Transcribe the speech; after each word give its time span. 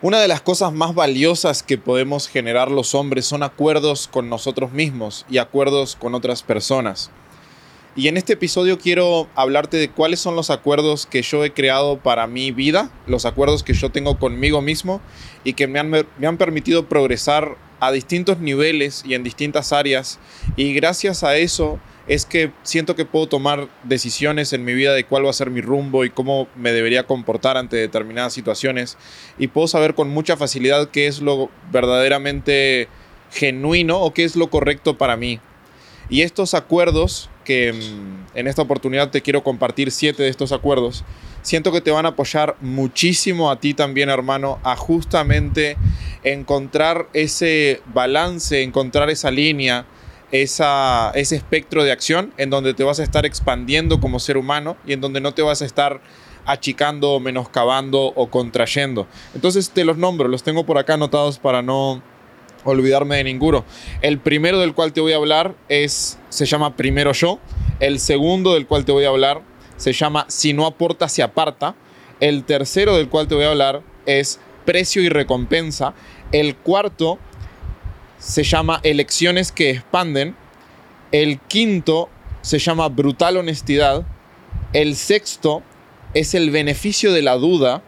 Una 0.00 0.20
de 0.20 0.28
las 0.28 0.40
cosas 0.40 0.72
más 0.72 0.94
valiosas 0.94 1.64
que 1.64 1.76
podemos 1.76 2.28
generar 2.28 2.70
los 2.70 2.94
hombres 2.94 3.26
son 3.26 3.42
acuerdos 3.42 4.06
con 4.06 4.30
nosotros 4.30 4.70
mismos 4.70 5.26
y 5.28 5.38
acuerdos 5.38 5.96
con 5.96 6.14
otras 6.14 6.44
personas. 6.44 7.10
Y 7.96 8.06
en 8.06 8.16
este 8.16 8.34
episodio 8.34 8.78
quiero 8.78 9.26
hablarte 9.34 9.76
de 9.76 9.90
cuáles 9.90 10.20
son 10.20 10.36
los 10.36 10.50
acuerdos 10.50 11.06
que 11.06 11.22
yo 11.22 11.44
he 11.44 11.52
creado 11.52 11.98
para 11.98 12.28
mi 12.28 12.52
vida, 12.52 12.92
los 13.08 13.24
acuerdos 13.24 13.64
que 13.64 13.74
yo 13.74 13.90
tengo 13.90 14.20
conmigo 14.20 14.62
mismo 14.62 15.00
y 15.42 15.54
que 15.54 15.66
me 15.66 15.80
han, 15.80 15.90
me 15.90 16.26
han 16.28 16.36
permitido 16.36 16.86
progresar 16.88 17.56
a 17.80 17.90
distintos 17.90 18.38
niveles 18.38 19.02
y 19.04 19.14
en 19.14 19.24
distintas 19.24 19.72
áreas. 19.72 20.20
Y 20.54 20.74
gracias 20.74 21.24
a 21.24 21.36
eso 21.38 21.80
es 22.08 22.24
que 22.24 22.50
siento 22.62 22.96
que 22.96 23.04
puedo 23.04 23.28
tomar 23.28 23.68
decisiones 23.84 24.54
en 24.54 24.64
mi 24.64 24.72
vida 24.72 24.94
de 24.94 25.04
cuál 25.04 25.26
va 25.26 25.30
a 25.30 25.34
ser 25.34 25.50
mi 25.50 25.60
rumbo 25.60 26.06
y 26.06 26.10
cómo 26.10 26.48
me 26.56 26.72
debería 26.72 27.04
comportar 27.04 27.58
ante 27.58 27.76
determinadas 27.76 28.32
situaciones. 28.32 28.96
Y 29.38 29.48
puedo 29.48 29.68
saber 29.68 29.94
con 29.94 30.08
mucha 30.08 30.36
facilidad 30.36 30.88
qué 30.88 31.06
es 31.06 31.20
lo 31.20 31.50
verdaderamente 31.70 32.88
genuino 33.30 34.00
o 34.00 34.14
qué 34.14 34.24
es 34.24 34.36
lo 34.36 34.48
correcto 34.48 34.96
para 34.96 35.18
mí. 35.18 35.38
Y 36.08 36.22
estos 36.22 36.54
acuerdos, 36.54 37.28
que 37.44 37.74
mm, 37.74 38.38
en 38.38 38.46
esta 38.46 38.62
oportunidad 38.62 39.10
te 39.10 39.20
quiero 39.20 39.44
compartir 39.44 39.90
siete 39.90 40.22
de 40.22 40.30
estos 40.30 40.52
acuerdos, 40.52 41.04
siento 41.42 41.72
que 41.72 41.82
te 41.82 41.90
van 41.90 42.06
a 42.06 42.10
apoyar 42.10 42.56
muchísimo 42.62 43.50
a 43.50 43.60
ti 43.60 43.74
también, 43.74 44.08
hermano, 44.08 44.58
a 44.64 44.76
justamente 44.76 45.76
encontrar 46.24 47.10
ese 47.12 47.82
balance, 47.92 48.62
encontrar 48.62 49.10
esa 49.10 49.30
línea 49.30 49.84
esa, 50.32 51.10
ese 51.14 51.36
espectro 51.36 51.84
de 51.84 51.92
acción 51.92 52.32
en 52.36 52.50
donde 52.50 52.74
te 52.74 52.84
vas 52.84 53.00
a 53.00 53.02
estar 53.02 53.24
expandiendo 53.26 54.00
como 54.00 54.20
ser 54.20 54.36
humano 54.36 54.76
y 54.86 54.92
en 54.92 55.00
donde 55.00 55.20
no 55.20 55.32
te 55.32 55.42
vas 55.42 55.62
a 55.62 55.64
estar 55.64 56.00
achicando, 56.44 57.20
menoscabando 57.20 58.12
o 58.14 58.30
contrayendo. 58.30 59.06
Entonces 59.34 59.70
te 59.70 59.84
los 59.84 59.98
nombro, 59.98 60.28
los 60.28 60.42
tengo 60.42 60.64
por 60.64 60.78
acá 60.78 60.94
anotados 60.94 61.38
para 61.38 61.62
no 61.62 62.02
olvidarme 62.64 63.16
de 63.16 63.24
ninguno. 63.24 63.64
El 64.00 64.18
primero 64.18 64.58
del 64.58 64.74
cual 64.74 64.92
te 64.92 65.00
voy 65.00 65.12
a 65.12 65.16
hablar 65.16 65.54
es, 65.68 66.18
se 66.28 66.46
llama 66.46 66.76
Primero 66.76 67.12
Yo. 67.12 67.38
El 67.80 68.00
segundo 68.00 68.54
del 68.54 68.66
cual 68.66 68.84
te 68.84 68.92
voy 68.92 69.04
a 69.04 69.08
hablar 69.08 69.42
se 69.76 69.92
llama 69.92 70.26
Si 70.28 70.52
no 70.52 70.66
aporta, 70.66 71.08
se 71.08 71.22
aparta. 71.22 71.74
El 72.20 72.44
tercero 72.44 72.96
del 72.96 73.08
cual 73.08 73.28
te 73.28 73.34
voy 73.34 73.44
a 73.44 73.50
hablar 73.50 73.82
es 74.06 74.40
Precio 74.64 75.02
y 75.02 75.08
recompensa. 75.08 75.94
El 76.32 76.56
cuarto 76.56 77.18
se 78.18 78.42
llama 78.42 78.80
Elecciones 78.82 79.52
que 79.52 79.70
expanden. 79.70 80.36
El 81.12 81.38
quinto 81.40 82.08
se 82.42 82.58
llama 82.58 82.88
Brutal 82.88 83.36
honestidad. 83.36 84.04
El 84.72 84.96
sexto 84.96 85.62
es 86.14 86.34
el 86.34 86.50
beneficio 86.50 87.12
de 87.12 87.22
la 87.22 87.34
duda. 87.34 87.82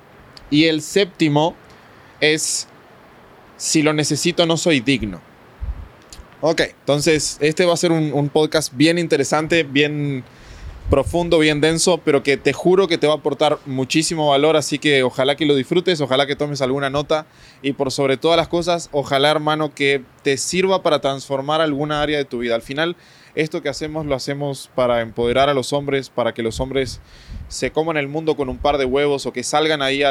Y 0.51 0.65
el 0.65 0.83
séptimo 0.83 1.55
es 2.21 2.67
si 3.57 3.83
lo 3.83 3.93
necesito 3.93 4.47
no 4.47 4.57
soy 4.57 4.81
digno. 4.81 5.21
Ok, 6.41 6.63
entonces 6.81 7.37
este 7.41 7.67
va 7.67 7.75
a 7.75 7.77
ser 7.77 7.93
un, 7.93 8.13
un 8.15 8.31
podcast 8.31 8.73
bien 8.75 8.99
interesante, 8.99 9.63
bien 9.63 10.25
profundo, 10.91 11.39
bien 11.39 11.61
denso, 11.61 11.99
pero 12.05 12.25
que 12.25 12.37
te 12.37 12.53
juro 12.53 12.89
que 12.89 12.99
te 12.99 13.07
va 13.07 13.15
a 13.15 13.17
aportar 13.19 13.59
muchísimo 13.65 14.29
valor, 14.29 14.57
así 14.57 14.81
que 14.81 15.05
ojalá 15.05 15.37
que 15.37 15.47
lo 15.47 15.55
disfrutes, 15.55 16.01
ojalá 16.01 16.27
que 16.27 16.35
tomes 16.35 16.61
alguna 16.61 16.91
nota 16.91 17.27
y 17.63 17.75
por 17.75 17.93
sobre 17.93 18.17
todas 18.17 18.37
las 18.37 18.49
cosas, 18.49 18.89
ojalá 18.91 19.31
hermano 19.31 19.73
que 19.73 20.03
te 20.23 20.37
sirva 20.37 20.83
para 20.83 21.01
transformar 21.01 21.61
alguna 21.61 22.03
área 22.03 22.19
de 22.19 22.25
tu 22.25 22.41
vida. 22.41 22.57
Al 22.57 22.63
final, 22.63 22.97
esto 23.37 23.63
que 23.63 23.69
hacemos 23.69 24.05
lo 24.05 24.17
hacemos 24.17 24.69
para 24.75 25.01
empoderar 25.01 25.49
a 25.49 25.55
los 25.55 25.73
hombres, 25.73 26.11
para 26.11 26.35
que 26.35 26.43
los 26.43 26.59
hombres 26.59 27.01
se 27.47 27.71
coman 27.71 27.97
el 27.97 28.09
mundo 28.09 28.37
con 28.37 28.49
un 28.49 28.59
par 28.59 28.77
de 28.77 28.85
huevos 28.85 29.27
o 29.27 29.33
que 29.33 29.45
salgan 29.45 29.83
ahí 29.83 30.03
a 30.03 30.09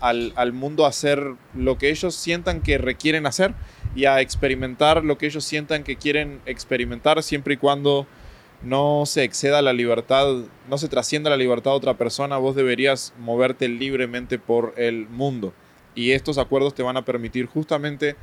al, 0.00 0.32
al 0.36 0.52
mundo 0.52 0.86
a 0.86 0.90
hacer 0.90 1.34
lo 1.54 1.76
que 1.76 1.90
ellos 1.90 2.14
sientan 2.14 2.60
que 2.60 2.78
requieren 2.78 3.26
hacer 3.26 3.54
y 3.96 4.04
a 4.04 4.20
experimentar 4.20 5.04
lo 5.04 5.18
que 5.18 5.26
ellos 5.26 5.44
sientan 5.44 5.82
que 5.82 5.96
quieren 5.96 6.40
experimentar 6.46 7.20
siempre 7.24 7.54
y 7.54 7.56
cuando 7.56 8.06
no 8.62 9.04
se 9.06 9.24
exceda 9.24 9.62
la 9.62 9.72
libertad, 9.72 10.26
no 10.68 10.78
se 10.78 10.88
trascienda 10.88 11.30
la 11.30 11.36
libertad 11.36 11.72
de 11.72 11.76
otra 11.76 11.94
persona, 11.94 12.36
vos 12.36 12.54
deberías 12.56 13.12
moverte 13.18 13.68
libremente 13.68 14.38
por 14.38 14.74
el 14.76 15.08
mundo. 15.08 15.52
Y 15.94 16.12
estos 16.12 16.38
acuerdos 16.38 16.74
te 16.74 16.82
van 16.82 16.96
a 16.96 17.04
permitir 17.04 17.46
justamente 17.46 18.16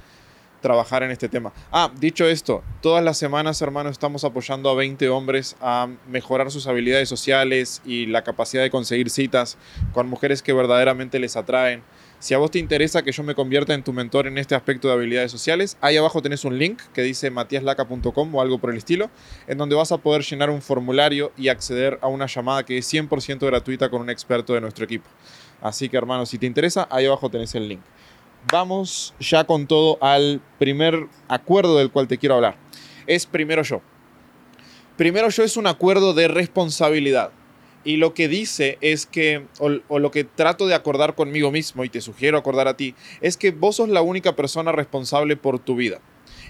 trabajar 0.62 1.04
en 1.04 1.12
este 1.12 1.30
tema. 1.30 1.54
Ah, 1.72 1.92
dicho 2.00 2.26
esto, 2.26 2.64
todas 2.82 3.04
las 3.04 3.18
semanas, 3.18 3.62
hermano, 3.62 3.90
estamos 3.90 4.24
apoyando 4.24 4.70
a 4.70 4.76
20 4.76 5.10
hombres 5.10 5.56
a 5.62 5.88
mejorar 6.08 6.52
sus 6.52 6.68
habilidades 6.68 7.10
sociales 7.10 7.82
y 7.86 8.08
la 8.08 8.24
capacidad 8.24 8.64
de 8.64 8.70
conseguir 8.70 9.10
citas 9.10 9.58
con 9.94 10.10
mujeres 10.10 10.42
que 10.42 10.54
verdaderamente 10.54 11.20
les 11.20 11.36
atraen 11.36 11.84
si 12.20 12.34
a 12.34 12.40
vos 12.40 12.50
te 12.50 12.60
interesa 12.60 13.04
que 13.04 13.12
yo 13.12 13.22
me 13.24 13.36
convierta 13.36 13.74
en 13.74 13.84
tu 13.84 13.94
mentor 13.94 14.28
en 14.28 14.38
este 14.38 14.56
aspecto 14.56 14.88
de 14.88 14.96
habilidades 14.96 15.32
sociales, 15.32 15.78
ahí 15.82 15.98
abajo 15.98 16.22
tenés 16.22 16.46
un 16.46 16.58
link 16.58 16.82
que 16.94 17.04
dice 17.04 17.30
matiaslaca.com 17.30 18.36
o 18.36 18.42
algo 18.42 18.58
por 18.58 18.72
el 18.72 18.78
estilo, 18.78 19.10
en 19.48 19.58
donde 19.58 19.76
vas 19.76 19.92
a 19.92 19.98
poder 20.00 20.24
llenar 20.24 20.50
un 20.50 20.62
formulario 20.62 21.32
y 21.38 21.50
acceder 21.50 22.00
a 22.02 22.08
una 22.08 22.26
llamada 22.26 22.64
que 22.64 22.78
es 22.80 22.92
100% 22.92 23.46
gratuita 23.46 23.90
con 23.90 24.02
un 24.02 24.10
experto 24.10 24.54
de 24.54 24.62
nuestro 24.62 24.86
equipo. 24.86 25.08
Así 25.62 25.90
que 25.90 25.98
hermano, 25.98 26.26
si 26.26 26.38
te 26.38 26.46
interesa, 26.46 26.88
ahí 26.90 27.06
abajo 27.06 27.30
tenés 27.30 27.54
el 27.56 27.68
link. 27.68 27.82
Vamos 28.52 29.14
ya 29.20 29.44
con 29.44 29.68
todo 29.68 29.98
al 30.02 30.42
primer 30.58 31.08
acuerdo 31.28 31.78
del 31.78 31.92
cual 31.92 32.08
te 32.08 32.18
quiero 32.18 32.36
hablar. 32.36 32.58
Es 33.06 33.26
primero 33.26 33.62
yo. 33.62 33.82
Primero 34.96 35.30
yo 35.30 35.44
es 35.44 35.58
un 35.58 35.68
acuerdo 35.68 36.14
de 36.14 36.28
responsabilidad. 36.28 37.32
Y 37.88 37.96
lo 37.96 38.14
que 38.14 38.28
dice 38.28 38.78
es 38.82 39.06
que, 39.06 39.46
o, 39.60 40.00
lo 40.00 40.12
que 40.12 40.26
trato 40.26 40.68
de 40.68 40.76
acordar 40.76 41.16
conmigo 41.16 41.54
mismo, 41.54 41.86
y 41.86 41.90
te 41.90 42.02
sugiero 42.02 42.38
acordar 42.38 42.68
a 42.68 42.76
ti, 42.76 42.96
es 43.22 43.38
que 43.38 43.52
vos 43.52 43.78
sos 43.78 43.88
la 43.88 44.02
única 44.02 44.36
persona 44.36 44.74
responsable 44.74 45.38
por 45.38 45.60
tu 45.60 45.78
vida. 45.78 46.02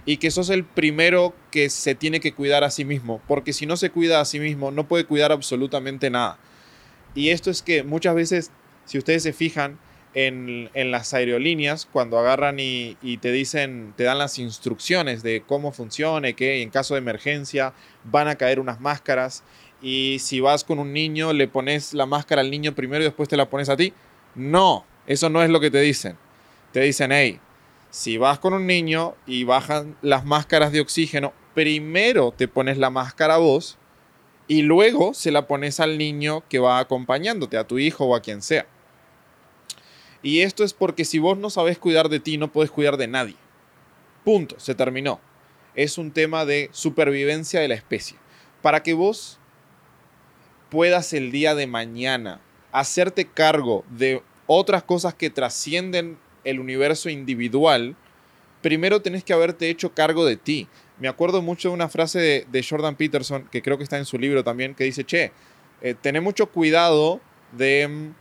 Y 0.03 0.17
que 0.17 0.31
sos 0.31 0.49
el 0.49 0.63
primero 0.63 1.35
que 1.51 1.69
se 1.69 1.93
tiene 1.93 2.21
que 2.21 2.33
cuidar 2.33 2.63
a 2.63 2.71
sí 2.71 2.85
mismo. 2.85 3.21
Porque 3.27 3.53
si 3.53 3.67
no 3.67 3.77
se 3.77 3.91
cuida 3.91 4.19
a 4.19 4.25
sí 4.25 4.39
mismo, 4.39 4.71
no 4.71 4.87
puede 4.87 5.05
cuidar 5.05 5.31
absolutamente 5.31 6.09
nada. 6.09 6.39
Y 7.13 7.29
esto 7.29 7.51
es 7.51 7.61
que 7.61 7.83
muchas 7.83 8.15
veces, 8.15 8.49
si 8.85 8.97
ustedes 8.97 9.21
se 9.21 9.31
fijan, 9.31 9.77
en, 10.13 10.71
en, 10.73 10.89
las 10.89 11.13
aerolíneas 11.13 11.85
cuando 11.85 12.17
agarran 12.17 12.57
y, 12.59 12.95
te 13.21 13.31
dicen, 13.31 13.93
te 13.95 14.03
dan 14.03 14.17
las 14.17 14.39
instrucciones 14.39 15.21
de 15.21 15.43
cómo 15.45 15.71
funcione, 15.71 16.33
que 16.33 16.63
en 16.63 16.71
caso 16.71 16.95
de 16.95 16.99
emergencia 16.99 17.73
van 18.03 18.27
a 18.27 18.35
caer 18.35 18.59
unas 18.59 18.79
máscaras 18.79 19.43
y 19.81 20.17
si 20.19 20.39
vas 20.39 20.63
con 20.63 20.79
un 20.79 20.93
niño, 20.93 21.33
le 21.33 21.47
pones 21.47 21.93
la 21.93 22.05
máscara 22.05 22.41
al 22.41 22.51
niño 22.51 22.73
primero 22.73 23.03
y 23.03 23.05
después 23.05 23.29
te 23.29 23.37
la 23.37 23.49
pones 23.49 23.69
a 23.69 23.77
ti. 23.77 23.93
No, 24.35 24.85
eso 25.05 25.29
no 25.29 25.43
es 25.43 25.49
lo 25.49 25.59
que 25.59 25.71
te 25.71 25.79
dicen. 25.81 26.17
Te 26.71 26.81
dicen, 26.81 27.11
hey, 27.11 27.39
si 27.89 28.17
vas 28.17 28.39
con 28.39 28.53
un 28.53 28.67
niño 28.67 29.15
y 29.25 29.43
bajan 29.43 29.95
las 30.01 30.25
máscaras 30.25 30.71
de 30.71 30.81
oxígeno, 30.81 31.33
primero 31.53 32.33
te 32.35 32.47
pones 32.47 32.77
la 32.77 32.89
máscara 32.89 33.35
a 33.35 33.39
vos 33.39 33.77
y 34.47 34.61
luego 34.61 35.13
se 35.13 35.31
la 35.31 35.47
pones 35.47 35.79
al 35.79 35.97
niño 35.97 36.43
que 36.49 36.59
va 36.59 36.79
acompañándote, 36.79 37.57
a 37.57 37.67
tu 37.67 37.79
hijo 37.79 38.05
o 38.05 38.15
a 38.15 38.21
quien 38.21 38.41
sea. 38.41 38.67
Y 40.21 40.41
esto 40.41 40.63
es 40.63 40.73
porque 40.73 41.05
si 41.05 41.19
vos 41.19 41.37
no 41.37 41.49
sabes 41.49 41.77
cuidar 41.77 42.09
de 42.09 42.19
ti, 42.19 42.37
no 42.37 42.51
puedes 42.51 42.71
cuidar 42.71 42.97
de 42.97 43.07
nadie. 43.07 43.35
Punto, 44.23 44.59
se 44.59 44.75
terminó. 44.75 45.19
Es 45.75 45.97
un 45.97 46.11
tema 46.11 46.45
de 46.45 46.69
supervivencia 46.71 47.59
de 47.59 47.67
la 47.67 47.75
especie. 47.75 48.17
Para 48.61 48.83
que 48.83 48.93
vos 48.93 49.36
puedas 50.69 51.13
el 51.13 51.31
día 51.31 51.55
de 51.55 51.67
mañana 51.67 52.41
hacerte 52.71 53.25
cargo 53.25 53.83
de 53.89 54.21
otras 54.45 54.83
cosas 54.83 55.13
que 55.13 55.29
trascienden 55.29 56.17
el 56.43 56.59
universo 56.59 57.09
individual, 57.09 57.95
primero 58.61 59.01
tenés 59.01 59.23
que 59.23 59.33
haberte 59.33 59.69
hecho 59.69 59.93
cargo 59.93 60.25
de 60.25 60.37
ti. 60.37 60.67
Me 60.99 61.07
acuerdo 61.07 61.41
mucho 61.41 61.69
de 61.69 61.75
una 61.75 61.89
frase 61.89 62.45
de, 62.49 62.65
Jordan 62.67 62.95
Peterson, 62.95 63.47
que 63.51 63.61
creo 63.61 63.77
que 63.77 63.83
está 63.83 63.97
en 63.97 64.05
su 64.05 64.17
libro 64.17 64.43
también, 64.43 64.73
que 64.73 64.83
dice, 64.83 65.03
che, 65.03 65.31
eh, 65.81 65.93
tené 65.99 66.21
mucho 66.21 66.47
cuidado 66.47 67.19
de 67.51 67.87
mm, 67.87 68.15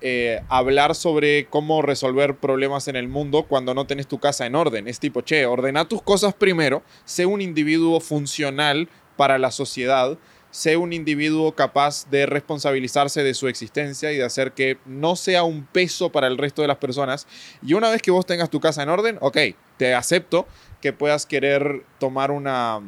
eh, 0.00 0.40
hablar 0.48 0.94
sobre 0.94 1.46
cómo 1.46 1.82
resolver 1.82 2.36
problemas 2.36 2.88
en 2.88 2.96
el 2.96 3.08
mundo 3.08 3.44
cuando 3.44 3.74
no 3.74 3.86
tenés 3.86 4.06
tu 4.08 4.18
casa 4.18 4.46
en 4.46 4.54
orden. 4.54 4.88
Es 4.88 4.98
tipo, 4.98 5.20
che, 5.20 5.46
ordena 5.46 5.86
tus 5.86 6.02
cosas 6.02 6.34
primero, 6.34 6.82
sé 7.04 7.26
un 7.26 7.40
individuo 7.40 8.00
funcional 8.00 8.88
para 9.16 9.38
la 9.38 9.50
sociedad 9.50 10.16
sé 10.50 10.76
un 10.76 10.92
individuo 10.92 11.54
capaz 11.54 12.08
de 12.10 12.26
responsabilizarse 12.26 13.22
de 13.22 13.34
su 13.34 13.48
existencia 13.48 14.12
y 14.12 14.16
de 14.16 14.24
hacer 14.24 14.52
que 14.52 14.78
no 14.86 15.16
sea 15.16 15.42
un 15.42 15.64
peso 15.64 16.10
para 16.10 16.26
el 16.26 16.38
resto 16.38 16.62
de 16.62 16.68
las 16.68 16.78
personas. 16.78 17.26
Y 17.62 17.74
una 17.74 17.90
vez 17.90 18.02
que 18.02 18.10
vos 18.10 18.26
tengas 18.26 18.50
tu 18.50 18.60
casa 18.60 18.82
en 18.82 18.88
orden, 18.88 19.18
ok, 19.20 19.38
te 19.76 19.94
acepto 19.94 20.46
que 20.80 20.92
puedas 20.92 21.26
querer 21.26 21.84
tomar 21.98 22.30
una, 22.30 22.80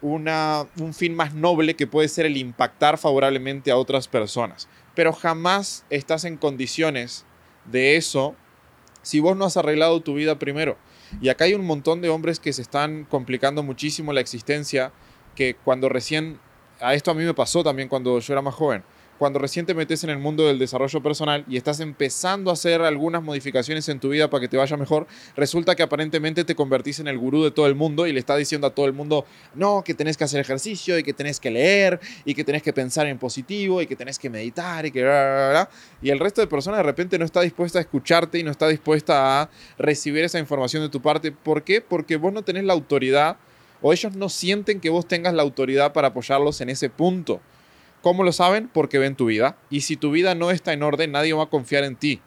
una, 0.00 0.66
un 0.78 0.94
fin 0.94 1.14
más 1.14 1.34
noble 1.34 1.76
que 1.76 1.86
puede 1.86 2.08
ser 2.08 2.26
el 2.26 2.36
impactar 2.36 2.98
favorablemente 2.98 3.70
a 3.70 3.76
otras 3.76 4.08
personas. 4.08 4.68
Pero 4.94 5.12
jamás 5.12 5.84
estás 5.90 6.24
en 6.24 6.38
condiciones 6.38 7.26
de 7.66 7.96
eso 7.96 8.34
si 9.02 9.20
vos 9.20 9.36
no 9.36 9.44
has 9.44 9.56
arreglado 9.56 10.00
tu 10.00 10.14
vida 10.14 10.38
primero. 10.38 10.76
Y 11.20 11.28
acá 11.28 11.44
hay 11.44 11.54
un 11.54 11.64
montón 11.64 12.00
de 12.00 12.08
hombres 12.08 12.40
que 12.40 12.52
se 12.52 12.62
están 12.62 13.04
complicando 13.04 13.62
muchísimo 13.62 14.12
la 14.12 14.20
existencia 14.20 14.92
que 15.36 15.54
cuando 15.54 15.88
recién, 15.88 16.40
a 16.80 16.94
esto 16.94 17.12
a 17.12 17.14
mí 17.14 17.22
me 17.22 17.34
pasó 17.34 17.62
también 17.62 17.88
cuando 17.88 18.18
yo 18.18 18.32
era 18.32 18.42
más 18.42 18.54
joven, 18.54 18.82
cuando 19.18 19.38
recién 19.38 19.66
te 19.66 19.74
metes 19.74 20.04
en 20.04 20.10
el 20.10 20.18
mundo 20.18 20.46
del 20.46 20.58
desarrollo 20.58 21.02
personal 21.02 21.44
y 21.48 21.56
estás 21.56 21.80
empezando 21.80 22.50
a 22.50 22.52
hacer 22.52 22.82
algunas 22.82 23.22
modificaciones 23.22 23.88
en 23.88 23.98
tu 23.98 24.10
vida 24.10 24.28
para 24.28 24.42
que 24.42 24.48
te 24.48 24.56
vaya 24.56 24.76
mejor, 24.76 25.06
resulta 25.36 25.74
que 25.74 25.82
aparentemente 25.82 26.44
te 26.44 26.54
convertís 26.54 27.00
en 27.00 27.08
el 27.08 27.18
gurú 27.18 27.44
de 27.44 27.50
todo 27.50 27.66
el 27.66 27.74
mundo 27.74 28.06
y 28.06 28.12
le 28.12 28.18
estás 28.18 28.38
diciendo 28.38 28.66
a 28.66 28.70
todo 28.70 28.86
el 28.86 28.92
mundo, 28.92 29.24
no, 29.54 29.82
que 29.84 29.94
tenés 29.94 30.16
que 30.16 30.24
hacer 30.24 30.40
ejercicio 30.40 30.98
y 30.98 31.02
que 31.02 31.12
tenés 31.12 31.40
que 31.40 31.50
leer 31.50 32.00
y 32.24 32.34
que 32.34 32.44
tenés 32.44 32.62
que 32.62 32.72
pensar 32.72 33.06
en 33.06 33.18
positivo 33.18 33.80
y 33.80 33.86
que 33.86 33.96
tenés 33.96 34.18
que 34.18 34.28
meditar 34.28 34.84
y 34.86 34.90
que... 34.90 35.66
y 36.02 36.10
el 36.10 36.18
resto 36.18 36.40
de 36.40 36.46
personas 36.46 36.78
de 36.78 36.84
repente 36.84 37.18
no 37.18 37.24
está 37.24 37.40
dispuesta 37.40 37.78
a 37.78 37.82
escucharte 37.82 38.38
y 38.38 38.42
no 38.42 38.50
está 38.50 38.68
dispuesta 38.68 39.42
a 39.42 39.50
recibir 39.78 40.24
esa 40.24 40.38
información 40.38 40.82
de 40.82 40.88
tu 40.88 41.00
parte. 41.00 41.32
¿Por 41.32 41.62
qué? 41.62 41.80
Porque 41.80 42.16
vos 42.16 42.32
no 42.32 42.42
tenés 42.42 42.64
la 42.64 42.74
autoridad 42.74 43.38
o 43.82 43.92
ellos 43.92 44.14
no 44.14 44.28
sienten 44.28 44.80
que 44.80 44.90
vos 44.90 45.06
tengas 45.06 45.34
la 45.34 45.42
autoridad 45.42 45.92
para 45.92 46.08
apoyarlos 46.08 46.60
en 46.60 46.70
ese 46.70 46.90
punto. 46.90 47.40
¿Cómo 48.02 48.22
lo 48.22 48.32
saben? 48.32 48.68
Porque 48.72 48.98
ven 48.98 49.16
tu 49.16 49.26
vida. 49.26 49.56
Y 49.70 49.80
si 49.82 49.96
tu 49.96 50.10
vida 50.10 50.34
no 50.34 50.50
está 50.50 50.72
en 50.72 50.82
orden, 50.82 51.12
nadie 51.12 51.32
va 51.32 51.44
a 51.44 51.50
confiar 51.50 51.84
en 51.84 51.96
ti. 51.96 52.20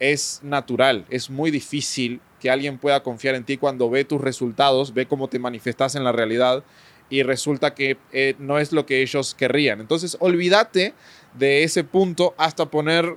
Es 0.00 0.40
natural, 0.42 1.06
es 1.08 1.28
muy 1.30 1.50
difícil 1.50 2.20
que 2.40 2.50
alguien 2.50 2.78
pueda 2.78 3.02
confiar 3.02 3.34
en 3.34 3.44
ti 3.44 3.56
cuando 3.56 3.90
ve 3.90 4.04
tus 4.04 4.20
resultados, 4.20 4.94
ve 4.94 5.06
cómo 5.06 5.28
te 5.28 5.38
manifestas 5.38 5.96
en 5.96 6.04
la 6.04 6.12
realidad 6.12 6.62
y 7.10 7.22
resulta 7.22 7.74
que 7.74 7.96
eh, 8.12 8.34
no 8.38 8.58
es 8.58 8.72
lo 8.72 8.86
que 8.86 9.02
ellos 9.02 9.34
querrían. 9.34 9.80
Entonces, 9.80 10.16
olvídate 10.20 10.94
de 11.34 11.64
ese 11.64 11.84
punto 11.84 12.34
hasta 12.36 12.66
poner 12.66 13.16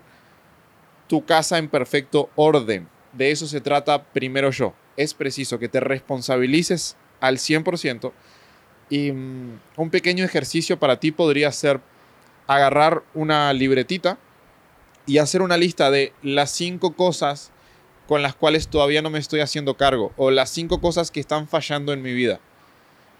tu 1.07 1.25
casa 1.25 1.57
en 1.57 1.67
perfecto 1.67 2.29
orden. 2.35 2.87
De 3.13 3.31
eso 3.31 3.45
se 3.47 3.61
trata 3.61 4.03
primero 4.05 4.51
yo. 4.51 4.73
Es 4.95 5.13
preciso 5.13 5.59
que 5.59 5.67
te 5.67 5.79
responsabilices 5.79 6.95
al 7.21 7.38
100% 7.38 8.12
y 8.91 9.12
mm, 9.12 9.59
un 9.77 9.89
pequeño 9.89 10.23
ejercicio 10.23 10.77
para 10.77 11.00
ti 11.00 11.12
podría 11.12 11.51
ser 11.51 11.79
agarrar 12.45 13.03
una 13.15 13.51
libretita 13.53 14.19
y 15.07 15.18
hacer 15.18 15.41
una 15.41 15.57
lista 15.57 15.89
de 15.89 16.13
las 16.21 16.51
cinco 16.51 16.94
cosas 16.95 17.51
con 18.07 18.21
las 18.21 18.35
cuales 18.35 18.68
todavía 18.68 19.01
no 19.01 19.09
me 19.09 19.19
estoy 19.19 19.39
haciendo 19.39 19.77
cargo 19.77 20.12
o 20.18 20.29
las 20.29 20.50
cinco 20.50 20.81
cosas 20.81 21.09
que 21.09 21.21
están 21.21 21.47
fallando 21.47 21.94
en 21.94 22.01
mi 22.01 22.13
vida. 22.13 22.39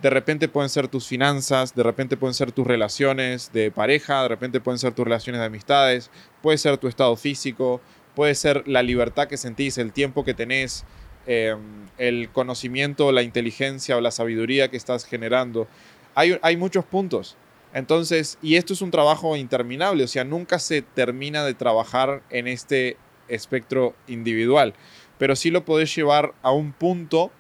De 0.02 0.10
repente 0.10 0.50
pueden 0.50 0.70
ser 0.70 0.88
tus 0.88 1.08
finanzas, 1.08 1.76
de 1.76 1.84
repente 1.84 2.18
pueden 2.18 2.34
ser 2.34 2.52
tus 2.52 2.68
relaciones 2.68 3.52
de 3.54 3.72
pareja, 3.72 4.24
de 4.24 4.28
repente 4.28 4.60
pueden 4.60 4.80
ser 4.80 4.94
tus 4.94 5.06
relaciones 5.06 5.40
de 5.40 5.46
amistades, 5.46 6.10
puede 6.42 6.58
ser 6.58 6.78
tu 6.78 6.88
estado 6.88 7.16
físico, 7.16 7.80
puede 8.16 8.36
ser 8.36 8.68
la 8.68 8.84
libertad 8.84 9.28
que 9.28 9.38
sentís, 9.38 9.78
el 9.78 9.94
tiempo 9.94 10.26
que 10.26 10.34
tenés, 10.34 10.84
Em, 11.28 11.88
el 12.00 12.30
conocimiento, 12.32 13.12
la 13.12 13.22
inteligencia 13.22 13.96
o 13.96 14.02
la 14.02 14.10
sabiduría 14.10 14.70
que 14.70 14.78
estás 14.78 15.06
generando. 15.06 15.68
Hay, 16.16 16.40
hay 16.42 16.58
muchos 16.58 16.84
puntos. 16.84 17.38
Entonces, 17.74 18.40
y 18.42 18.56
esto 18.56 18.74
es 18.74 18.82
un 18.82 18.92
trabajo 18.92 19.36
interminable, 19.38 20.04
o 20.04 20.08
sea, 20.08 20.24
nunca 20.24 20.60
se 20.60 20.82
termina 20.82 21.46
de 21.46 21.54
trabajar 21.54 22.22
en 22.30 22.48
este 22.48 22.98
espectro 23.30 23.96
individual, 24.08 24.74
pero 25.18 25.38
sí 25.38 25.52
lo 25.52 25.64
podés 25.64 25.96
llevar 25.96 26.34
a 26.42 26.52
un 26.52 26.74
punto 26.74 27.32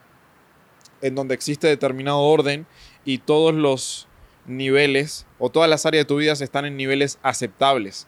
en 1.01 1.15
donde 1.15 1.33
existe 1.33 1.67
determinado 1.67 2.19
orden 2.19 2.65
y 3.03 3.17
todos 3.17 3.53
los 3.53 4.07
niveles 4.45 5.25
o 5.37 5.49
todas 5.49 5.69
las 5.69 5.85
áreas 5.85 6.05
de 6.05 6.07
tu 6.07 6.17
vida 6.17 6.31
están 6.31 6.65
en 6.65 6.77
niveles 6.77 7.19
aceptables. 7.23 8.07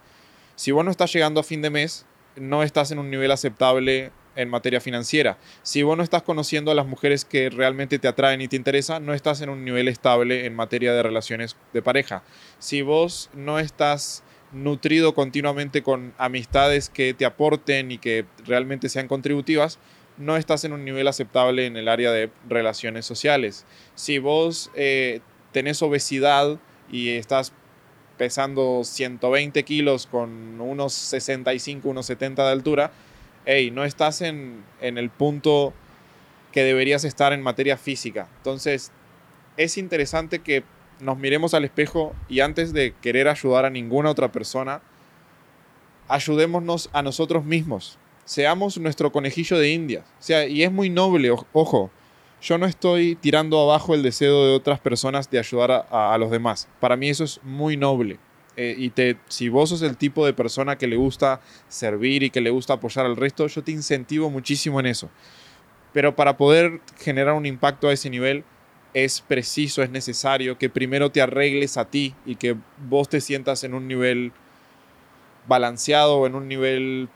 Si 0.55 0.71
vos 0.71 0.85
no 0.85 0.91
estás 0.91 1.11
llegando 1.11 1.41
a 1.41 1.43
fin 1.43 1.61
de 1.61 1.71
mes, 1.71 2.05
no 2.37 2.63
estás 2.63 2.91
en 2.91 2.99
un 2.99 3.09
nivel 3.09 3.31
aceptable 3.31 4.11
en 4.35 4.49
materia 4.49 4.81
financiera. 4.81 5.37
Si 5.61 5.83
vos 5.83 5.97
no 5.97 6.03
estás 6.03 6.23
conociendo 6.23 6.71
a 6.71 6.75
las 6.75 6.87
mujeres 6.87 7.25
que 7.25 7.49
realmente 7.49 7.99
te 7.99 8.07
atraen 8.07 8.41
y 8.41 8.47
te 8.47 8.55
interesan, 8.55 9.05
no 9.05 9.13
estás 9.13 9.41
en 9.41 9.49
un 9.49 9.63
nivel 9.63 9.87
estable 9.87 10.45
en 10.45 10.55
materia 10.55 10.93
de 10.93 11.03
relaciones 11.03 11.55
de 11.73 11.81
pareja. 11.81 12.23
Si 12.59 12.81
vos 12.81 13.29
no 13.33 13.59
estás 13.59 14.23
nutrido 14.51 15.13
continuamente 15.13 15.81
con 15.81 16.13
amistades 16.17 16.89
que 16.89 17.13
te 17.13 17.25
aporten 17.25 17.91
y 17.91 17.97
que 17.97 18.25
realmente 18.45 18.89
sean 18.89 19.07
contributivas, 19.07 19.79
no 20.17 20.37
estás 20.37 20.63
en 20.63 20.73
un 20.73 20.85
nivel 20.85 21.07
aceptable 21.07 21.65
en 21.65 21.75
el 21.75 21.87
área 21.87 22.11
de 22.11 22.29
relaciones 22.47 23.05
sociales. 23.05 23.65
Si 23.95 24.19
vos 24.19 24.69
eh, 24.75 25.21
tenés 25.51 25.81
obesidad 25.81 26.59
y 26.91 27.09
estás 27.09 27.51
pesando 28.17 28.83
120 28.83 29.63
kilos 29.63 30.05
con 30.05 30.61
unos 30.61 30.93
65, 30.93 31.89
unos 31.89 32.05
70 32.05 32.45
de 32.45 32.51
altura, 32.51 32.91
hey, 33.45 33.71
no 33.71 33.83
estás 33.83 34.21
en, 34.21 34.63
el 34.81 35.09
punto 35.09 35.73
que 36.51 36.63
deberías 36.63 37.03
estar 37.03 37.33
en 37.33 37.41
materia 37.41 37.77
física. 37.77 38.27
Entonces, 38.37 38.91
es 39.57 39.77
interesante 39.77 40.39
que 40.39 40.63
nos 40.99 41.17
miremos 41.17 41.53
al 41.53 41.65
espejo 41.65 42.13
y 42.29 42.39
antes 42.41 42.73
de 42.73 42.93
querer 43.01 43.27
ayudar 43.27 43.65
a 43.65 43.69
ninguna 43.69 44.09
otra 44.09 44.31
persona, 44.31 44.81
ayudémonos 46.07 46.89
a 46.93 47.01
nosotros 47.01 47.43
mismos. 47.43 47.97
Seamos 48.25 48.77
nuestro 48.77 49.11
conejillo 49.11 49.57
de 49.57 49.69
indias. 49.71 50.05
O 50.19 50.23
sea, 50.23 50.45
y 50.47 50.63
es 50.63 50.71
muy 50.71 50.89
noble, 50.89 51.31
ojo. 51.53 51.91
Yo 52.41 52.57
no 52.57 52.65
estoy 52.65 53.15
tirando 53.15 53.59
abajo 53.59 53.95
el 53.95 54.03
deseo 54.03 54.45
de 54.45 54.53
otras 54.53 54.79
personas 54.79 55.29
de 55.29 55.39
ayudar 55.39 55.87
a 55.89 56.17
los 56.17 56.29
demás. 56.29 56.67
Para 56.81 56.97
mí 56.97 57.09
eso 57.09 57.23
es 57.23 57.39
muy 57.41 57.77
noble. 57.77 58.19
Eh, 58.55 58.75
y 58.77 58.89
te, 58.91 59.17
si 59.27 59.49
vos 59.49 59.69
sos 59.69 59.81
el 59.81 59.97
tipo 59.97 60.25
de 60.25 60.33
persona 60.33 60.77
que 60.77 60.87
le 60.87 60.95
gusta 60.95 61.41
servir 61.67 62.23
y 62.23 62.29
que 62.29 62.41
le 62.41 62.51
gusta 62.51 62.73
apoyar 62.73 63.05
al 63.05 63.15
resto, 63.15 63.47
yo 63.47 63.63
te 63.63 63.71
incentivo 63.71 64.29
muchísimo 64.29 64.79
en 64.79 64.87
eso. 64.87 65.09
Pero 65.91 66.15
para 66.15 66.37
poder 66.37 66.81
generar 66.99 67.33
un 67.33 67.45
impacto 67.45 67.87
a 67.87 67.93
ese 67.93 68.09
nivel, 68.09 68.43
es 68.93 69.21
preciso, 69.21 69.81
es 69.81 69.89
necesario 69.89 70.57
que 70.57 70.69
primero 70.69 71.11
te 71.11 71.21
arregles 71.21 71.77
a 71.77 71.85
ti 71.85 72.13
y 72.25 72.35
que 72.35 72.55
vos 72.89 73.09
te 73.09 73.21
sientas 73.21 73.63
en 73.63 73.73
un 73.73 73.87
nivel 73.87 74.31
balanceado 75.47 76.25
en 76.25 76.35
un 76.35 76.47
nivel 76.47 77.09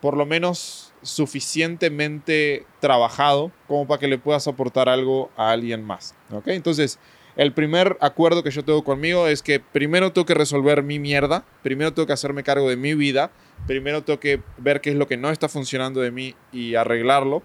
por 0.00 0.16
lo 0.16 0.26
menos 0.26 0.92
suficientemente 1.02 2.66
trabajado 2.80 3.50
como 3.66 3.86
para 3.86 3.98
que 3.98 4.08
le 4.08 4.18
puedas 4.18 4.46
aportar 4.46 4.88
algo 4.88 5.30
a 5.36 5.50
alguien 5.50 5.84
más. 5.84 6.14
¿ok? 6.30 6.48
Entonces, 6.48 6.98
el 7.36 7.52
primer 7.52 7.98
acuerdo 8.00 8.42
que 8.42 8.50
yo 8.50 8.64
tengo 8.64 8.82
conmigo 8.82 9.26
es 9.26 9.42
que 9.42 9.60
primero 9.60 10.12
tengo 10.12 10.24
que 10.24 10.34
resolver 10.34 10.82
mi 10.82 10.98
mierda, 10.98 11.44
primero 11.62 11.92
tengo 11.92 12.06
que 12.06 12.14
hacerme 12.14 12.42
cargo 12.42 12.68
de 12.68 12.76
mi 12.76 12.94
vida, 12.94 13.30
primero 13.66 14.02
tengo 14.02 14.18
que 14.18 14.40
ver 14.56 14.80
qué 14.80 14.90
es 14.90 14.96
lo 14.96 15.06
que 15.06 15.18
no 15.18 15.30
está 15.30 15.48
funcionando 15.48 16.00
de 16.00 16.10
mí 16.10 16.34
y 16.50 16.76
arreglarlo. 16.76 17.42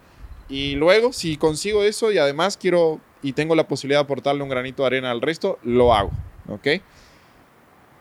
Y 0.48 0.76
luego, 0.76 1.12
si 1.12 1.38
consigo 1.38 1.84
eso 1.84 2.12
y 2.12 2.18
además 2.18 2.58
quiero 2.58 3.00
y 3.22 3.34
tengo 3.34 3.54
la 3.54 3.68
posibilidad 3.68 4.00
de 4.00 4.06
aportarle 4.06 4.44
un 4.44 4.50
granito 4.50 4.84
de 4.84 4.88
arena 4.88 5.12
al 5.12 5.22
resto, 5.22 5.60
lo 5.64 5.94
hago. 5.94 6.12
¿Ok? 6.48 6.68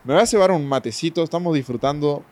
Me 0.04 0.14
voy 0.14 0.22
a 0.22 0.24
llevar 0.24 0.50
un 0.52 0.66
matecito, 0.66 1.22
estamos 1.22 1.54
disfrutando 1.54 2.22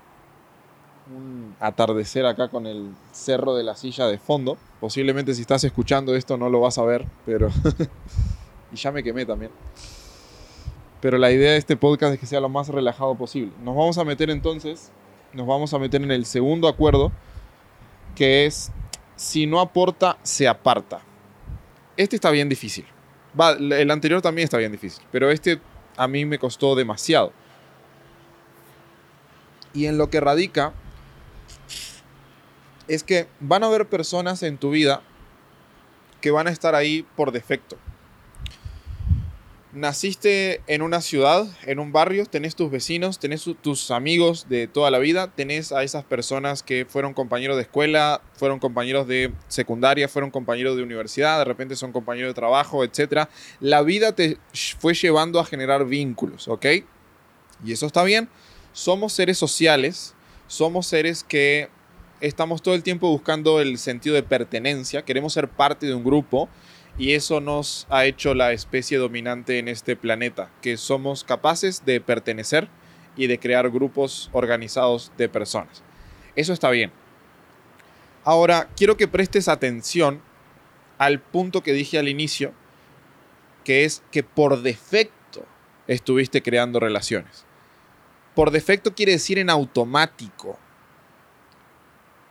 un 1.15 1.55
atardecer 1.61 2.27
acá 2.27 2.49
con 2.49 2.67
el 2.67 2.91
cerro 3.13 3.55
de 3.55 3.65
la 3.65 3.75
silla 3.77 4.07
de 4.07 4.19
fondo. 4.19 4.57
Posiblemente 4.81 5.35
si 5.35 5.43
estás 5.43 5.65
escuchando 5.65 6.15
esto 6.15 6.37
no 6.37 6.49
lo 6.49 6.61
vas 6.61 6.79
a 6.79 6.85
ver, 6.85 7.07
pero 7.27 7.51
Y 8.73 8.77
ya 8.77 8.93
me 8.93 9.03
quemé 9.03 9.25
también. 9.25 9.51
Pero 11.01 11.17
la 11.19 11.31
idea 11.31 11.53
de 11.53 11.59
este 11.59 11.77
podcast 11.77 12.15
es 12.15 12.21
que 12.21 12.27
sea 12.27 12.41
lo 12.41 12.49
más 12.49 12.69
relajado 12.69 13.15
posible. 13.15 13.53
Nos 13.63 13.77
vamos 13.77 13.99
a 13.99 14.05
meter 14.05 14.31
entonces, 14.31 14.91
nos 15.33 15.47
vamos 15.47 15.73
a 15.73 15.79
meter 15.79 16.03
en 16.03 16.11
el 16.11 16.27
segundo 16.27 16.67
acuerdo, 16.67 17.13
que 18.17 18.47
es, 18.47 18.73
si 19.17 19.47
no 19.47 19.61
aporta, 19.61 20.19
se 20.23 20.49
aparta. 20.49 21.01
Este 21.97 22.17
está 22.17 22.31
bien 22.31 22.49
difícil. 22.49 22.85
El 23.61 23.91
anterior 23.91 24.21
también 24.21 24.45
está 24.45 24.59
bien 24.59 24.73
difícil, 24.73 25.05
pero 25.13 25.31
este 25.31 25.61
a 25.97 26.09
mí 26.09 26.25
me 26.25 26.39
costó 26.39 26.75
demasiado. 26.75 27.33
Y 29.73 29.87
en 29.87 29.99
lo 29.99 30.11
que 30.11 30.21
radica 30.21 30.73
es 32.89 33.05
que 33.05 33.29
van 33.39 33.63
a 33.63 33.67
haber 33.67 33.89
personas 33.89 34.43
en 34.43 34.59
tu 34.59 34.71
vida 34.71 35.03
que 36.21 36.33
van 36.33 36.49
a 36.49 36.51
estar 36.51 36.75
ahí 36.75 37.07
por 37.15 37.31
defecto 37.31 37.77
naciste 39.73 40.63
en 40.67 40.83
una 40.83 41.01
ciudad, 41.01 41.47
en 41.67 41.79
un 41.79 41.93
barrio, 41.93 42.25
tenés 42.27 42.57
tus 42.57 42.71
vecinos, 42.71 43.19
tenés 43.19 43.45
tus 43.61 43.91
amigos 43.91 44.47
de 44.49 44.67
toda 44.67 44.91
la 44.91 44.99
vida, 44.99 45.31
tenés 45.35 45.73
a 45.73 45.83
esas 45.83 46.05
personas 46.05 46.63
que 46.63 46.87
fueron 46.89 47.13
compañeros 47.13 47.57
de 47.57 47.63
escuela, 47.63 48.23
fueron 48.35 48.59
compañeros 48.59 49.07
de 49.07 49.33
secundaria, 49.49 50.09
fueron 50.09 50.31
compañeros 50.31 50.77
de 50.77 50.83
universidad, 50.83 51.39
de 51.39 51.45
repente 51.45 51.77
son 51.77 51.93
compañeros 51.93 52.31
de 52.31 52.35
trabajo, 52.35 52.83
etc. 52.83 53.29
La 53.61 53.83
vida 53.83 54.13
te 54.13 54.39
fue 54.79 54.95
llevando 54.95 55.39
a 55.39 55.45
generar 55.45 55.85
vínculos, 55.87 56.49
¿ok? 56.49 56.67
Y 57.65 57.73
eso 57.73 57.87
está 57.87 58.05
bien. 58.05 58.29
Somos 58.73 59.13
seres 59.13 59.37
sociales, 59.37 60.15
somos 60.47 60.87
seres 60.87 61.25
que 61.25 61.69
estamos 62.21 62.63
todo 62.63 62.75
el 62.75 62.83
tiempo 62.83 63.09
buscando 63.11 63.61
el 63.61 63.79
sentido 63.79 64.15
de 64.15 64.23
pertenencia, 64.23 65.05
queremos 65.05 65.33
ser 65.33 65.49
parte 65.49 65.87
de 65.87 65.95
un 65.95 66.05
grupo 66.05 66.49
y 66.99 67.15
eso 67.15 67.41
nos 67.41 67.87
ha 67.89 68.05
hecho 68.05 68.35
la 68.35 68.53
especie 68.53 68.99
dominante 68.99 69.59
en 69.59 69.69
este 69.69 69.97
planeta, 69.97 70.51
que 70.61 70.77
somos 70.77 71.25
capaces 71.25 71.85
de 71.87 72.01
pertenecer 72.01 72.69
y 73.17 73.29
de 73.29 73.39
crear 73.39 73.71
grupos 73.71 74.29
organizados 74.33 75.13
de 75.17 75.29
personas. 75.29 75.83
Eso 76.35 76.53
está 76.53 76.71
bien. 76.71 76.93
Ahora, 78.25 78.69
quiero 78.77 78.97
que 78.97 79.09
prestes 79.09 79.49
atención 79.49 80.21
al 80.99 81.21
punto 81.21 81.63
que 81.63 81.73
dije 81.73 81.99
al 81.99 82.09
inicio, 82.09 82.53
que 83.65 83.85
es 83.85 84.03
que 84.11 84.23
por 84.23 84.63
defecto 84.63 85.47
estuviste 85.87 86.43
creando 86.43 86.81
relaciones. 86.81 87.45
por 88.35 88.53
defecto 88.53 88.95
quiere 88.95 89.13
decir 89.13 89.37
en 89.39 89.51
automático. 89.51 90.59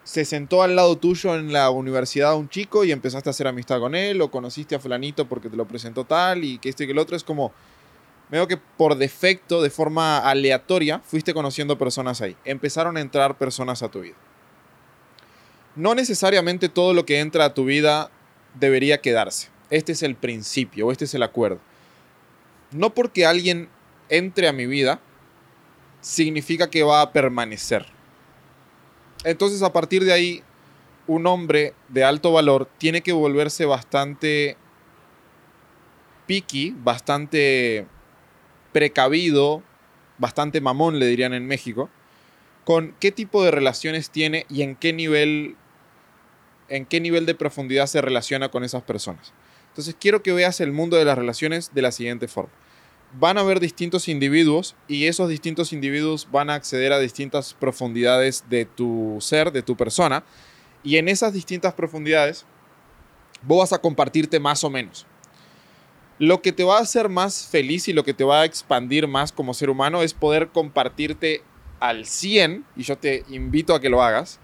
Se 0.07 0.23
sentó 0.23 0.63
al 0.63 0.77
lado 0.77 0.97
tuyo 0.97 1.35
en 1.35 1.51
la 1.51 1.69
universidad 1.69 2.37
un 2.37 2.47
chico 2.47 2.85
y 2.85 2.93
empezaste 2.93 3.27
a 3.29 3.31
hacer 3.31 3.45
amistad 3.45 3.81
con 3.81 3.93
él, 3.93 4.21
o 4.21 4.31
conociste 4.31 4.73
a 4.73 4.79
fulanito 4.79 5.27
porque 5.27 5.49
te 5.49 5.57
lo 5.57 5.67
presentó 5.67 6.05
tal, 6.05 6.45
y 6.45 6.59
que 6.59 6.69
este 6.69 6.85
y 6.85 6.87
que 6.87 6.93
el 6.93 6.97
otro. 6.97 7.17
Es 7.17 7.25
como, 7.25 7.51
veo 8.31 8.47
que 8.47 8.55
por 8.55 8.95
defecto, 8.95 9.61
de 9.61 9.69
forma 9.69 10.19
aleatoria, 10.19 10.99
fuiste 10.99 11.33
conociendo 11.33 11.77
personas 11.77 12.21
ahí. 12.21 12.37
Empezaron 12.45 12.95
a 12.95 13.01
entrar 13.01 13.37
personas 13.37 13.83
a 13.83 13.91
tu 13.91 13.99
vida. 13.99 14.15
No 15.75 15.93
necesariamente 15.93 16.69
todo 16.69 16.93
lo 16.93 17.05
que 17.05 17.19
entra 17.19 17.43
a 17.43 17.53
tu 17.53 17.65
vida 17.65 18.09
debería 18.57 19.01
quedarse. 19.01 19.49
Este 19.71 19.91
es 19.91 20.03
el 20.03 20.15
principio, 20.15 20.89
este 20.89 21.03
es 21.03 21.13
el 21.15 21.23
acuerdo. 21.23 21.59
No 22.71 22.93
porque 22.93 23.25
alguien 23.25 23.67
entre 24.07 24.47
a 24.47 24.53
mi 24.53 24.67
vida, 24.67 25.01
significa 25.99 26.69
que 26.69 26.83
va 26.83 27.01
a 27.01 27.11
permanecer. 27.11 27.96
Entonces 29.23 29.61
a 29.61 29.73
partir 29.73 30.03
de 30.03 30.13
ahí, 30.13 30.43
un 31.07 31.25
hombre 31.27 31.73
de 31.89 32.03
alto 32.03 32.31
valor 32.33 32.69
tiene 32.77 33.01
que 33.01 33.13
volverse 33.13 33.65
bastante 33.65 34.57
picky, 36.25 36.75
bastante 36.77 37.87
precavido, 38.73 39.63
bastante 40.17 40.61
mamón, 40.61 40.99
le 40.99 41.07
dirían 41.07 41.33
en 41.33 41.47
México, 41.47 41.89
con 42.65 42.93
qué 42.99 43.11
tipo 43.11 43.43
de 43.43 43.51
relaciones 43.51 44.09
tiene 44.09 44.45
y 44.49 44.61
en 44.61 44.75
qué 44.75 44.93
nivel 44.93 45.55
en 46.69 46.85
qué 46.85 46.99
nivel 46.99 47.25
de 47.25 47.33
profundidad 47.33 47.87
se 47.87 48.01
relaciona 48.01 48.49
con 48.49 48.65
esas 48.65 48.83
personas. 48.83 49.31
Entonces 49.69 49.95
quiero 49.97 50.21
que 50.21 50.33
veas 50.33 50.59
el 50.59 50.73
mundo 50.73 50.97
de 50.97 51.05
las 51.05 51.17
relaciones 51.17 51.73
de 51.73 51.81
la 51.81 51.93
siguiente 51.93 52.27
forma 52.27 52.51
van 53.13 53.37
a 53.37 53.41
haber 53.41 53.59
distintos 53.59 54.07
individuos 54.07 54.75
y 54.87 55.05
esos 55.05 55.29
distintos 55.29 55.73
individuos 55.73 56.27
van 56.31 56.49
a 56.49 56.55
acceder 56.55 56.91
a 56.93 56.99
distintas 56.99 57.53
profundidades 57.53 58.45
de 58.49 58.65
tu 58.65 59.17
ser, 59.19 59.51
de 59.51 59.61
tu 59.61 59.75
persona. 59.75 60.23
Y 60.83 60.97
en 60.97 61.07
esas 61.07 61.33
distintas 61.33 61.73
profundidades, 61.73 62.45
vos 63.41 63.59
vas 63.59 63.73
a 63.73 63.81
compartirte 63.81 64.39
más 64.39 64.63
o 64.63 64.69
menos. 64.69 65.05
Lo 66.19 66.41
que 66.41 66.51
te 66.51 66.63
va 66.63 66.77
a 66.77 66.81
hacer 66.81 67.09
más 67.09 67.47
feliz 67.47 67.87
y 67.87 67.93
lo 67.93 68.03
que 68.03 68.13
te 68.13 68.23
va 68.23 68.41
a 68.41 68.45
expandir 68.45 69.07
más 69.07 69.31
como 69.31 69.53
ser 69.53 69.69
humano 69.69 70.01
es 70.01 70.13
poder 70.13 70.49
compartirte 70.49 71.43
al 71.79 72.05
100, 72.05 72.65
y 72.75 72.83
yo 72.83 72.97
te 72.97 73.23
invito 73.29 73.75
a 73.75 73.79
que 73.79 73.89
lo 73.89 74.01
hagas, 74.01 74.39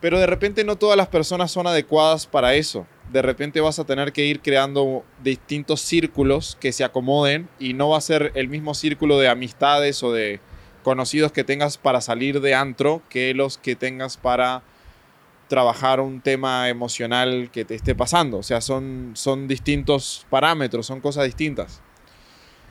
pero 0.00 0.18
de 0.18 0.26
repente 0.26 0.64
no 0.64 0.76
todas 0.76 0.96
las 0.96 1.08
personas 1.08 1.50
son 1.50 1.66
adecuadas 1.66 2.26
para 2.26 2.54
eso 2.54 2.86
de 3.12 3.22
repente 3.22 3.60
vas 3.60 3.78
a 3.78 3.84
tener 3.84 4.12
que 4.12 4.24
ir 4.24 4.40
creando 4.40 5.04
distintos 5.22 5.80
círculos 5.82 6.56
que 6.60 6.72
se 6.72 6.82
acomoden 6.82 7.48
y 7.58 7.74
no 7.74 7.90
va 7.90 7.98
a 7.98 8.00
ser 8.00 8.32
el 8.34 8.48
mismo 8.48 8.74
círculo 8.74 9.18
de 9.18 9.28
amistades 9.28 10.02
o 10.02 10.12
de 10.12 10.40
conocidos 10.82 11.30
que 11.30 11.44
tengas 11.44 11.76
para 11.76 12.00
salir 12.00 12.40
de 12.40 12.54
antro 12.54 13.02
que 13.10 13.34
los 13.34 13.58
que 13.58 13.76
tengas 13.76 14.16
para 14.16 14.62
trabajar 15.48 16.00
un 16.00 16.22
tema 16.22 16.70
emocional 16.70 17.50
que 17.52 17.66
te 17.66 17.74
esté 17.74 17.94
pasando. 17.94 18.38
O 18.38 18.42
sea, 18.42 18.62
son, 18.62 19.12
son 19.14 19.46
distintos 19.46 20.26
parámetros, 20.30 20.86
son 20.86 21.00
cosas 21.00 21.26
distintas. 21.26 21.82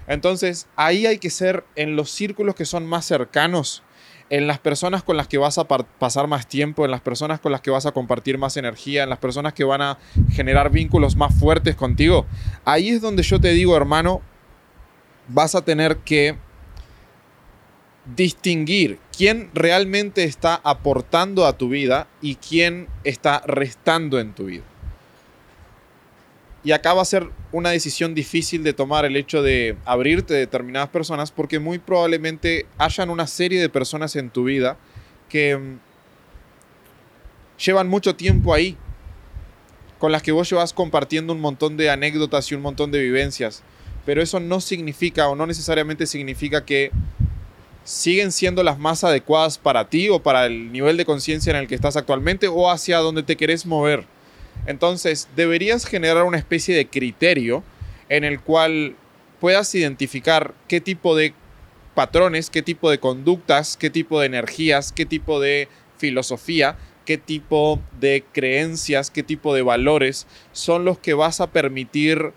Entonces, 0.08 0.68
ahí 0.76 1.06
hay 1.06 1.20
que 1.20 1.30
ser 1.30 1.64
en 1.76 1.96
los 1.96 2.10
círculos 2.10 2.56
que 2.56 2.66
son 2.66 2.88
más 2.88 3.06
cercanos 3.06 3.84
en 4.32 4.48
las 4.48 4.60
personas 4.60 5.04
con 5.04 5.18
las 5.18 5.28
que 5.28 5.38
vas 5.38 5.58
a 5.58 5.66
pasar 5.68 6.26
más 6.26 6.48
tiempo, 6.48 6.86
en 6.86 6.92
las 6.92 7.02
personas 7.02 7.42
con 7.42 7.52
las 7.52 7.60
que 7.60 7.70
vas 7.70 7.86
a 7.86 7.92
compartir 7.92 8.38
más 8.38 8.56
energía, 8.56 9.04
en 9.04 9.10
las 9.10 9.20
personas 9.20 9.52
que 9.54 9.66
van 9.66 9.82
a 9.82 9.98
generar 10.32 10.72
vínculos 10.72 11.18
más 11.18 11.38
fuertes 11.38 11.76
contigo, 11.76 12.26
ahí 12.64 12.90
es 12.90 13.02
donde 13.02 13.24
yo 13.24 13.42
te 13.42 13.50
digo, 13.50 13.76
hermano, 13.76 14.22
vas 15.28 15.54
a 15.54 15.66
tener 15.66 15.98
que 15.98 16.38
distinguir 18.16 19.00
quién 19.16 19.50
realmente 19.54 20.24
está 20.24 20.62
aportando 20.64 21.46
a 21.46 21.58
tu 21.58 21.68
vida 21.68 22.08
y 22.22 22.36
quién 22.36 22.88
está 23.04 23.44
restando 23.46 24.18
en 24.18 24.32
tu 24.32 24.46
vida. 24.46 24.64
Y 26.64 26.74
acá 26.74 26.94
va 26.94 27.02
a 27.02 27.06
ser 27.06 27.28
una 27.52 27.72
decisión 27.72 28.14
difícil 28.14 28.64
de 28.64 28.74
tomar 28.74 29.06
el 29.06 29.16
hecho 29.16 29.42
de 29.42 29.76
abrirte 29.84 30.36
a 30.36 30.38
determinadas 30.38 30.90
personas 30.90 31.32
porque 31.32 31.60
muy 31.60 31.80
probablemente 31.80 32.68
hayan 32.78 33.10
una 33.10 33.26
serie 33.26 33.60
de 33.60 33.70
personas 33.70 34.16
en 34.16 34.30
tu 34.30 34.44
vida 34.44 34.78
que 35.28 35.58
mm, 35.58 35.80
llevan 37.66 37.88
mucho 37.88 38.16
tiempo 38.16 38.54
ahí, 38.54 38.78
con 39.98 40.12
las 40.12 40.22
que 40.22 40.32
vos 40.32 40.50
llevas 40.50 40.74
compartiendo 40.74 41.34
un 41.34 41.42
montón 41.42 41.78
de 41.78 41.90
anécdotas 41.90 42.52
y 42.52 42.56
un 42.56 42.62
montón 42.62 42.92
de 42.92 43.00
vivencias. 43.00 43.64
Pero 44.06 44.22
eso 44.22 44.40
no 44.40 44.62
significa 44.62 45.30
o 45.30 45.36
no 45.36 45.46
necesariamente 45.46 46.06
significa 46.06 46.66
que 46.66 46.92
siguen 47.84 48.32
siendo 48.32 48.64
las 48.64 48.78
más 48.78 49.04
adecuadas 49.04 49.58
para 49.58 49.90
ti 49.90 50.10
o 50.10 50.22
para 50.22 50.46
el 50.46 50.72
nivel 50.72 50.98
de 50.98 51.06
conciencia 51.06 51.52
en 51.52 51.58
el 51.58 51.68
que 51.68 51.76
estás 51.76 51.98
actualmente 51.98 52.48
o 52.48 52.70
hacia 52.70 52.98
donde 53.00 53.24
te 53.24 53.36
querés 53.36 53.66
mover. 53.66 54.06
Entonces, 54.66 55.28
deberías 55.36 55.86
generar 55.86 56.24
una 56.24 56.38
especie 56.38 56.76
de 56.76 56.88
criterio 56.88 57.64
en 58.10 58.24
el 58.24 58.40
cual 58.40 58.96
puedas 59.40 59.74
identificar 59.74 60.54
qué 60.68 60.82
tipo 60.82 61.16
de 61.16 61.34
patrones, 61.96 62.50
qué 62.50 62.62
tipo 62.62 62.90
de 62.90 63.00
conductas, 63.00 63.78
qué 63.78 63.90
tipo 63.90 64.20
de 64.20 64.28
energías, 64.28 64.92
qué 64.92 65.06
tipo 65.06 65.40
de 65.40 65.68
filosofía, 65.98 66.78
qué 67.06 67.18
tipo 67.18 67.80
de 68.00 68.24
creencias, 68.32 69.10
qué 69.10 69.24
tipo 69.24 69.54
de 69.54 69.62
valores 69.62 70.28
son 70.52 70.86
los 70.86 71.00
que 71.00 71.14
vas 71.14 71.42
a 71.42 71.48
permitir 71.48 72.34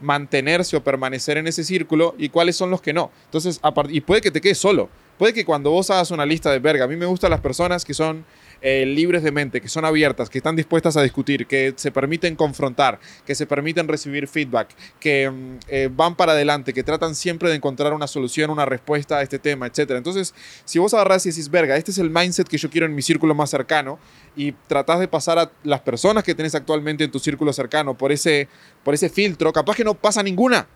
mantenerse 0.00 0.76
o 0.76 0.84
permanecer 0.84 1.38
en 1.38 1.46
ese 1.46 1.64
círculo 1.64 2.14
y 2.18 2.28
cuáles 2.28 2.56
son 2.56 2.70
los 2.70 2.80
que 2.80 2.92
no. 2.92 3.10
Entonces, 3.24 3.60
y 3.90 4.00
puede 4.00 4.20
que 4.20 4.30
te 4.30 4.40
quedes 4.40 4.58
solo. 4.58 4.88
Puede 5.18 5.32
que 5.32 5.44
cuando 5.44 5.70
vos 5.70 5.90
hagas 5.90 6.12
una 6.12 6.24
lista 6.24 6.52
de 6.52 6.60
verga, 6.60 6.84
a 6.84 6.88
mí 6.88 6.94
me 6.94 7.06
gustan 7.06 7.30
las 7.30 7.40
personas 7.40 7.84
que 7.84 7.92
son 7.92 8.24
eh, 8.60 8.84
libres 8.86 9.22
de 9.22 9.30
mente, 9.30 9.60
que 9.60 9.68
son 9.68 9.84
abiertas, 9.84 10.28
que 10.30 10.38
están 10.38 10.56
dispuestas 10.56 10.96
a 10.96 11.02
discutir, 11.02 11.46
que 11.46 11.74
se 11.76 11.90
permiten 11.90 12.36
confrontar, 12.36 12.98
que 13.26 13.34
se 13.34 13.46
permiten 13.46 13.88
recibir 13.88 14.28
feedback, 14.28 14.68
que 14.98 15.30
mm, 15.30 15.58
eh, 15.68 15.90
van 15.92 16.16
para 16.16 16.32
adelante, 16.32 16.72
que 16.72 16.82
tratan 16.82 17.14
siempre 17.14 17.48
de 17.48 17.56
encontrar 17.56 17.92
una 17.92 18.06
solución, 18.06 18.50
una 18.50 18.64
respuesta 18.64 19.18
a 19.18 19.22
este 19.22 19.38
tema, 19.38 19.66
etc. 19.66 19.90
Entonces, 19.90 20.34
si 20.64 20.78
vos 20.78 20.92
agarrás 20.94 21.24
y 21.26 21.30
decís, 21.30 21.50
verga, 21.50 21.76
este 21.76 21.90
es 21.90 21.98
el 21.98 22.10
mindset 22.10 22.48
que 22.48 22.58
yo 22.58 22.70
quiero 22.70 22.86
en 22.86 22.94
mi 22.94 23.02
círculo 23.02 23.34
más 23.34 23.50
cercano, 23.50 23.98
y 24.36 24.52
tratás 24.68 25.00
de 25.00 25.08
pasar 25.08 25.38
a 25.38 25.50
las 25.64 25.80
personas 25.80 26.22
que 26.22 26.34
tenés 26.34 26.54
actualmente 26.54 27.04
en 27.04 27.10
tu 27.10 27.18
círculo 27.18 27.52
cercano 27.52 27.98
por 27.98 28.12
ese, 28.12 28.48
por 28.84 28.94
ese 28.94 29.08
filtro, 29.08 29.52
capaz 29.52 29.76
que 29.76 29.84
no 29.84 29.94
pasa 29.94 30.22
ninguna. 30.22 30.68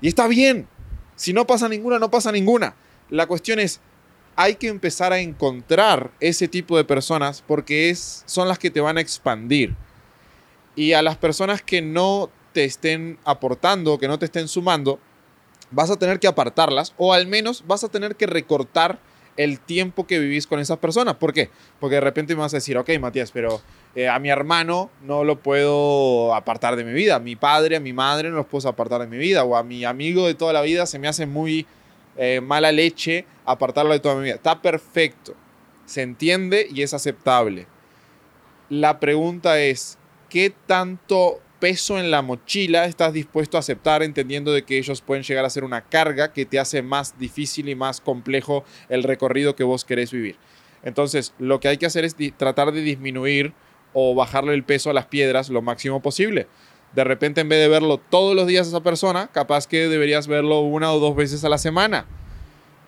Y 0.00 0.08
está 0.08 0.28
bien. 0.28 0.68
Si 1.16 1.32
no 1.32 1.46
pasa 1.46 1.68
ninguna, 1.68 1.98
no 1.98 2.10
pasa 2.10 2.30
ninguna. 2.32 2.74
La 3.08 3.26
cuestión 3.26 3.58
es, 3.58 3.80
hay 4.36 4.56
que 4.56 4.68
empezar 4.68 5.12
a 5.12 5.20
encontrar 5.20 6.10
ese 6.20 6.48
tipo 6.48 6.76
de 6.76 6.84
personas 6.84 7.42
porque 7.46 7.90
es, 7.90 8.22
son 8.26 8.48
las 8.48 8.58
que 8.58 8.70
te 8.70 8.80
van 8.80 8.98
a 8.98 9.00
expandir. 9.00 9.74
Y 10.76 10.92
a 10.92 11.02
las 11.02 11.16
personas 11.16 11.62
que 11.62 11.82
no 11.82 12.30
te 12.52 12.64
estén 12.64 13.18
aportando, 13.24 13.98
que 13.98 14.08
no 14.08 14.18
te 14.18 14.26
estén 14.26 14.48
sumando, 14.48 14.98
vas 15.70 15.90
a 15.90 15.96
tener 15.96 16.18
que 16.18 16.26
apartarlas 16.26 16.94
o 16.96 17.12
al 17.12 17.26
menos 17.26 17.64
vas 17.66 17.84
a 17.84 17.88
tener 17.88 18.16
que 18.16 18.26
recortar 18.26 18.98
el 19.36 19.58
tiempo 19.58 20.06
que 20.06 20.18
vivís 20.18 20.46
con 20.46 20.60
esas 20.60 20.78
personas. 20.78 21.16
¿Por 21.16 21.32
qué? 21.32 21.50
Porque 21.80 21.96
de 21.96 22.00
repente 22.00 22.34
me 22.34 22.42
vas 22.42 22.54
a 22.54 22.58
decir, 22.58 22.76
ok, 22.78 22.90
Matías, 23.00 23.30
pero 23.32 23.60
eh, 23.94 24.08
a 24.08 24.18
mi 24.18 24.30
hermano 24.30 24.90
no 25.02 25.24
lo 25.24 25.40
puedo 25.40 26.34
apartar 26.34 26.76
de 26.76 26.84
mi 26.84 26.92
vida, 26.92 27.16
a 27.16 27.20
mi 27.20 27.36
padre, 27.36 27.76
a 27.76 27.80
mi 27.80 27.92
madre 27.92 28.30
no 28.30 28.36
los 28.36 28.46
puedo 28.46 28.68
apartar 28.68 29.00
de 29.00 29.06
mi 29.06 29.18
vida, 29.18 29.44
o 29.44 29.56
a 29.56 29.64
mi 29.64 29.84
amigo 29.84 30.26
de 30.26 30.34
toda 30.34 30.52
la 30.52 30.62
vida 30.62 30.86
se 30.86 30.98
me 30.98 31.08
hace 31.08 31.26
muy 31.26 31.66
eh, 32.16 32.40
mala 32.40 32.72
leche 32.72 33.24
apartarlo 33.44 33.92
de 33.92 34.00
toda 34.00 34.16
mi 34.16 34.24
vida. 34.24 34.34
Está 34.34 34.60
perfecto, 34.60 35.34
se 35.86 36.02
entiende 36.02 36.66
y 36.70 36.82
es 36.82 36.94
aceptable. 36.94 37.66
La 38.68 39.00
pregunta 39.00 39.60
es, 39.60 39.98
¿qué 40.28 40.52
tanto 40.66 41.40
peso 41.60 41.98
en 41.98 42.10
la 42.10 42.22
mochila 42.22 42.84
estás 42.84 43.12
dispuesto 43.12 43.56
a 43.56 43.60
aceptar 43.60 44.02
entendiendo 44.02 44.52
de 44.52 44.64
que 44.64 44.78
ellos 44.78 45.00
pueden 45.00 45.22
llegar 45.22 45.44
a 45.44 45.50
ser 45.50 45.64
una 45.64 45.82
carga 45.82 46.32
que 46.32 46.44
te 46.44 46.58
hace 46.58 46.82
más 46.82 47.18
difícil 47.18 47.68
y 47.68 47.74
más 47.74 48.00
complejo 48.00 48.64
el 48.88 49.02
recorrido 49.02 49.56
que 49.56 49.64
vos 49.64 49.84
querés 49.84 50.10
vivir? 50.10 50.36
Entonces, 50.82 51.32
lo 51.38 51.60
que 51.60 51.68
hay 51.68 51.78
que 51.78 51.86
hacer 51.86 52.04
es 52.04 52.16
tratar 52.36 52.72
de 52.72 52.82
disminuir 52.82 53.54
o 53.94 54.14
bajarle 54.14 54.52
el 54.54 54.64
peso 54.64 54.90
a 54.90 54.92
las 54.92 55.06
piedras 55.06 55.48
lo 55.48 55.62
máximo 55.62 56.02
posible 56.02 56.48
de 56.94 57.04
repente 57.04 57.40
en 57.40 57.48
vez 57.48 57.58
de 57.58 57.68
verlo 57.68 57.98
todos 57.98 58.36
los 58.36 58.46
días 58.46 58.66
a 58.66 58.70
esa 58.70 58.82
persona, 58.82 59.28
capaz 59.32 59.66
que 59.66 59.88
deberías 59.88 60.26
verlo 60.26 60.60
una 60.60 60.92
o 60.92 61.00
dos 61.00 61.16
veces 61.16 61.44
a 61.44 61.48
la 61.48 61.58
semana. 61.58 62.06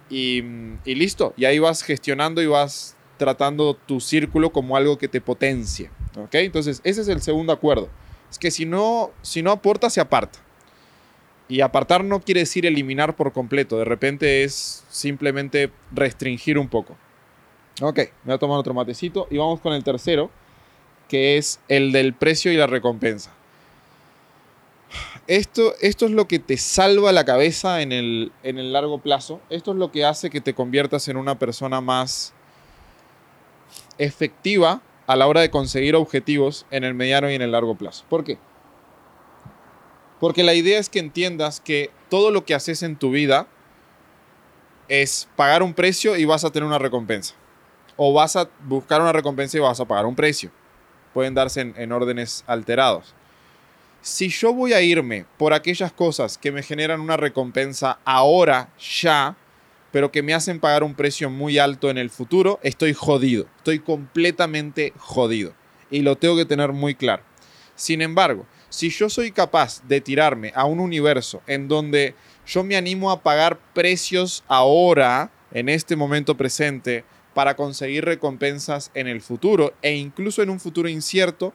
Y, 0.08 0.42
listo. 0.84 1.34
Y 1.36 1.44
ahí 1.46 1.58
vas 1.58 1.82
gestionando 1.82 2.40
y 2.40 2.46
vas 2.46 2.96
tratando 3.16 3.74
tu 3.74 4.00
círculo 4.00 4.50
como 4.50 4.76
algo 4.76 4.98
que 4.98 5.08
te 5.08 5.20
potencie. 5.20 5.90
¿Ok? 6.16 6.34
Entonces, 6.34 6.80
ese 6.84 7.00
es 7.00 7.08
el 7.08 7.20
segundo 7.20 7.52
acuerdo. 7.52 7.88
Es 8.30 8.38
que 8.38 8.50
si 8.50 8.66
no, 8.66 9.10
si 9.22 9.42
no 9.42 9.50
aporta, 9.50 9.90
se 9.90 10.00
aparta. 10.00 10.38
Y 11.48 11.60
apartar 11.60 12.04
no 12.04 12.20
quiere 12.20 12.40
decir 12.40 12.66
eliminar 12.66 13.16
por 13.16 13.32
completo. 13.32 13.78
De 13.78 13.84
repente 13.84 14.44
es 14.44 14.84
simplemente 14.88 15.70
restringir 15.92 16.58
un 16.58 16.68
poco. 16.68 16.96
Ok, 17.82 17.98
me 17.98 18.06
voy 18.26 18.34
a 18.34 18.38
tomar 18.38 18.58
otro 18.58 18.74
matecito 18.74 19.26
y 19.30 19.36
vamos 19.36 19.60
con 19.60 19.74
el 19.74 19.84
tercero, 19.84 20.30
que 21.08 21.36
es 21.36 21.60
el 21.68 21.92
del 21.92 22.14
precio 22.14 22.50
y 22.50 22.56
la 22.56 22.66
recompensa. 22.66 23.35
Esto, 25.26 25.74
esto 25.80 26.06
es 26.06 26.12
lo 26.12 26.28
que 26.28 26.38
te 26.38 26.56
salva 26.56 27.10
la 27.10 27.24
cabeza 27.24 27.82
en 27.82 27.90
el, 27.90 28.32
en 28.42 28.58
el 28.58 28.72
largo 28.72 28.98
plazo. 28.98 29.40
Esto 29.50 29.72
es 29.72 29.76
lo 29.76 29.90
que 29.90 30.04
hace 30.04 30.30
que 30.30 30.40
te 30.40 30.54
conviertas 30.54 31.08
en 31.08 31.16
una 31.16 31.38
persona 31.38 31.80
más 31.80 32.32
efectiva 33.98 34.82
a 35.06 35.16
la 35.16 35.26
hora 35.26 35.40
de 35.40 35.50
conseguir 35.50 35.96
objetivos 35.96 36.66
en 36.70 36.84
el 36.84 36.94
mediano 36.94 37.30
y 37.30 37.34
en 37.34 37.42
el 37.42 37.52
largo 37.52 37.76
plazo. 37.76 38.04
¿Por 38.08 38.24
qué? 38.24 38.38
Porque 40.20 40.42
la 40.42 40.54
idea 40.54 40.78
es 40.78 40.88
que 40.88 40.98
entiendas 40.98 41.60
que 41.60 41.90
todo 42.08 42.30
lo 42.30 42.44
que 42.44 42.54
haces 42.54 42.82
en 42.82 42.96
tu 42.96 43.10
vida 43.10 43.46
es 44.88 45.28
pagar 45.36 45.62
un 45.62 45.74
precio 45.74 46.16
y 46.16 46.24
vas 46.24 46.44
a 46.44 46.50
tener 46.50 46.66
una 46.66 46.78
recompensa. 46.78 47.34
O 47.96 48.12
vas 48.12 48.36
a 48.36 48.48
buscar 48.64 49.00
una 49.00 49.12
recompensa 49.12 49.56
y 49.56 49.60
vas 49.60 49.80
a 49.80 49.84
pagar 49.84 50.06
un 50.06 50.14
precio. 50.14 50.50
Pueden 51.12 51.34
darse 51.34 51.62
en, 51.62 51.74
en 51.76 51.92
órdenes 51.92 52.44
alterados. 52.46 53.14
Si 54.06 54.28
yo 54.28 54.54
voy 54.54 54.72
a 54.72 54.82
irme 54.82 55.26
por 55.36 55.52
aquellas 55.52 55.90
cosas 55.90 56.38
que 56.38 56.52
me 56.52 56.62
generan 56.62 57.00
una 57.00 57.16
recompensa 57.16 57.98
ahora, 58.04 58.72
ya, 58.78 59.36
pero 59.90 60.12
que 60.12 60.22
me 60.22 60.32
hacen 60.32 60.60
pagar 60.60 60.84
un 60.84 60.94
precio 60.94 61.28
muy 61.28 61.58
alto 61.58 61.90
en 61.90 61.98
el 61.98 62.08
futuro, 62.08 62.60
estoy 62.62 62.94
jodido. 62.94 63.48
Estoy 63.56 63.80
completamente 63.80 64.92
jodido. 64.96 65.54
Y 65.90 66.02
lo 66.02 66.16
tengo 66.16 66.36
que 66.36 66.44
tener 66.44 66.70
muy 66.70 66.94
claro. 66.94 67.24
Sin 67.74 68.00
embargo, 68.00 68.46
si 68.68 68.90
yo 68.90 69.10
soy 69.10 69.32
capaz 69.32 69.82
de 69.88 70.00
tirarme 70.00 70.52
a 70.54 70.66
un 70.66 70.78
universo 70.78 71.42
en 71.48 71.66
donde 71.66 72.14
yo 72.46 72.62
me 72.62 72.76
animo 72.76 73.10
a 73.10 73.24
pagar 73.24 73.58
precios 73.74 74.44
ahora, 74.46 75.32
en 75.50 75.68
este 75.68 75.96
momento 75.96 76.36
presente, 76.36 77.04
para 77.34 77.56
conseguir 77.56 78.04
recompensas 78.04 78.92
en 78.94 79.08
el 79.08 79.20
futuro 79.20 79.74
e 79.82 79.96
incluso 79.96 80.44
en 80.44 80.50
un 80.50 80.60
futuro 80.60 80.88
incierto, 80.88 81.52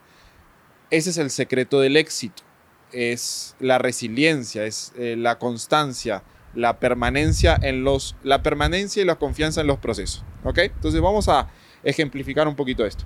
ese 0.91 1.09
es 1.09 1.17
el 1.17 1.31
secreto 1.31 1.79
del 1.79 1.97
éxito. 1.97 2.43
Es 2.91 3.55
la 3.59 3.77
resiliencia, 3.77 4.65
es 4.65 4.91
eh, 4.97 5.15
la 5.17 5.39
constancia, 5.39 6.23
la 6.53 6.79
permanencia 6.79 7.57
en 7.61 7.85
los 7.85 8.17
la 8.23 8.43
permanencia 8.43 9.01
y 9.01 9.05
la 9.05 9.15
confianza 9.15 9.61
en 9.61 9.67
los 9.67 9.79
procesos, 9.79 10.25
¿ok? 10.43 10.57
Entonces 10.59 10.99
vamos 10.99 11.29
a 11.29 11.49
ejemplificar 11.83 12.49
un 12.49 12.55
poquito 12.57 12.85
esto. 12.85 13.05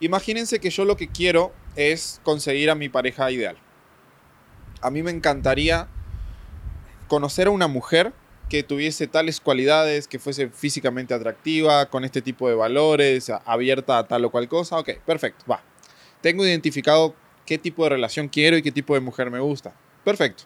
Imagínense 0.00 0.58
que 0.60 0.68
yo 0.68 0.84
lo 0.84 0.98
que 0.98 1.08
quiero 1.08 1.54
es 1.76 2.20
conseguir 2.24 2.68
a 2.68 2.74
mi 2.74 2.90
pareja 2.90 3.30
ideal. 3.30 3.56
A 4.82 4.90
mí 4.90 5.02
me 5.02 5.10
encantaría 5.10 5.88
conocer 7.08 7.46
a 7.46 7.50
una 7.50 7.68
mujer 7.68 8.12
que 8.54 8.62
tuviese 8.62 9.08
tales 9.08 9.40
cualidades, 9.40 10.06
que 10.06 10.20
fuese 10.20 10.48
físicamente 10.48 11.12
atractiva, 11.12 11.86
con 11.86 12.04
este 12.04 12.22
tipo 12.22 12.48
de 12.48 12.54
valores, 12.54 13.28
abierta 13.44 13.98
a 13.98 14.06
tal 14.06 14.24
o 14.26 14.30
cual 14.30 14.46
cosa. 14.46 14.78
Ok, 14.78 14.90
perfecto, 15.04 15.44
va. 15.50 15.60
Tengo 16.20 16.46
identificado 16.46 17.16
qué 17.46 17.58
tipo 17.58 17.82
de 17.82 17.90
relación 17.90 18.28
quiero 18.28 18.56
y 18.56 18.62
qué 18.62 18.70
tipo 18.70 18.94
de 18.94 19.00
mujer 19.00 19.28
me 19.32 19.40
gusta. 19.40 19.74
Perfecto. 20.04 20.44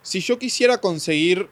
Si 0.00 0.20
yo 0.20 0.38
quisiera 0.38 0.78
conseguir 0.78 1.50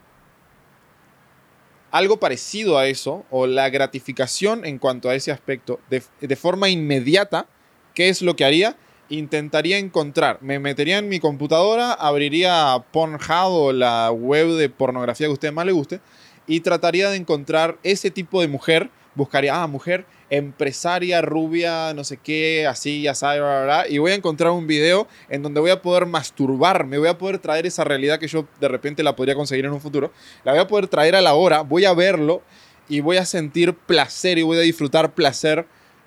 algo 1.90 2.18
parecido 2.18 2.78
a 2.78 2.86
eso, 2.86 3.26
o 3.30 3.46
la 3.46 3.68
gratificación 3.68 4.64
en 4.64 4.78
cuanto 4.78 5.10
a 5.10 5.14
ese 5.14 5.30
aspecto, 5.30 5.78
de, 5.90 6.36
forma 6.36 6.70
inmediata, 6.70 7.48
¿qué 7.92 8.08
es 8.08 8.22
lo 8.22 8.34
que 8.34 8.46
haría? 8.46 8.78
Intentaría 9.08 9.78
encontrar, 9.78 10.38
me 10.40 10.58
metería 10.58 10.98
en 10.98 11.08
mi 11.08 11.20
computadora, 11.20 11.92
abriría 11.92 12.82
Pornhub 12.90 13.52
o 13.52 13.72
la 13.72 14.10
web 14.10 14.48
de 14.52 14.70
pornografía 14.70 15.26
que 15.26 15.30
a 15.30 15.34
usted 15.34 15.52
más 15.52 15.66
le 15.66 15.72
guste, 15.72 16.00
y 16.46 16.60
trataría 16.60 17.10
de 17.10 17.16
encontrar 17.16 17.76
ese 17.82 18.10
tipo 18.10 18.40
de 18.40 18.48
mujer, 18.48 18.90
buscaría, 19.14 19.62
ah, 19.62 19.66
mujer 19.66 20.06
empresaria 20.30 21.20
rubia, 21.20 21.92
no 21.94 22.02
sé 22.02 22.16
qué, 22.16 22.66
así, 22.66 23.02
ya 23.02 23.14
sabes, 23.14 23.42
y 23.90 23.98
voy 23.98 24.12
a 24.12 24.14
encontrar 24.14 24.52
un 24.52 24.66
video 24.66 25.06
en 25.28 25.42
donde 25.42 25.60
voy 25.60 25.70
a 25.70 25.82
poder 25.82 26.06
masturbarme, 26.06 26.98
voy 26.98 27.08
a 27.08 27.18
poder 27.18 27.38
traer 27.38 27.66
esa 27.66 27.84
realidad 27.84 28.18
que 28.18 28.26
yo 28.26 28.46
de 28.60 28.68
repente 28.68 29.02
la 29.02 29.14
podría 29.14 29.34
conseguir 29.34 29.66
en 29.66 29.72
un 29.72 29.80
futuro, 29.80 30.12
la 30.44 30.52
voy 30.52 30.60
a 30.60 30.66
poder 30.66 30.88
traer 30.88 31.14
a 31.14 31.20
la 31.20 31.34
hora, 31.34 31.60
voy 31.60 31.84
a 31.84 31.92
verlo 31.92 32.42
y 32.88 33.00
voy 33.00 33.18
a 33.18 33.24
sentir 33.24 33.74
placer 33.74 34.38
y 34.38 34.42
voy 34.42 34.58
a 34.58 34.62
disfrutar 34.62 35.14
placer 35.14 35.66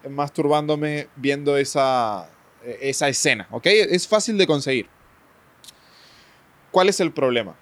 masturbándome 0.09 1.07
viendo 1.15 1.57
esa, 1.57 2.29
esa 2.81 3.07
escena, 3.07 3.47
¿ok? 3.51 3.65
Es 3.65 4.07
fácil 4.07 4.37
de 4.37 4.47
conseguir. 4.47 4.87
¿Cuál 6.71 6.89
es 6.89 6.99
el 6.99 7.11
problema? 7.11 7.55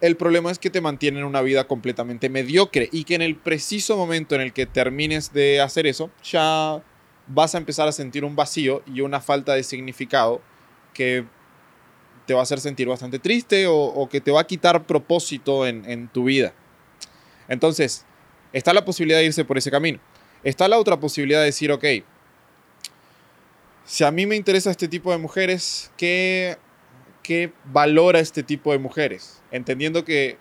El 0.00 0.16
problema 0.16 0.50
es 0.50 0.58
que 0.58 0.70
te 0.70 0.80
mantienen 0.80 1.24
una 1.24 1.40
vida 1.40 1.66
completamente 1.66 2.28
mediocre 2.28 2.88
y 2.92 3.04
que 3.04 3.14
en 3.14 3.22
el 3.22 3.36
preciso 3.36 3.96
momento 3.96 4.34
en 4.34 4.40
el 4.40 4.52
que 4.52 4.66
termines 4.66 5.32
de 5.32 5.60
hacer 5.60 5.86
eso, 5.86 6.10
ya 6.22 6.82
vas 7.26 7.54
a 7.54 7.58
empezar 7.58 7.88
a 7.88 7.92
sentir 7.92 8.24
un 8.24 8.36
vacío 8.36 8.82
y 8.86 9.00
una 9.00 9.20
falta 9.20 9.54
de 9.54 9.62
significado 9.62 10.42
que 10.92 11.24
te 12.26 12.34
va 12.34 12.40
a 12.40 12.42
hacer 12.42 12.60
sentir 12.60 12.88
bastante 12.88 13.18
triste 13.18 13.66
o, 13.68 14.08
que 14.10 14.20
te 14.20 14.30
va 14.30 14.40
a 14.40 14.46
quitar 14.46 14.86
propósito 14.86 15.66
en, 15.66 15.88
en 15.90 16.08
tu 16.08 16.24
vida. 16.24 16.54
Entonces, 17.48 18.06
está 18.52 18.72
la 18.72 18.84
posibilidad 18.84 19.18
de 19.18 19.26
irse 19.26 19.44
por 19.44 19.58
ese 19.58 19.70
camino. 19.70 20.00
Está 20.42 20.68
la 20.68 20.78
otra 20.78 20.98
posibilidad 20.98 21.40
de 21.40 21.46
decir, 21.46 21.72
ok, 21.72 21.84
si 23.84 24.04
a 24.04 24.10
mí 24.10 24.26
me 24.26 24.36
interesa 24.36 24.70
este 24.70 24.88
tipo 24.88 25.12
de 25.12 25.18
mujeres, 25.18 25.90
¿qué 25.96 26.56
que 27.24 27.52
valora 27.64 28.20
este 28.20 28.44
tipo 28.44 28.70
de 28.70 28.78
mujeres, 28.78 29.42
entendiendo 29.50 30.04
que 30.04 30.36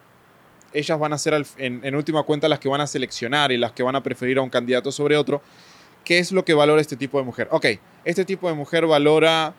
ellas 0.73 0.99
van 0.99 1.13
a 1.13 1.17
ser 1.17 1.43
en, 1.57 1.95
última 1.95 2.23
cuenta 2.23 2.49
las 2.49 2.59
que 2.59 2.67
van 2.67 2.81
a 2.81 2.87
seleccionar 2.87 3.51
y 3.51 3.57
las 3.57 3.71
que 3.71 3.81
van 3.81 3.95
a 3.95 4.03
preferir 4.03 4.37
a 4.37 4.41
un 4.41 4.49
candidato 4.49 4.91
sobre 4.91 5.15
otro. 5.15 5.41
¿Qué 6.03 6.19
es 6.19 6.31
lo 6.31 6.43
que 6.43 6.53
valora 6.53 6.81
este 6.81 6.97
tipo 6.97 7.17
de 7.17 7.23
mujer? 7.23 7.47
Ok, 7.51 7.67
este 8.03 8.25
tipo 8.25 8.49
de 8.49 8.53
mujer 8.53 8.85
valora 8.85 9.55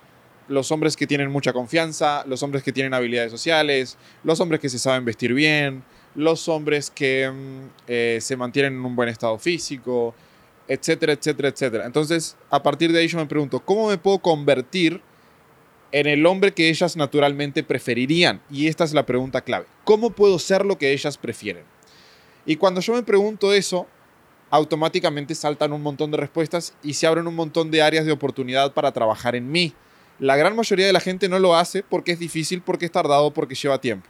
los 0.49 0.70
hombres 0.70 0.97
que 0.97 1.07
tienen 1.07 1.31
mucha 1.31 1.55
confianza, 1.55 2.25
los 2.27 2.42
hombres 2.42 2.62
que 2.62 2.73
tienen 2.73 2.92
habilidades 2.92 3.33
sociales, 3.33 3.97
los 4.23 4.38
hombres 4.40 4.61
que 4.61 4.68
se 4.68 4.79
saben 4.79 5.07
vestir 5.07 5.33
bien, 5.33 5.83
los 6.14 6.49
hombres 6.49 6.90
que 6.90 7.31
mm, 7.31 7.70
eh, 7.88 8.18
se 8.20 8.37
mantienen 8.37 8.75
en 8.75 8.85
un 8.85 8.94
buen 8.94 9.09
estado 9.09 9.38
físico, 9.38 10.14
etcétera, 10.68 11.12
etcétera, 11.12 11.48
etcétera. 11.48 11.87
Entonces, 11.87 12.37
a 12.50 12.62
partir 12.62 12.92
de 12.92 13.00
ahí 13.00 13.09
yo 13.09 13.18
me 13.18 13.27
pregunto, 13.27 13.61
¿cómo 13.61 13.88
me 13.88 13.98
puedo 13.98 14.18
convertir 14.18 15.00
en 15.92 16.07
el 16.07 16.27
hombre 16.27 16.53
que 16.53 16.68
ellas 16.68 16.96
naturalmente 16.96 17.62
preferirían? 17.62 18.40
Y 18.50 18.68
esta 18.68 18.85
es 18.85 18.94
la 18.94 19.07
pregunta 19.07 19.42
clave. 19.42 19.66
¿Cómo 19.85 20.11
puedo 20.11 20.38
ser 20.38 20.64
lo 20.64 20.79
que 20.79 20.92
ellas 20.92 21.18
prefieren? 21.18 21.64
Y 22.46 22.57
cuando 22.57 22.81
yo 22.81 22.94
me 22.94 23.03
pregunto 23.03 23.53
eso, 23.53 23.87
automáticamente 24.50 25.35
saltan 25.35 25.72
un 25.72 25.83
montón 25.83 26.11
de 26.11 26.16
respuestas 26.16 26.74
y 26.83 26.94
se 26.94 27.07
abren 27.07 27.27
un 27.27 27.35
montón 27.35 27.70
de 27.70 27.83
áreas 27.83 28.07
de 28.07 28.12
oportunidad 28.12 28.72
para 28.72 28.92
trabajar 28.92 29.35
en 29.35 29.50
mí. 29.50 29.74
La 30.18 30.37
gran 30.37 30.55
mayoría 30.55 30.87
de 30.87 30.92
la 30.92 31.00
gente 31.00 31.29
no 31.29 31.38
lo 31.38 31.57
hace 31.57 31.83
porque 31.83 32.12
es 32.12 32.18
difícil, 32.18 32.62
porque 32.62 32.85
es 32.85 32.92
tardado, 32.92 33.33
porque 33.33 33.55
lleva 33.55 33.81
tiempo. 33.81 34.09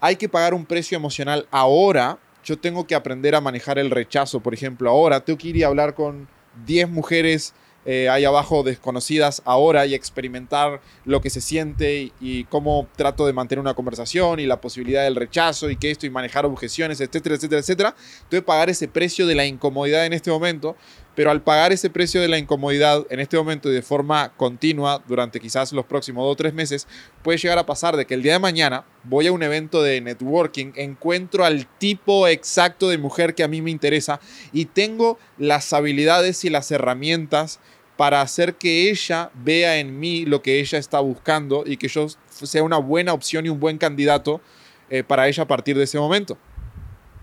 Hay 0.00 0.16
que 0.16 0.28
pagar 0.28 0.54
un 0.54 0.66
precio 0.66 0.96
emocional 0.96 1.46
ahora. 1.50 2.18
Yo 2.44 2.58
tengo 2.58 2.86
que 2.86 2.94
aprender 2.94 3.34
a 3.34 3.40
manejar 3.40 3.78
el 3.78 3.90
rechazo, 3.90 4.40
por 4.40 4.54
ejemplo, 4.54 4.90
ahora. 4.90 5.20
Tengo 5.20 5.38
que 5.38 5.48
ir 5.48 5.56
y 5.56 5.62
hablar 5.62 5.94
con 5.94 6.28
10 6.66 6.88
mujeres 6.88 7.54
eh, 7.86 8.10
ahí 8.10 8.26
abajo 8.26 8.62
desconocidas 8.62 9.40
ahora 9.46 9.86
y 9.86 9.94
experimentar 9.94 10.82
lo 11.06 11.22
que 11.22 11.30
se 11.30 11.40
siente 11.40 12.12
y, 12.20 12.44
cómo 12.44 12.86
trato 12.94 13.26
de 13.26 13.32
mantener 13.32 13.60
una 13.60 13.72
conversación 13.72 14.38
y 14.38 14.44
la 14.44 14.60
posibilidad 14.60 15.04
del 15.04 15.16
rechazo 15.16 15.70
y 15.70 15.76
que 15.76 15.90
esto 15.90 16.04
y 16.04 16.10
manejar 16.10 16.44
objeciones, 16.44 17.00
etcétera, 17.00 17.36
etcétera, 17.36 17.60
etcétera. 17.60 17.96
Tengo 18.28 18.42
que 18.42 18.46
pagar 18.46 18.68
ese 18.68 18.86
precio 18.86 19.26
de 19.26 19.34
la 19.34 19.46
incomodidad 19.46 20.04
en 20.04 20.12
este 20.12 20.30
momento, 20.30 20.76
pero 21.20 21.32
al 21.32 21.42
pagar 21.42 21.70
ese 21.70 21.90
precio 21.90 22.18
de 22.22 22.28
la 22.28 22.38
incomodidad 22.38 23.06
en 23.10 23.20
este 23.20 23.36
momento 23.36 23.68
y 23.68 23.74
de 23.74 23.82
forma 23.82 24.32
continua 24.38 25.04
durante 25.06 25.38
quizás 25.38 25.70
los 25.70 25.84
próximos 25.84 26.24
dos 26.24 26.32
o 26.32 26.36
tres 26.36 26.54
meses, 26.54 26.88
puede 27.22 27.36
llegar 27.36 27.58
a 27.58 27.66
pasar 27.66 27.94
de 27.98 28.06
que 28.06 28.14
el 28.14 28.22
día 28.22 28.32
de 28.32 28.38
mañana 28.38 28.86
voy 29.04 29.26
a 29.26 29.32
un 29.32 29.42
evento 29.42 29.82
de 29.82 30.00
networking, 30.00 30.72
encuentro 30.76 31.44
al 31.44 31.66
tipo 31.76 32.26
exacto 32.26 32.88
de 32.88 32.96
mujer 32.96 33.34
que 33.34 33.42
a 33.42 33.48
mí 33.48 33.60
me 33.60 33.70
interesa 33.70 34.18
y 34.50 34.64
tengo 34.64 35.18
las 35.36 35.74
habilidades 35.74 36.42
y 36.46 36.48
las 36.48 36.70
herramientas 36.70 37.60
para 37.98 38.22
hacer 38.22 38.54
que 38.54 38.88
ella 38.88 39.30
vea 39.34 39.76
en 39.76 40.00
mí 40.00 40.24
lo 40.24 40.40
que 40.40 40.58
ella 40.58 40.78
está 40.78 41.00
buscando 41.00 41.64
y 41.66 41.76
que 41.76 41.88
yo 41.88 42.06
sea 42.30 42.62
una 42.62 42.78
buena 42.78 43.12
opción 43.12 43.44
y 43.44 43.50
un 43.50 43.60
buen 43.60 43.76
candidato 43.76 44.40
eh, 44.88 45.04
para 45.04 45.28
ella 45.28 45.42
a 45.42 45.46
partir 45.46 45.76
de 45.76 45.84
ese 45.84 45.98
momento. 45.98 46.38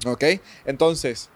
¿Ok? 0.05 0.23
Entonces, 0.65 1.31